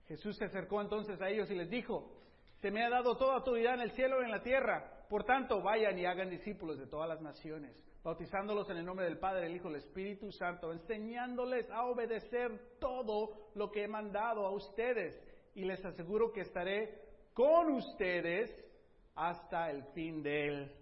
Jesús 0.07 0.35
se 0.37 0.45
acercó 0.45 0.81
entonces 0.81 1.21
a 1.21 1.29
ellos 1.29 1.51
y 1.51 1.53
les 1.53 1.69
dijo, 1.69 2.11
se 2.59 2.71
me 2.71 2.83
ha 2.83 2.89
dado 2.89 3.15
toda 3.17 3.35
autoridad 3.35 3.75
en 3.75 3.81
el 3.81 3.91
cielo 3.91 4.19
y 4.23 4.25
en 4.25 4.31
la 4.31 4.41
tierra. 4.41 5.05
Por 5.07 5.23
tanto, 5.25 5.61
vayan 5.61 5.99
y 5.99 6.07
hagan 6.07 6.31
discípulos 6.31 6.79
de 6.79 6.87
todas 6.87 7.07
las 7.07 7.21
naciones, 7.21 7.77
bautizándolos 8.03 8.67
en 8.71 8.77
el 8.77 8.85
nombre 8.85 9.05
del 9.05 9.19
Padre, 9.19 9.45
el 9.45 9.55
Hijo 9.55 9.67
el 9.67 9.75
Espíritu 9.75 10.31
Santo, 10.31 10.73
enseñándoles 10.73 11.69
a 11.69 11.85
obedecer 11.85 12.79
todo 12.79 13.51
lo 13.53 13.69
que 13.69 13.83
he 13.83 13.87
mandado 13.87 14.47
a 14.47 14.55
ustedes. 14.55 15.21
Y 15.53 15.65
les 15.65 15.85
aseguro 15.85 16.31
que 16.31 16.41
estaré 16.41 17.08
con 17.39 17.71
ustedes 17.71 18.53
hasta 19.15 19.71
el 19.71 19.85
fin 19.93 20.21
del 20.21 20.75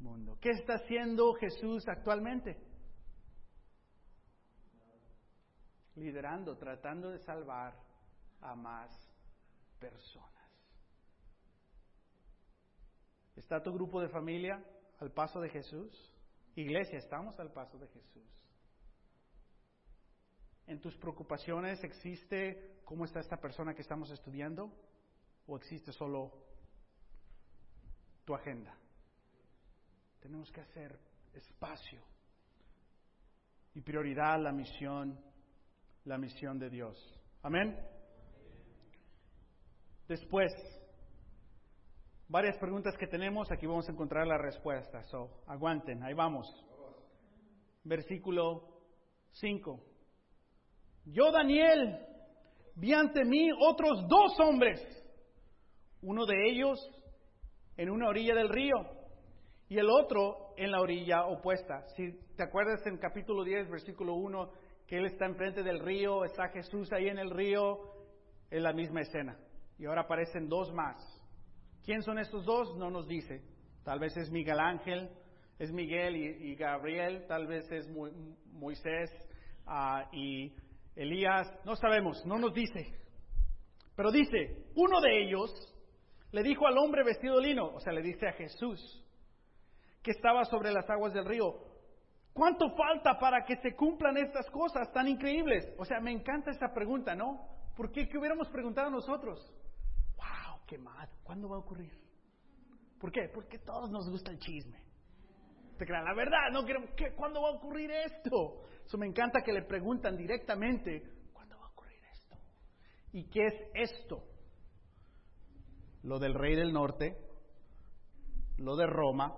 mundo. 0.00 0.36
¿Qué 0.38 0.50
está 0.50 0.74
haciendo 0.74 1.32
Jesús 1.32 1.88
actualmente? 1.88 2.58
liderando, 5.96 6.56
tratando 6.56 7.10
de 7.10 7.18
salvar 7.18 7.74
a 8.40 8.54
más 8.54 8.90
personas. 9.78 10.30
¿Está 13.36 13.62
tu 13.62 13.72
grupo 13.72 14.00
de 14.00 14.08
familia 14.08 14.62
al 14.98 15.10
paso 15.10 15.40
de 15.40 15.50
Jesús? 15.50 16.14
Iglesia, 16.56 16.98
estamos 16.98 17.38
al 17.38 17.52
paso 17.52 17.78
de 17.78 17.88
Jesús. 17.88 18.24
¿En 20.66 20.80
tus 20.80 20.96
preocupaciones 20.96 21.82
existe 21.84 22.80
cómo 22.84 23.04
está 23.04 23.20
esta 23.20 23.36
persona 23.36 23.74
que 23.74 23.82
estamos 23.82 24.10
estudiando? 24.10 24.72
¿O 25.50 25.56
existe 25.56 25.90
solo 25.92 26.30
tu 28.24 28.32
agenda? 28.36 28.72
Tenemos 30.20 30.48
que 30.52 30.60
hacer 30.60 30.96
espacio 31.34 32.00
y 33.74 33.80
prioridad 33.80 34.34
a 34.34 34.38
la 34.38 34.52
misión 34.52 35.18
la 36.04 36.18
misión 36.18 36.56
de 36.56 36.70
Dios. 36.70 36.96
Amén. 37.42 37.76
Después, 40.06 40.52
varias 42.28 42.56
preguntas 42.58 42.96
que 42.96 43.08
tenemos, 43.08 43.50
aquí 43.50 43.66
vamos 43.66 43.88
a 43.88 43.92
encontrar 43.92 44.28
la 44.28 44.38
respuesta. 44.38 45.02
So, 45.04 45.42
aguanten, 45.48 46.00
ahí 46.04 46.14
vamos. 46.14 46.46
Versículo 47.82 48.68
5. 49.32 49.80
Yo, 51.06 51.32
Daniel, 51.32 52.06
vi 52.76 52.92
ante 52.92 53.24
mí 53.24 53.50
otros 53.60 54.06
dos 54.08 54.38
hombres, 54.38 54.80
uno 56.02 56.26
de 56.26 56.50
ellos 56.50 56.78
en 57.76 57.90
una 57.90 58.08
orilla 58.08 58.34
del 58.34 58.48
río 58.48 58.76
y 59.68 59.78
el 59.78 59.88
otro 59.88 60.54
en 60.56 60.70
la 60.70 60.80
orilla 60.80 61.26
opuesta. 61.26 61.86
Si 61.96 62.12
te 62.36 62.42
acuerdas 62.42 62.84
en 62.86 62.98
capítulo 62.98 63.44
10, 63.44 63.70
versículo 63.70 64.14
1, 64.14 64.50
que 64.86 64.98
él 64.98 65.06
está 65.06 65.26
enfrente 65.26 65.62
del 65.62 65.80
río, 65.80 66.24
está 66.24 66.48
Jesús 66.48 66.92
ahí 66.92 67.08
en 67.08 67.18
el 67.18 67.30
río, 67.30 67.78
es 68.50 68.60
la 68.60 68.72
misma 68.72 69.02
escena. 69.02 69.38
Y 69.78 69.86
ahora 69.86 70.02
aparecen 70.02 70.48
dos 70.48 70.72
más. 70.72 70.96
¿Quién 71.84 72.02
son 72.02 72.18
estos 72.18 72.44
dos? 72.44 72.76
No 72.76 72.90
nos 72.90 73.06
dice. 73.06 73.42
Tal 73.84 73.98
vez 73.98 74.16
es 74.16 74.30
Miguel 74.30 74.58
Ángel, 74.58 75.08
es 75.58 75.72
Miguel 75.72 76.16
y, 76.16 76.54
Gabriel, 76.56 77.24
tal 77.28 77.46
vez 77.46 77.70
es 77.70 77.88
Moisés 78.52 79.10
ah, 79.66 80.08
y 80.12 80.54
Elías, 80.96 81.46
no 81.64 81.76
sabemos, 81.76 82.24
no 82.26 82.38
nos 82.38 82.52
dice. 82.52 82.94
Pero 83.94 84.10
dice, 84.10 84.66
uno 84.74 85.00
de 85.00 85.22
ellos 85.22 85.50
le 86.32 86.42
dijo 86.42 86.66
al 86.66 86.78
hombre 86.78 87.04
vestido 87.04 87.36
de 87.36 87.48
lino, 87.48 87.66
o 87.74 87.80
sea, 87.80 87.92
le 87.92 88.02
dice 88.02 88.28
a 88.28 88.32
Jesús, 88.32 89.04
que 90.02 90.12
estaba 90.12 90.44
sobre 90.44 90.72
las 90.72 90.88
aguas 90.88 91.12
del 91.12 91.24
río, 91.24 91.70
¿Cuánto 92.32 92.70
falta 92.70 93.18
para 93.18 93.44
que 93.44 93.56
se 93.56 93.74
cumplan 93.74 94.16
estas 94.16 94.48
cosas 94.50 94.90
tan 94.92 95.08
increíbles? 95.08 95.72
O 95.78 95.84
sea, 95.84 96.00
me 96.00 96.12
encanta 96.12 96.50
esta 96.50 96.72
pregunta, 96.72 97.14
¿no? 97.14 97.46
¿Por 97.76 97.90
qué? 97.90 98.08
¿Qué 98.08 98.18
hubiéramos 98.18 98.48
preguntado 98.48 98.88
nosotros? 98.90 99.52
¡Wow! 100.16 100.60
¡Qué 100.66 100.78
mal! 100.78 101.08
¿Cuándo 101.24 101.48
va 101.48 101.56
a 101.56 101.60
ocurrir? 101.60 101.92
¿Por 103.00 103.10
qué? 103.10 103.28
Porque 103.34 103.56
a 103.56 103.64
todos 103.64 103.90
nos 103.90 104.08
gusta 104.08 104.30
el 104.30 104.38
chisme. 104.38 104.80
Te 105.76 105.86
crean, 105.86 106.04
la 106.04 106.14
verdad, 106.14 106.50
no 106.52 106.64
quiero, 106.64 106.94
¿qué? 106.94 107.14
¿cuándo 107.14 107.40
va 107.42 107.48
a 107.48 107.52
ocurrir 107.52 107.90
esto? 107.90 108.62
Eso 108.84 108.98
me 108.98 109.06
encanta 109.06 109.42
que 109.42 109.52
le 109.52 109.62
preguntan 109.62 110.16
directamente, 110.16 111.02
¿cuándo 111.32 111.58
va 111.58 111.64
a 111.64 111.68
ocurrir 111.70 112.02
esto? 112.12 112.36
¿Y 113.12 113.28
qué 113.30 113.46
es 113.46 113.90
esto? 113.90 114.22
Lo 116.02 116.18
del 116.18 116.34
rey 116.34 116.54
del 116.56 116.72
norte, 116.72 117.16
lo 118.56 118.76
de 118.76 118.86
Roma 118.86 119.36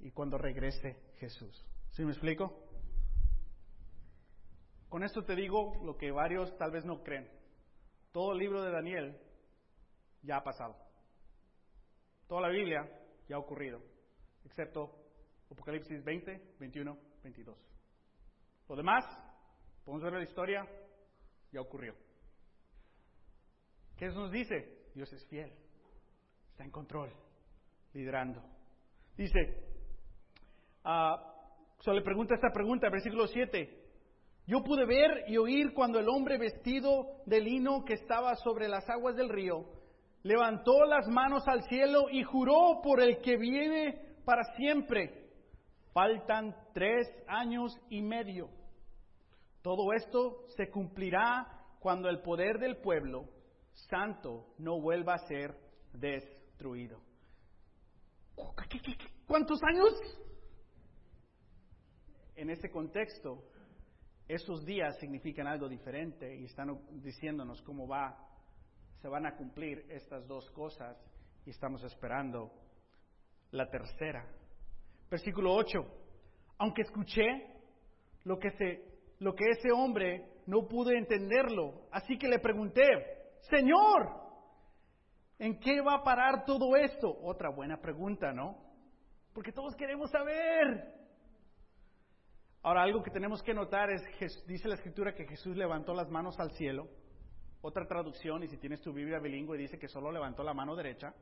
y 0.00 0.10
cuando 0.10 0.38
regrese 0.38 0.96
Jesús. 1.18 1.64
¿Sí 1.90 2.04
me 2.04 2.12
explico? 2.12 2.64
Con 4.88 5.02
esto 5.02 5.24
te 5.24 5.34
digo 5.34 5.74
lo 5.84 5.96
que 5.96 6.10
varios 6.10 6.56
tal 6.56 6.70
vez 6.70 6.84
no 6.84 7.02
creen. 7.02 7.28
Todo 8.12 8.32
el 8.32 8.38
libro 8.38 8.62
de 8.62 8.70
Daniel 8.70 9.18
ya 10.22 10.36
ha 10.36 10.44
pasado. 10.44 10.76
Toda 12.28 12.42
la 12.42 12.48
Biblia 12.48 12.88
ya 13.28 13.36
ha 13.36 13.38
ocurrido, 13.38 13.80
excepto 14.44 15.04
Apocalipsis 15.50 16.02
20, 16.02 16.56
21, 16.58 16.98
22. 17.22 17.56
Lo 18.68 18.76
demás, 18.76 19.04
podemos 19.84 20.02
ver 20.02 20.12
la 20.14 20.22
historia, 20.22 20.66
ya 21.52 21.60
ocurrió. 21.60 21.94
¿Qué 23.96 24.06
nos 24.08 24.30
dice? 24.32 24.90
Dios 24.94 25.12
es 25.12 25.26
fiel, 25.26 25.52
está 26.54 26.62
en 26.62 26.70
control, 26.70 27.10
liderando. 27.94 28.40
Dice, 29.16 29.40
uh, 30.84 31.92
le 31.92 32.00
pregunta 32.00 32.36
esta 32.36 32.52
pregunta, 32.52 32.88
versículo 32.90 33.26
7. 33.26 33.82
Yo 34.46 34.62
pude 34.62 34.86
ver 34.86 35.24
y 35.26 35.36
oír 35.36 35.74
cuando 35.74 35.98
el 35.98 36.08
hombre 36.08 36.38
vestido 36.38 37.22
de 37.26 37.40
lino 37.40 37.84
que 37.84 37.94
estaba 37.94 38.36
sobre 38.36 38.68
las 38.68 38.88
aguas 38.88 39.16
del 39.16 39.30
río 39.30 39.64
levantó 40.22 40.84
las 40.84 41.08
manos 41.08 41.42
al 41.48 41.64
cielo 41.64 42.08
y 42.08 42.22
juró 42.22 42.80
por 42.84 43.00
el 43.00 43.20
que 43.20 43.36
vive 43.36 44.18
para 44.24 44.44
siempre. 44.54 45.32
Faltan 45.92 46.54
tres 46.72 47.08
años 47.26 47.76
y 47.90 48.00
medio. 48.00 48.48
Todo 49.60 49.92
esto 49.92 50.44
se 50.56 50.70
cumplirá 50.70 51.48
cuando 51.80 52.08
el 52.08 52.20
poder 52.20 52.60
del 52.60 52.76
pueblo 52.76 53.24
santo 53.72 54.54
no 54.58 54.80
vuelva 54.80 55.14
a 55.14 55.26
ser 55.26 55.64
destruido. 56.54 57.00
¿Cuántos 59.26 59.60
años? 59.62 59.92
en 62.36 62.50
ese 62.50 62.68
contexto, 62.68 63.44
esos 64.26 64.64
días 64.64 64.98
significan 64.98 65.46
algo 65.46 65.68
diferente 65.68 66.34
y 66.34 66.46
están 66.46 66.76
diciéndonos 67.00 67.62
cómo 67.62 67.86
va, 67.86 68.16
se 69.00 69.08
van 69.08 69.26
a 69.26 69.36
cumplir 69.36 69.86
estas 69.88 70.26
dos 70.26 70.50
cosas 70.50 70.96
y 71.46 71.50
estamos 71.50 71.82
esperando 71.84 72.50
la 73.52 73.68
tercera. 73.70 74.26
Versículo 75.10 75.54
8. 75.54 75.78
Aunque 76.58 76.82
escuché 76.82 77.22
lo 78.24 78.38
que, 78.38 78.50
se, 78.50 78.82
lo 79.20 79.34
que 79.34 79.44
ese 79.50 79.70
hombre 79.70 80.42
no 80.46 80.66
pude 80.66 80.98
entenderlo, 80.98 81.86
así 81.92 82.18
que 82.18 82.28
le 82.28 82.40
pregunté, 82.40 82.82
Señor, 83.42 84.23
¿En 85.38 85.58
qué 85.58 85.80
va 85.80 85.94
a 85.94 86.04
parar 86.04 86.44
todo 86.44 86.76
esto? 86.76 87.16
Otra 87.22 87.50
buena 87.50 87.80
pregunta, 87.80 88.32
¿no? 88.32 88.56
Porque 89.32 89.52
todos 89.52 89.74
queremos 89.74 90.10
saber. 90.10 90.94
Ahora, 92.62 92.82
algo 92.82 93.02
que 93.02 93.10
tenemos 93.10 93.42
que 93.42 93.52
notar 93.52 93.90
es, 93.90 94.02
dice 94.46 94.68
la 94.68 94.76
escritura 94.76 95.14
que 95.14 95.26
Jesús 95.26 95.56
levantó 95.56 95.92
las 95.92 96.08
manos 96.08 96.38
al 96.38 96.50
cielo. 96.52 96.88
Otra 97.60 97.86
traducción, 97.86 98.42
y 98.42 98.48
si 98.48 98.58
tienes 98.58 98.80
tu 98.80 98.92
Biblia 98.92 99.18
bilingüe, 99.18 99.58
dice 99.58 99.78
que 99.78 99.88
solo 99.88 100.12
levantó 100.12 100.42
la 100.42 100.54
mano 100.54 100.76
derecha. 100.76 101.14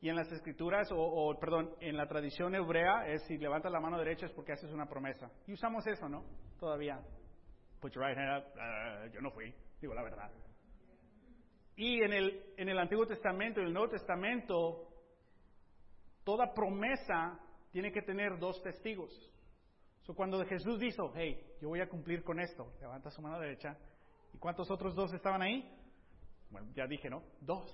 Y 0.00 0.08
en 0.08 0.16
las 0.16 0.30
escrituras, 0.32 0.88
o, 0.92 1.38
perdón, 1.40 1.74
en 1.80 1.96
la 1.96 2.06
tradición 2.06 2.54
hebrea, 2.54 3.06
es 3.06 3.22
si 3.26 3.38
levantas 3.38 3.70
la 3.70 3.80
mano 3.80 3.98
derecha 3.98 4.26
es 4.26 4.32
porque 4.32 4.52
haces 4.52 4.72
una 4.72 4.86
promesa. 4.86 5.30
Y 5.46 5.52
usamos 5.52 5.86
eso, 5.86 6.08
¿no? 6.08 6.24
Todavía. 6.58 7.00
Put 7.80 7.92
your 7.94 8.04
right 8.04 8.18
hand 8.18 8.42
up. 8.42 8.52
Uh, 8.54 9.12
yo 9.12 9.20
no 9.20 9.30
fui, 9.30 9.54
digo 9.80 9.94
la 9.94 10.02
verdad. 10.02 10.30
Y 11.76 12.02
en 12.02 12.12
el, 12.12 12.54
en 12.56 12.68
el 12.68 12.78
Antiguo 12.78 13.06
Testamento 13.06 13.60
y 13.60 13.64
el 13.64 13.72
Nuevo 13.72 13.88
Testamento, 13.88 14.88
toda 16.24 16.52
promesa 16.52 17.38
tiene 17.70 17.90
que 17.90 18.02
tener 18.02 18.38
dos 18.38 18.62
testigos. 18.62 19.10
So, 20.02 20.14
cuando 20.14 20.44
Jesús 20.44 20.78
dijo, 20.80 21.12
hey, 21.14 21.40
yo 21.60 21.68
voy 21.68 21.80
a 21.80 21.88
cumplir 21.88 22.22
con 22.24 22.40
esto, 22.40 22.72
levanta 22.80 23.10
su 23.10 23.22
mano 23.22 23.38
derecha. 23.38 23.76
¿Y 24.32 24.38
cuántos 24.38 24.70
otros 24.70 24.94
dos 24.94 25.12
estaban 25.12 25.42
ahí? 25.42 25.70
Bueno, 26.50 26.68
ya 26.74 26.86
dije, 26.86 27.08
¿no? 27.08 27.22
Dos. 27.40 27.70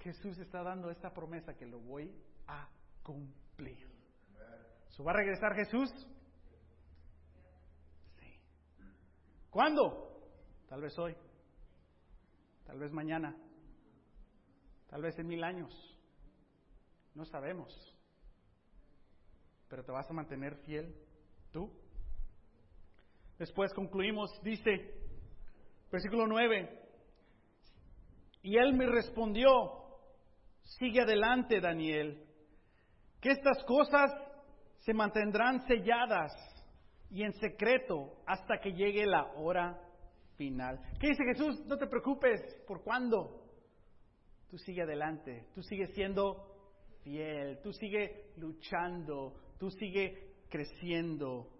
Jesús 0.00 0.38
está 0.38 0.62
dando 0.62 0.90
esta 0.90 1.12
promesa 1.12 1.54
que 1.54 1.66
lo 1.66 1.80
voy 1.80 2.12
a 2.46 2.68
cumplir. 3.02 3.98
¿Va 5.04 5.12
a 5.12 5.14
regresar 5.14 5.54
Jesús? 5.54 5.90
Sí. 8.18 8.40
¿Cuándo? 9.50 10.24
Tal 10.68 10.80
vez 10.80 10.98
hoy. 10.98 11.14
Tal 12.68 12.78
vez 12.78 12.92
mañana. 12.92 13.34
Tal 14.90 15.00
vez 15.00 15.18
en 15.18 15.26
mil 15.26 15.42
años. 15.42 15.72
No 17.14 17.24
sabemos. 17.24 17.72
Pero 19.68 19.82
te 19.82 19.90
vas 19.90 20.08
a 20.08 20.12
mantener 20.12 20.54
fiel 20.66 20.94
tú. 21.50 21.72
Después 23.38 23.72
concluimos, 23.72 24.30
dice, 24.42 24.70
versículo 25.90 26.26
9, 26.26 26.88
y 28.42 28.56
él 28.58 28.74
me 28.74 28.86
respondió, 28.86 29.48
Sigue 30.62 31.00
adelante, 31.00 31.60
Daniel, 31.60 32.22
que 33.22 33.30
estas 33.30 33.64
cosas 33.64 34.12
se 34.80 34.92
mantendrán 34.92 35.66
selladas 35.66 36.32
y 37.10 37.22
en 37.22 37.32
secreto 37.34 38.22
hasta 38.26 38.58
que 38.60 38.72
llegue 38.72 39.06
la 39.06 39.32
hora 39.36 39.87
final. 40.38 40.80
¿Qué 40.98 41.08
dice 41.08 41.24
Jesús? 41.24 41.62
No 41.66 41.76
te 41.76 41.86
preocupes, 41.86 42.40
¿por 42.66 42.82
cuándo? 42.82 43.42
Tú 44.48 44.56
sigue 44.56 44.80
adelante, 44.80 45.48
tú 45.54 45.62
sigues 45.62 45.92
siendo 45.92 46.56
fiel, 47.02 47.60
tú 47.62 47.70
sigue 47.74 48.32
luchando, 48.38 49.34
tú 49.58 49.70
sigue 49.72 50.36
creciendo. 50.48 51.50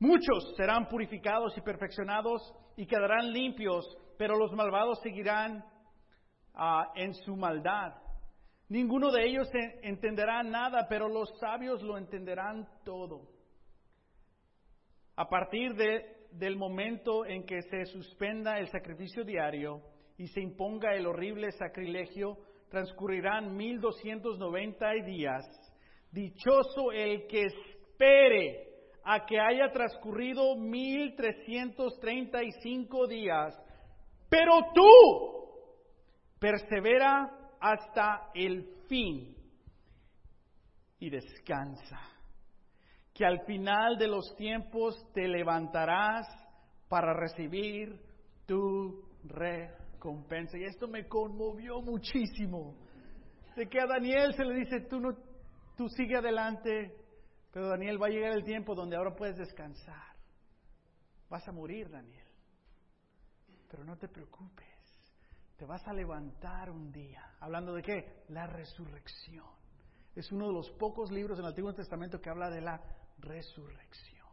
Muchos 0.00 0.56
serán 0.56 0.88
purificados 0.88 1.56
y 1.56 1.60
perfeccionados 1.60 2.42
y 2.76 2.86
quedarán 2.86 3.32
limpios, 3.32 3.84
pero 4.16 4.36
los 4.36 4.52
malvados 4.52 4.98
seguirán 5.02 5.62
Ah, 6.60 6.90
en 6.96 7.14
su 7.14 7.36
maldad. 7.36 7.94
Ninguno 8.68 9.12
de 9.12 9.24
ellos 9.26 9.48
entenderá 9.82 10.42
nada, 10.42 10.88
pero 10.88 11.08
los 11.08 11.30
sabios 11.38 11.80
lo 11.84 11.96
entenderán 11.96 12.68
todo. 12.84 13.28
A 15.14 15.28
partir 15.28 15.74
de, 15.74 16.17
del 16.32 16.56
momento 16.56 17.26
en 17.26 17.44
que 17.44 17.60
se 17.62 17.84
suspenda 17.86 18.58
el 18.58 18.68
sacrificio 18.68 19.24
diario 19.24 19.80
y 20.16 20.26
se 20.28 20.40
imponga 20.40 20.94
el 20.94 21.06
horrible 21.06 21.50
sacrilegio, 21.52 22.38
transcurrirán 22.68 23.56
1290 23.56 24.92
días. 25.04 25.44
Dichoso 26.10 26.90
el 26.92 27.26
que 27.26 27.44
espere 27.44 28.68
a 29.04 29.24
que 29.24 29.40
haya 29.40 29.70
transcurrido 29.72 30.56
1335 30.56 33.06
días. 33.06 33.58
Pero 34.28 34.52
tú, 34.74 34.90
persevera 36.38 37.30
hasta 37.60 38.30
el 38.34 38.68
fin 38.88 39.34
y 40.98 41.10
descansa, 41.10 42.00
que 43.18 43.26
al 43.26 43.44
final 43.44 43.98
de 43.98 44.06
los 44.06 44.36
tiempos 44.36 44.94
te 45.12 45.26
levantarás 45.26 46.24
para 46.88 47.12
recibir 47.12 48.00
tu 48.46 49.02
recompensa. 49.24 50.56
Y 50.56 50.62
esto 50.62 50.86
me 50.86 51.08
conmovió 51.08 51.82
muchísimo, 51.82 52.76
de 53.56 53.68
que 53.68 53.80
a 53.80 53.86
Daniel 53.86 54.34
se 54.34 54.44
le 54.44 54.54
dice, 54.54 54.82
tú, 54.88 55.00
no, 55.00 55.16
tú 55.76 55.88
sigue 55.88 56.16
adelante, 56.16 56.94
pero 57.52 57.68
Daniel 57.68 58.00
va 58.00 58.06
a 58.06 58.10
llegar 58.10 58.30
el 58.32 58.44
tiempo 58.44 58.76
donde 58.76 58.96
ahora 58.96 59.16
puedes 59.16 59.36
descansar. 59.36 60.14
Vas 61.28 61.46
a 61.48 61.52
morir, 61.52 61.90
Daniel, 61.90 62.28
pero 63.68 63.84
no 63.84 63.96
te 63.96 64.06
preocupes 64.06 64.78
te 65.58 65.66
vas 65.66 65.86
a 65.88 65.92
levantar 65.92 66.70
un 66.70 66.92
día. 66.92 67.32
¿Hablando 67.40 67.74
de 67.74 67.82
qué? 67.82 68.22
La 68.28 68.46
resurrección. 68.46 69.44
Es 70.14 70.30
uno 70.30 70.46
de 70.46 70.52
los 70.52 70.70
pocos 70.70 71.10
libros 71.10 71.36
en 71.36 71.44
el 71.44 71.48
Antiguo 71.48 71.74
Testamento 71.74 72.20
que 72.20 72.30
habla 72.30 72.48
de 72.48 72.60
la 72.60 72.80
resurrección. 73.18 74.26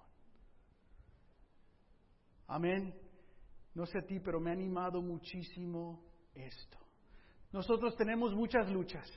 Amén. 2.47 2.93
No 3.73 3.85
sé 3.85 3.99
a 3.99 4.05
ti, 4.05 4.19
pero 4.19 4.39
me 4.39 4.51
ha 4.51 4.53
animado 4.53 5.01
muchísimo 5.01 6.01
esto. 6.33 6.77
Nosotros 7.51 7.95
tenemos 7.95 8.33
muchas 8.33 8.69
luchas. 8.69 9.09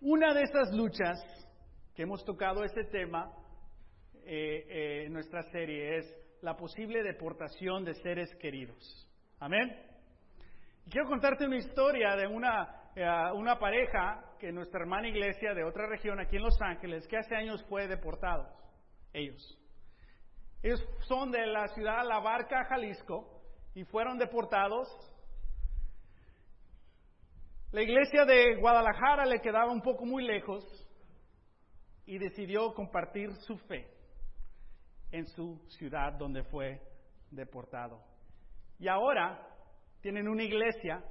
Una 0.00 0.34
de 0.34 0.42
esas 0.42 0.72
luchas 0.74 1.18
que 1.94 2.02
hemos 2.02 2.24
tocado 2.24 2.64
este 2.64 2.84
tema 2.84 3.30
eh, 4.24 4.66
eh, 4.68 5.04
en 5.06 5.12
nuestra 5.12 5.42
serie 5.50 5.98
es 5.98 6.24
la 6.42 6.56
posible 6.56 7.02
deportación 7.02 7.84
de 7.84 7.94
seres 7.94 8.34
queridos. 8.36 9.08
Amén. 9.40 9.74
Quiero 10.90 11.08
contarte 11.08 11.46
una 11.46 11.56
historia 11.56 12.14
de 12.16 12.26
una, 12.26 12.90
eh, 12.94 13.32
una 13.34 13.58
pareja 13.58 14.36
que 14.38 14.52
nuestra 14.52 14.80
hermana 14.80 15.08
iglesia 15.08 15.54
de 15.54 15.64
otra 15.64 15.86
región 15.86 16.20
aquí 16.20 16.36
en 16.36 16.42
Los 16.42 16.60
Ángeles, 16.60 17.06
que 17.08 17.16
hace 17.16 17.34
años 17.34 17.64
fue 17.68 17.88
deportados. 17.88 18.46
Ellos. 19.14 19.58
Ellos 20.62 20.86
son 21.08 21.30
de 21.30 21.46
la 21.46 21.68
ciudad 21.68 22.04
La 22.06 22.20
Barca, 22.20 22.64
Jalisco, 22.68 23.42
y 23.74 23.84
fueron 23.84 24.18
deportados. 24.18 24.88
La 27.70 27.82
iglesia 27.82 28.24
de 28.24 28.56
Guadalajara 28.56 29.24
le 29.24 29.40
quedaba 29.40 29.72
un 29.72 29.80
poco 29.80 30.04
muy 30.04 30.24
lejos 30.24 30.64
y 32.06 32.18
decidió 32.18 32.74
compartir 32.74 33.32
su 33.46 33.56
fe 33.56 33.88
en 35.10 35.26
su 35.28 35.58
ciudad 35.78 36.12
donde 36.14 36.42
fue 36.44 36.80
deportado. 37.30 38.00
Y 38.78 38.88
ahora 38.88 39.48
tienen 40.00 40.28
una 40.28 40.42
iglesia 40.42 41.02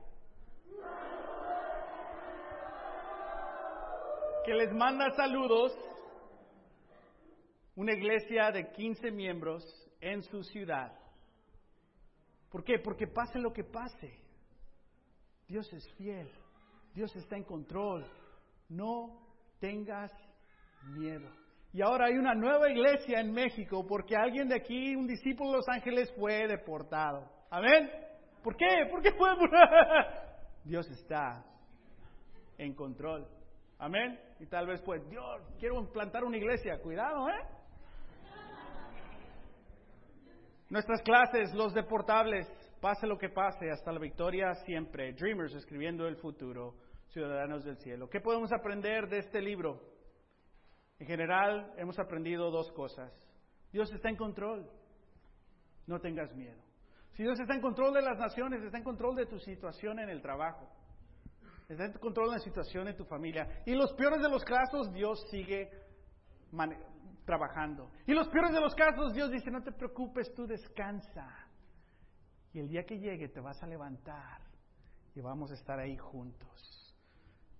que 4.45 4.53
les 4.53 4.73
manda 4.73 5.09
saludos, 5.15 5.71
una 7.75 7.93
iglesia 7.93 8.51
de 8.51 8.71
15 8.71 9.11
miembros 9.11 9.63
en 9.99 10.21
su 10.23 10.43
ciudad. 10.43 10.93
¿Por 12.49 12.63
qué? 12.63 12.79
Porque 12.79 13.07
pase 13.07 13.39
lo 13.39 13.51
que 13.51 13.63
pase, 13.63 14.13
Dios 15.47 15.71
es 15.73 15.91
fiel, 15.93 16.29
Dios 16.93 17.15
está 17.15 17.35
en 17.35 17.43
control, 17.43 18.05
no 18.69 19.19
tengas 19.59 20.11
miedo. 20.95 21.29
Y 21.71 21.81
ahora 21.81 22.05
hay 22.05 22.13
una 22.13 22.35
nueva 22.35 22.69
iglesia 22.69 23.19
en 23.19 23.31
México 23.31 23.85
porque 23.87 24.15
alguien 24.15 24.47
de 24.47 24.55
aquí, 24.55 24.95
un 24.95 25.07
discípulo 25.07 25.49
de 25.49 25.57
Los 25.57 25.69
Ángeles, 25.69 26.13
fue 26.15 26.47
deportado. 26.47 27.27
Amén. 27.49 27.89
¿Por 28.43 28.55
qué? 28.55 28.85
¿Por 28.91 29.01
qué 29.01 29.11
fue? 29.13 29.29
Dios 30.63 30.87
está 30.91 31.43
en 32.59 32.75
control. 32.75 33.27
Amén. 33.79 34.19
Y 34.39 34.45
tal 34.45 34.67
vez 34.67 34.81
pues, 34.81 35.09
Dios, 35.09 35.41
quiero 35.59 35.79
implantar 35.79 36.23
una 36.23 36.37
iglesia. 36.37 36.79
Cuidado, 36.79 37.27
¿eh? 37.29 37.62
Nuestras 40.73 41.03
clases, 41.03 41.53
los 41.53 41.71
deportables, 41.75 42.51
pase 42.81 43.05
lo 43.05 43.15
que 43.15 43.29
pase, 43.29 43.69
hasta 43.69 43.91
la 43.91 43.99
victoria 43.99 44.55
siempre. 44.65 45.13
Dreamers 45.13 45.53
escribiendo 45.53 46.07
el 46.07 46.15
futuro, 46.15 46.73
ciudadanos 47.09 47.63
del 47.63 47.77
cielo. 47.77 48.09
¿Qué 48.09 48.19
podemos 48.19 48.51
aprender 48.51 49.07
de 49.07 49.19
este 49.19 49.39
libro? 49.39 49.79
En 50.97 51.05
general, 51.05 51.71
hemos 51.77 51.99
aprendido 51.99 52.49
dos 52.49 52.71
cosas. 52.71 53.13
Dios 53.71 53.93
está 53.93 54.09
en 54.09 54.15
control. 54.15 54.67
No 55.85 55.99
tengas 55.99 56.33
miedo. 56.33 56.59
Si 57.11 57.21
Dios 57.21 57.39
está 57.39 57.53
en 57.53 57.61
control 57.61 57.93
de 57.93 58.01
las 58.01 58.17
naciones, 58.17 58.63
está 58.63 58.79
en 58.79 58.83
control 58.83 59.15
de 59.15 59.27
tu 59.27 59.37
situación 59.37 59.99
en 59.99 60.09
el 60.09 60.23
trabajo, 60.23 60.67
está 61.69 61.85
en 61.85 61.93
control 61.93 62.29
de 62.29 62.37
la 62.37 62.43
situación 62.43 62.87
en 62.87 62.97
tu 62.97 63.05
familia. 63.05 63.61
Y 63.67 63.75
los 63.75 63.93
peores 63.93 64.23
de 64.23 64.29
los 64.29 64.43
casos, 64.43 64.91
Dios 64.91 65.23
sigue 65.29 65.69
trabajando. 67.25 67.91
Y 68.05 68.13
los 68.13 68.27
peores 68.29 68.53
de 68.53 68.61
los 68.61 68.75
casos, 68.75 69.13
Dios 69.13 69.31
dice, 69.31 69.51
no 69.51 69.63
te 69.63 69.71
preocupes, 69.71 70.33
tú 70.33 70.45
descansa. 70.45 71.27
Y 72.53 72.59
el 72.59 72.67
día 72.67 72.85
que 72.85 72.99
llegue 72.99 73.29
te 73.29 73.39
vas 73.39 73.61
a 73.63 73.67
levantar 73.67 74.41
y 75.15 75.21
vamos 75.21 75.51
a 75.51 75.55
estar 75.55 75.79
ahí 75.79 75.97
juntos. 75.97 76.93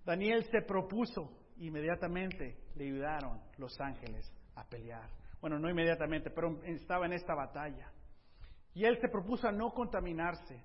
Daniel 0.04 0.44
se 0.50 0.62
propuso, 0.62 1.30
inmediatamente 1.56 2.58
le 2.74 2.84
ayudaron 2.84 3.40
los 3.58 3.80
ángeles 3.80 4.30
a 4.54 4.64
pelear. 4.64 5.08
Bueno, 5.40 5.58
no 5.58 5.68
inmediatamente, 5.68 6.30
pero 6.30 6.62
estaba 6.64 7.06
en 7.06 7.12
esta 7.12 7.34
batalla. 7.34 7.90
Y 8.74 8.84
él 8.84 8.98
se 9.00 9.08
propuso 9.08 9.48
a 9.48 9.52
no 9.52 9.72
contaminarse. 9.72 10.62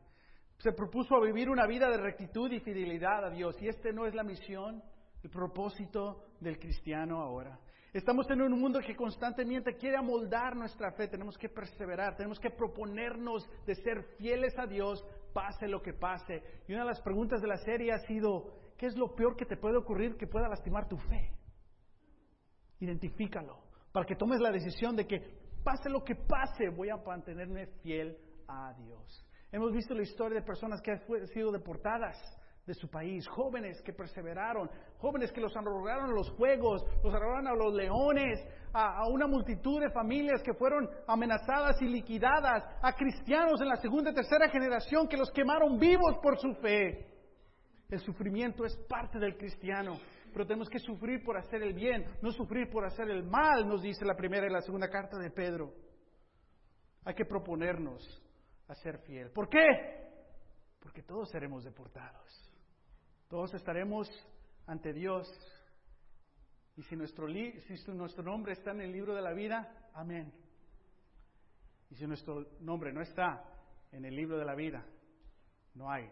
Se 0.57 0.73
propuso 0.73 1.15
a 1.15 1.25
vivir 1.25 1.49
una 1.49 1.65
vida 1.67 1.89
de 1.89 1.97
rectitud 1.97 2.51
y 2.51 2.59
fidelidad 2.59 3.25
a 3.25 3.29
Dios. 3.29 3.61
Y 3.61 3.67
este 3.67 3.93
no 3.93 4.05
es 4.05 4.13
la 4.13 4.23
misión, 4.23 4.83
el 5.23 5.29
propósito 5.29 6.25
del 6.39 6.59
cristiano 6.59 7.21
ahora. 7.21 7.59
Estamos 7.91 8.29
en 8.29 8.41
un 8.41 8.59
mundo 8.59 8.79
que 8.85 8.95
constantemente 8.95 9.75
quiere 9.75 9.97
amoldar 9.97 10.55
nuestra 10.55 10.91
fe. 10.91 11.07
Tenemos 11.07 11.35
que 11.37 11.49
perseverar, 11.49 12.15
tenemos 12.15 12.39
que 12.39 12.51
proponernos 12.51 13.49
de 13.65 13.73
ser 13.75 14.03
fieles 14.17 14.53
a 14.59 14.67
Dios, 14.67 15.03
pase 15.33 15.67
lo 15.67 15.81
que 15.81 15.93
pase. 15.93 16.43
Y 16.67 16.73
una 16.73 16.83
de 16.83 16.89
las 16.89 17.01
preguntas 17.01 17.41
de 17.41 17.47
la 17.47 17.57
serie 17.57 17.91
ha 17.91 17.99
sido, 17.99 18.53
¿qué 18.77 18.85
es 18.85 18.95
lo 18.95 19.15
peor 19.15 19.35
que 19.35 19.45
te 19.45 19.57
puede 19.57 19.77
ocurrir 19.77 20.17
que 20.17 20.27
pueda 20.27 20.47
lastimar 20.47 20.87
tu 20.87 20.97
fe? 20.97 21.31
Identifícalo, 22.79 23.57
para 23.91 24.05
que 24.05 24.15
tomes 24.15 24.39
la 24.39 24.51
decisión 24.51 24.95
de 24.95 25.07
que 25.07 25.39
pase 25.63 25.89
lo 25.89 26.03
que 26.03 26.15
pase, 26.15 26.69
voy 26.69 26.89
a 26.89 26.97
mantenerme 26.97 27.65
fiel 27.81 28.15
a 28.47 28.71
Dios. 28.73 29.25
Hemos 29.51 29.73
visto 29.73 29.95
la 29.95 30.03
historia 30.03 30.39
de 30.39 30.45
personas 30.45 30.79
que 30.81 30.91
han 30.91 31.27
sido 31.29 31.51
deportadas 31.51 32.15
de 32.69 32.75
su 32.75 32.87
país, 32.87 33.27
jóvenes 33.27 33.81
que 33.81 33.93
perseveraron, 33.93 34.69
jóvenes 34.99 35.31
que 35.31 35.41
los 35.41 35.57
arrogaron 35.57 36.11
a 36.11 36.13
los 36.13 36.29
juegos, 36.33 36.85
los 37.03 37.11
arrogaron 37.11 37.47
a 37.47 37.55
los 37.55 37.73
leones, 37.73 38.39
a, 38.71 38.99
a, 38.99 39.07
una 39.07 39.25
multitud 39.25 39.81
de 39.81 39.89
familias 39.89 40.43
que 40.43 40.53
fueron 40.53 40.87
amenazadas 41.07 41.81
y 41.81 41.85
liquidadas, 41.85 42.63
a 42.83 42.93
cristianos 42.93 43.59
en 43.59 43.69
la 43.69 43.75
segunda 43.77 44.11
y 44.11 44.13
tercera 44.13 44.47
generación 44.49 45.07
que 45.07 45.17
los 45.17 45.31
quemaron 45.31 45.79
vivos 45.79 46.19
por 46.21 46.37
su 46.37 46.53
fe. 46.61 47.07
El 47.89 48.01
sufrimiento 48.01 48.63
es 48.63 48.77
parte 48.87 49.17
del 49.17 49.35
cristiano, 49.35 49.95
pero 50.31 50.45
tenemos 50.45 50.69
que 50.69 50.77
sufrir 50.77 51.23
por 51.23 51.37
hacer 51.37 51.63
el 51.63 51.73
bien, 51.73 52.05
no 52.21 52.31
sufrir 52.31 52.69
por 52.69 52.85
hacer 52.85 53.09
el 53.09 53.23
mal, 53.23 53.67
nos 53.67 53.81
dice 53.81 54.05
la 54.05 54.15
primera 54.15 54.45
y 54.45 54.53
la 54.53 54.61
segunda 54.61 54.89
carta 54.89 55.17
de 55.17 55.31
Pedro. 55.31 55.73
Hay 57.03 57.15
que 57.15 57.25
proponernos 57.25 58.23
a 58.67 58.75
ser 58.75 58.99
fiel. 58.99 59.31
¿Por 59.31 59.49
qué? 59.49 59.57
Porque 60.79 61.01
todos 61.01 61.31
seremos 61.31 61.63
deportados. 61.63 62.48
Todos 63.29 63.53
estaremos 63.53 64.09
ante 64.65 64.91
Dios. 64.91 65.27
Y 66.75 66.81
si 66.83 66.95
nuestro, 66.95 67.27
si 67.27 67.91
nuestro 67.91 68.23
nombre 68.23 68.53
está 68.53 68.71
en 68.71 68.81
el 68.81 68.91
libro 68.91 69.13
de 69.13 69.21
la 69.21 69.33
vida, 69.33 69.89
amén. 69.93 70.33
Y 71.91 71.95
si 71.95 72.07
nuestro 72.07 72.47
nombre 72.59 72.91
no 72.91 73.01
está 73.01 73.45
en 73.91 74.05
el 74.05 74.15
libro 74.15 74.37
de 74.37 74.45
la 74.45 74.55
vida, 74.55 74.83
no 75.75 75.91
hay 75.91 76.09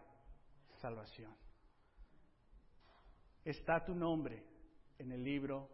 salvación. 0.80 1.36
Está 3.44 3.84
tu 3.84 3.96
nombre 3.96 4.46
en 5.00 5.12
el 5.12 5.24
libro 5.24 5.70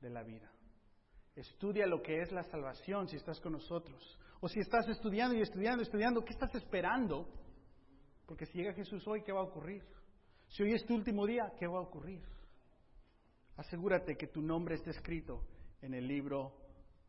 de 0.00 0.10
la 0.10 0.22
vida. 0.22 0.50
Estudia 1.34 1.86
lo 1.86 2.02
que 2.02 2.20
es 2.20 2.32
la 2.32 2.42
salvación 2.44 3.08
si 3.08 3.16
estás 3.16 3.40
con 3.40 3.52
nosotros. 3.52 4.18
O 4.40 4.48
si 4.48 4.60
estás 4.60 4.86
estudiando 4.88 5.36
y 5.36 5.40
estudiando, 5.40 5.82
estudiando, 5.82 6.22
¿qué 6.22 6.32
estás 6.32 6.54
esperando? 6.54 7.28
Porque 8.26 8.44
si 8.44 8.58
llega 8.58 8.74
Jesús 8.74 9.06
hoy, 9.06 9.22
¿qué 9.22 9.32
va 9.32 9.40
a 9.40 9.44
ocurrir? 9.44 9.82
Si 10.48 10.62
hoy 10.62 10.72
es 10.72 10.84
tu 10.86 10.94
último 10.94 11.26
día, 11.26 11.52
¿qué 11.58 11.66
va 11.66 11.78
a 11.78 11.82
ocurrir? 11.82 12.22
Asegúrate 13.56 14.16
que 14.16 14.28
tu 14.28 14.42
nombre 14.42 14.74
esté 14.74 14.90
escrito 14.90 15.42
en 15.80 15.94
el 15.94 16.06
libro 16.06 16.52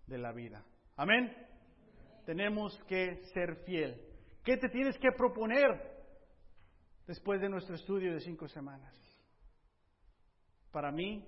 de 0.06 0.18
la 0.18 0.32
vida. 0.32 0.64
Amén. 0.96 1.32
Tenemos 2.26 2.78
que 2.88 3.24
ser 3.34 3.56
fiel. 3.66 4.02
¿Qué 4.44 4.58
te 4.58 4.70
tienes 4.70 4.98
que 4.98 5.12
proponer 5.12 5.68
después 7.06 7.42
de 7.42 7.50
nuestro 7.50 7.76
estudio 7.76 8.14
de 8.14 8.22
cinco 8.22 8.48
semanas? 8.48 8.94
Para 10.72 10.92
mí, 10.92 11.26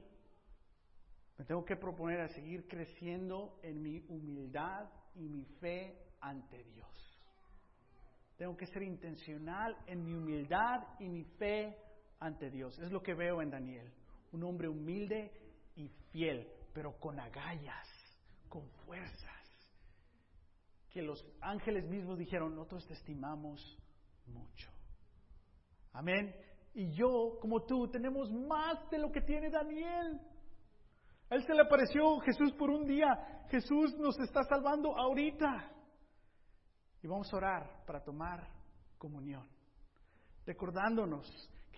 me 1.37 1.45
tengo 1.45 1.63
que 1.63 1.75
proponer 1.75 2.21
a 2.21 2.27
seguir 2.29 2.67
creciendo 2.67 3.59
en 3.63 3.81
mi 3.81 4.03
humildad 4.09 4.89
y 5.15 5.27
mi 5.27 5.45
fe 5.59 5.97
ante 6.19 6.63
Dios. 6.65 6.87
Tengo 8.37 8.55
que 8.55 8.67
ser 8.67 8.83
intencional 8.83 9.77
en 9.85 10.03
mi 10.03 10.13
humildad 10.13 10.81
y 10.99 11.09
mi 11.09 11.23
fe 11.23 11.77
ante 12.19 12.49
Dios. 12.49 12.77
Es 12.79 12.91
lo 12.91 13.01
que 13.01 13.13
veo 13.13 13.41
en 13.41 13.49
Daniel. 13.49 13.91
Un 14.31 14.43
hombre 14.43 14.67
humilde 14.67 15.31
y 15.75 15.87
fiel, 16.11 16.47
pero 16.73 16.99
con 16.99 17.19
agallas, 17.19 17.87
con 18.47 18.67
fuerzas. 18.85 19.29
Que 20.89 21.01
los 21.01 21.23
ángeles 21.41 21.87
mismos 21.87 22.17
dijeron, 22.17 22.55
nosotros 22.55 22.87
te 22.87 22.93
estimamos 22.93 23.77
mucho. 24.27 24.69
Amén. 25.93 26.35
Y 26.73 26.91
yo, 26.91 27.37
como 27.41 27.63
tú, 27.63 27.87
tenemos 27.89 28.31
más 28.31 28.89
de 28.89 28.99
lo 28.99 29.11
que 29.11 29.21
tiene 29.21 29.49
Daniel. 29.49 30.19
A 31.29 31.35
él 31.35 31.43
se 31.45 31.53
le 31.53 31.61
apareció 31.61 32.19
Jesús 32.19 32.53
por 32.53 32.69
un 32.69 32.85
día. 32.85 33.45
Jesús 33.49 33.95
nos 33.97 34.19
está 34.19 34.43
salvando 34.43 34.97
ahorita. 34.97 35.71
Y 37.01 37.07
vamos 37.07 37.31
a 37.31 37.37
orar 37.37 37.85
para 37.85 38.03
tomar 38.03 38.47
comunión, 38.97 39.47
recordándonos 40.45 41.25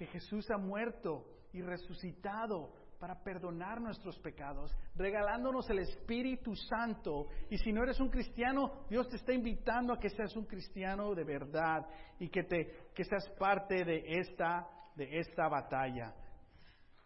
que 0.01 0.07
Jesús 0.07 0.49
ha 0.49 0.57
muerto 0.57 1.27
y 1.53 1.61
resucitado 1.61 2.73
para 2.99 3.21
perdonar 3.23 3.79
nuestros 3.79 4.17
pecados, 4.17 4.75
regalándonos 4.95 5.69
el 5.69 5.77
Espíritu 5.77 6.55
Santo. 6.55 7.27
Y 7.51 7.59
si 7.59 7.71
no 7.71 7.83
eres 7.83 7.99
un 7.99 8.09
cristiano, 8.09 8.87
Dios 8.89 9.07
te 9.09 9.17
está 9.17 9.31
invitando 9.31 9.93
a 9.93 9.99
que 9.99 10.09
seas 10.09 10.35
un 10.35 10.45
cristiano 10.45 11.13
de 11.13 11.23
verdad 11.23 11.85
y 12.17 12.29
que, 12.29 12.41
te, 12.41 12.89
que 12.95 13.03
seas 13.03 13.29
parte 13.37 13.85
de 13.85 14.01
esta, 14.07 14.67
de 14.95 15.19
esta 15.19 15.47
batalla. 15.47 16.15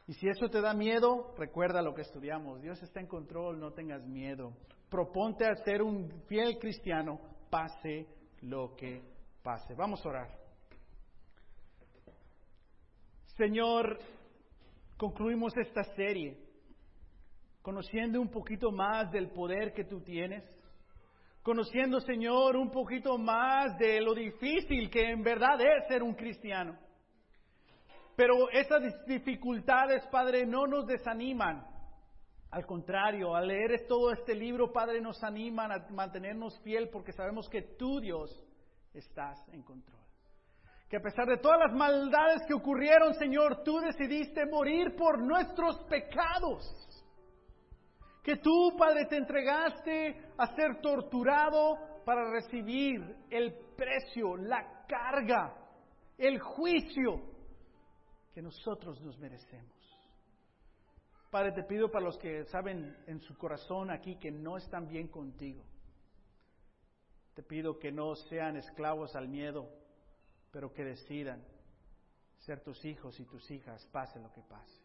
Y 0.08 0.14
si 0.14 0.30
eso 0.30 0.48
te 0.48 0.62
da 0.62 0.74
miedo, 0.74 1.34
recuerda 1.38 1.82
lo 1.82 1.94
que 1.94 2.04
estudiamos. 2.04 2.62
Dios 2.62 2.82
está 2.82 3.02
en 3.02 3.08
control, 3.08 3.60
no 3.60 3.74
tengas 3.74 4.06
miedo. 4.08 4.54
Proponte 4.90 5.46
a 5.46 5.56
ser 5.66 5.82
un 5.82 6.10
fiel 6.30 6.60
cristiano, 6.60 7.20
pase 7.50 8.08
lo 8.44 8.74
que 8.78 9.02
pase. 9.44 9.74
Vamos 9.76 10.06
a 10.06 10.10
orar. 10.10 10.45
Señor, 13.38 14.00
concluimos 14.96 15.56
esta 15.58 15.84
serie 15.96 16.38
conociendo 17.62 18.22
un 18.22 18.30
poquito 18.30 18.72
más 18.72 19.12
del 19.12 19.30
poder 19.32 19.74
que 19.74 19.84
tú 19.84 20.00
tienes, 20.02 20.44
conociendo, 21.42 22.00
Señor, 22.00 22.56
un 22.56 22.72
poquito 22.72 23.18
más 23.18 23.78
de 23.78 24.00
lo 24.00 24.14
difícil 24.14 24.90
que 24.90 25.10
en 25.10 25.22
verdad 25.22 25.60
es 25.60 25.88
ser 25.90 26.02
un 26.02 26.14
cristiano. 26.14 26.78
Pero 28.16 28.50
esas 28.52 29.06
dificultades, 29.06 30.06
Padre, 30.08 30.46
no 30.46 30.66
nos 30.66 30.86
desaniman. 30.86 31.68
Al 32.52 32.66
contrario, 32.66 33.36
al 33.36 33.48
leer 33.48 33.86
todo 33.86 34.14
este 34.14 34.34
libro, 34.34 34.72
Padre, 34.72 35.02
nos 35.02 35.22
animan 35.24 35.74
a 35.74 35.88
mantenernos 35.90 36.58
fiel 36.62 36.88
porque 36.90 37.12
sabemos 37.12 37.50
que 37.50 37.64
tú, 37.64 38.00
Dios, 38.00 38.32
estás 38.94 39.46
en 39.52 39.62
control 39.62 40.06
que 40.90 40.98
a 40.98 41.02
pesar 41.02 41.28
de 41.28 41.38
todas 41.38 41.60
las 41.60 41.74
maldades 41.74 42.44
que 42.48 42.54
ocurrieron, 42.54 43.14
Señor, 43.16 43.64
tú 43.64 43.80
decidiste 43.80 44.46
morir 44.46 44.96
por 44.96 45.20
nuestros 45.20 45.84
pecados. 45.86 46.64
Que 48.24 48.38
tú, 48.38 48.76
Padre, 48.78 49.06
te 49.06 49.18
entregaste 49.18 50.16
a 50.38 50.48
ser 50.56 50.82
torturado 50.82 52.04
para 52.06 52.30
recibir 52.32 53.02
el 53.30 53.54
precio, 53.76 54.38
la 54.38 54.86
carga, 54.88 55.56
el 56.18 56.40
juicio 56.40 57.22
que 58.34 58.42
nosotros 58.42 59.02
nos 59.02 59.18
merecemos. 59.18 59.74
Padre, 61.32 61.52
te 61.52 61.64
pido 61.64 61.90
para 61.90 62.06
los 62.06 62.18
que 62.18 62.46
saben 62.46 62.96
en 63.08 63.20
su 63.22 63.36
corazón 63.38 63.90
aquí 63.92 64.18
que 64.18 64.32
no 64.32 64.58
están 64.58 64.88
bien 64.88 65.08
contigo. 65.08 65.64
Te 67.34 67.44
pido 67.44 67.78
que 67.78 67.92
no 67.92 68.16
sean 68.16 68.56
esclavos 68.56 69.16
al 69.16 69.28
miedo, 69.28 69.68
pero 70.56 70.72
que 70.72 70.86
decidan 70.86 71.44
ser 72.38 72.62
tus 72.62 72.86
hijos 72.86 73.20
y 73.20 73.26
tus 73.26 73.52
hijas, 73.52 73.86
pase 73.92 74.22
lo 74.22 74.32
que 74.32 74.42
pase. 74.42 74.82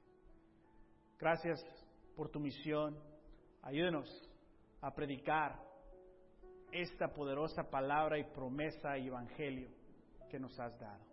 Gracias 1.17 1.65
por 2.17 2.29
tu 2.29 2.41
misión. 2.41 2.99
Ayúdenos 3.63 4.11
a 4.81 4.93
predicar 4.93 5.63
esta 6.73 7.15
poderosa 7.15 7.71
palabra 7.71 8.19
y 8.19 8.25
promesa 8.25 8.99
y 8.99 9.07
evangelio 9.07 9.69
que 10.29 10.41
nos 10.41 10.59
has 10.59 10.77
dado. 10.81 11.05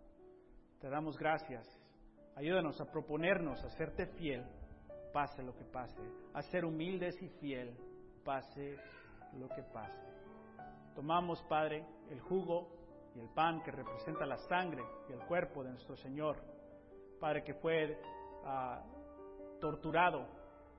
Te 0.80 0.90
damos 0.90 1.16
gracias. 1.16 1.64
Ayúdanos 2.34 2.80
a 2.80 2.90
proponernos 2.90 3.62
a 3.62 3.70
serte 3.76 4.06
fiel, 4.06 4.44
pase 5.12 5.40
lo 5.44 5.54
que 5.54 5.66
pase, 5.66 6.02
a 6.34 6.42
ser 6.42 6.64
humildes 6.64 7.14
y 7.22 7.28
fiel, 7.38 7.76
pase 8.24 8.76
lo 9.38 9.48
que 9.50 9.62
pase. 9.62 10.02
Tomamos, 10.96 11.40
Padre, 11.44 11.86
el 12.10 12.18
jugo 12.18 12.77
el 13.20 13.28
pan 13.30 13.62
que 13.62 13.70
representa 13.70 14.26
la 14.26 14.36
sangre 14.36 14.82
y 15.08 15.12
el 15.12 15.20
cuerpo 15.20 15.64
de 15.64 15.70
nuestro 15.70 15.96
Señor, 15.96 16.36
Padre 17.20 17.42
que 17.42 17.54
fue 17.54 17.98
ah, 18.44 18.82
torturado. 19.60 20.26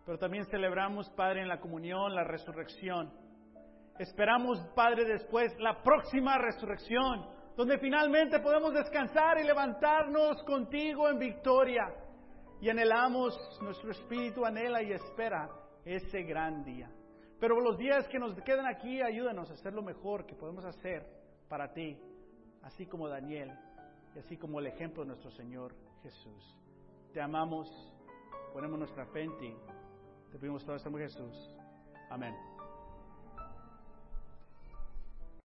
Pero 0.06 0.18
también 0.18 0.46
celebramos, 0.46 1.10
Padre, 1.12 1.42
en 1.42 1.48
la 1.48 1.60
comunión 1.60 2.16
la 2.16 2.24
resurrección. 2.24 3.12
Esperamos, 4.00 4.60
Padre, 4.76 5.06
después 5.06 5.54
la 5.60 5.84
próxima 5.84 6.38
resurrección, 6.38 7.28
donde 7.58 7.78
finalmente 7.80 8.40
podemos 8.40 8.74
descansar 8.74 9.40
y 9.40 9.44
levantarnos 9.44 10.42
contigo 10.44 11.10
en 11.10 11.20
victoria. 11.20 11.94
Y 12.62 12.70
anhelamos, 12.70 13.38
nuestro 13.62 13.92
espíritu 13.92 14.46
anhela 14.46 14.82
y 14.82 14.94
espera 14.94 15.50
ese 15.84 16.24
gran 16.24 16.64
día. 16.64 16.90
Pero 17.40 17.60
los 17.60 17.78
días 17.78 18.08
que 18.08 18.20
nos 18.20 18.34
quedan 18.42 18.68
aquí, 18.68 19.02
ayúdanos 19.02 19.50
a 19.50 19.54
hacer 19.54 19.74
lo 19.74 19.82
mejor 19.82 20.26
que 20.26 20.36
podemos 20.36 20.66
hacer 20.66 21.06
para 21.48 21.72
ti, 21.74 21.98
así 22.64 22.86
como 22.86 23.08
Daniel 23.08 23.52
y 24.16 24.20
así 24.20 24.38
como 24.38 24.60
el 24.60 24.68
ejemplo 24.68 25.04
de 25.04 25.08
nuestro 25.08 25.32
Señor 25.32 25.74
Jesús. 26.04 26.56
Te 27.14 27.22
amamos, 27.22 27.70
ponemos 28.54 28.80
nuestra 28.80 29.06
fe 29.08 29.24
en 29.24 29.38
ti. 29.38 29.54
Te 30.32 30.38
pedimos 30.38 30.64
todo 30.64 30.76
esto 30.76 30.90
en 30.90 30.98
Jesús. 30.98 31.56
Amén. 32.10 32.49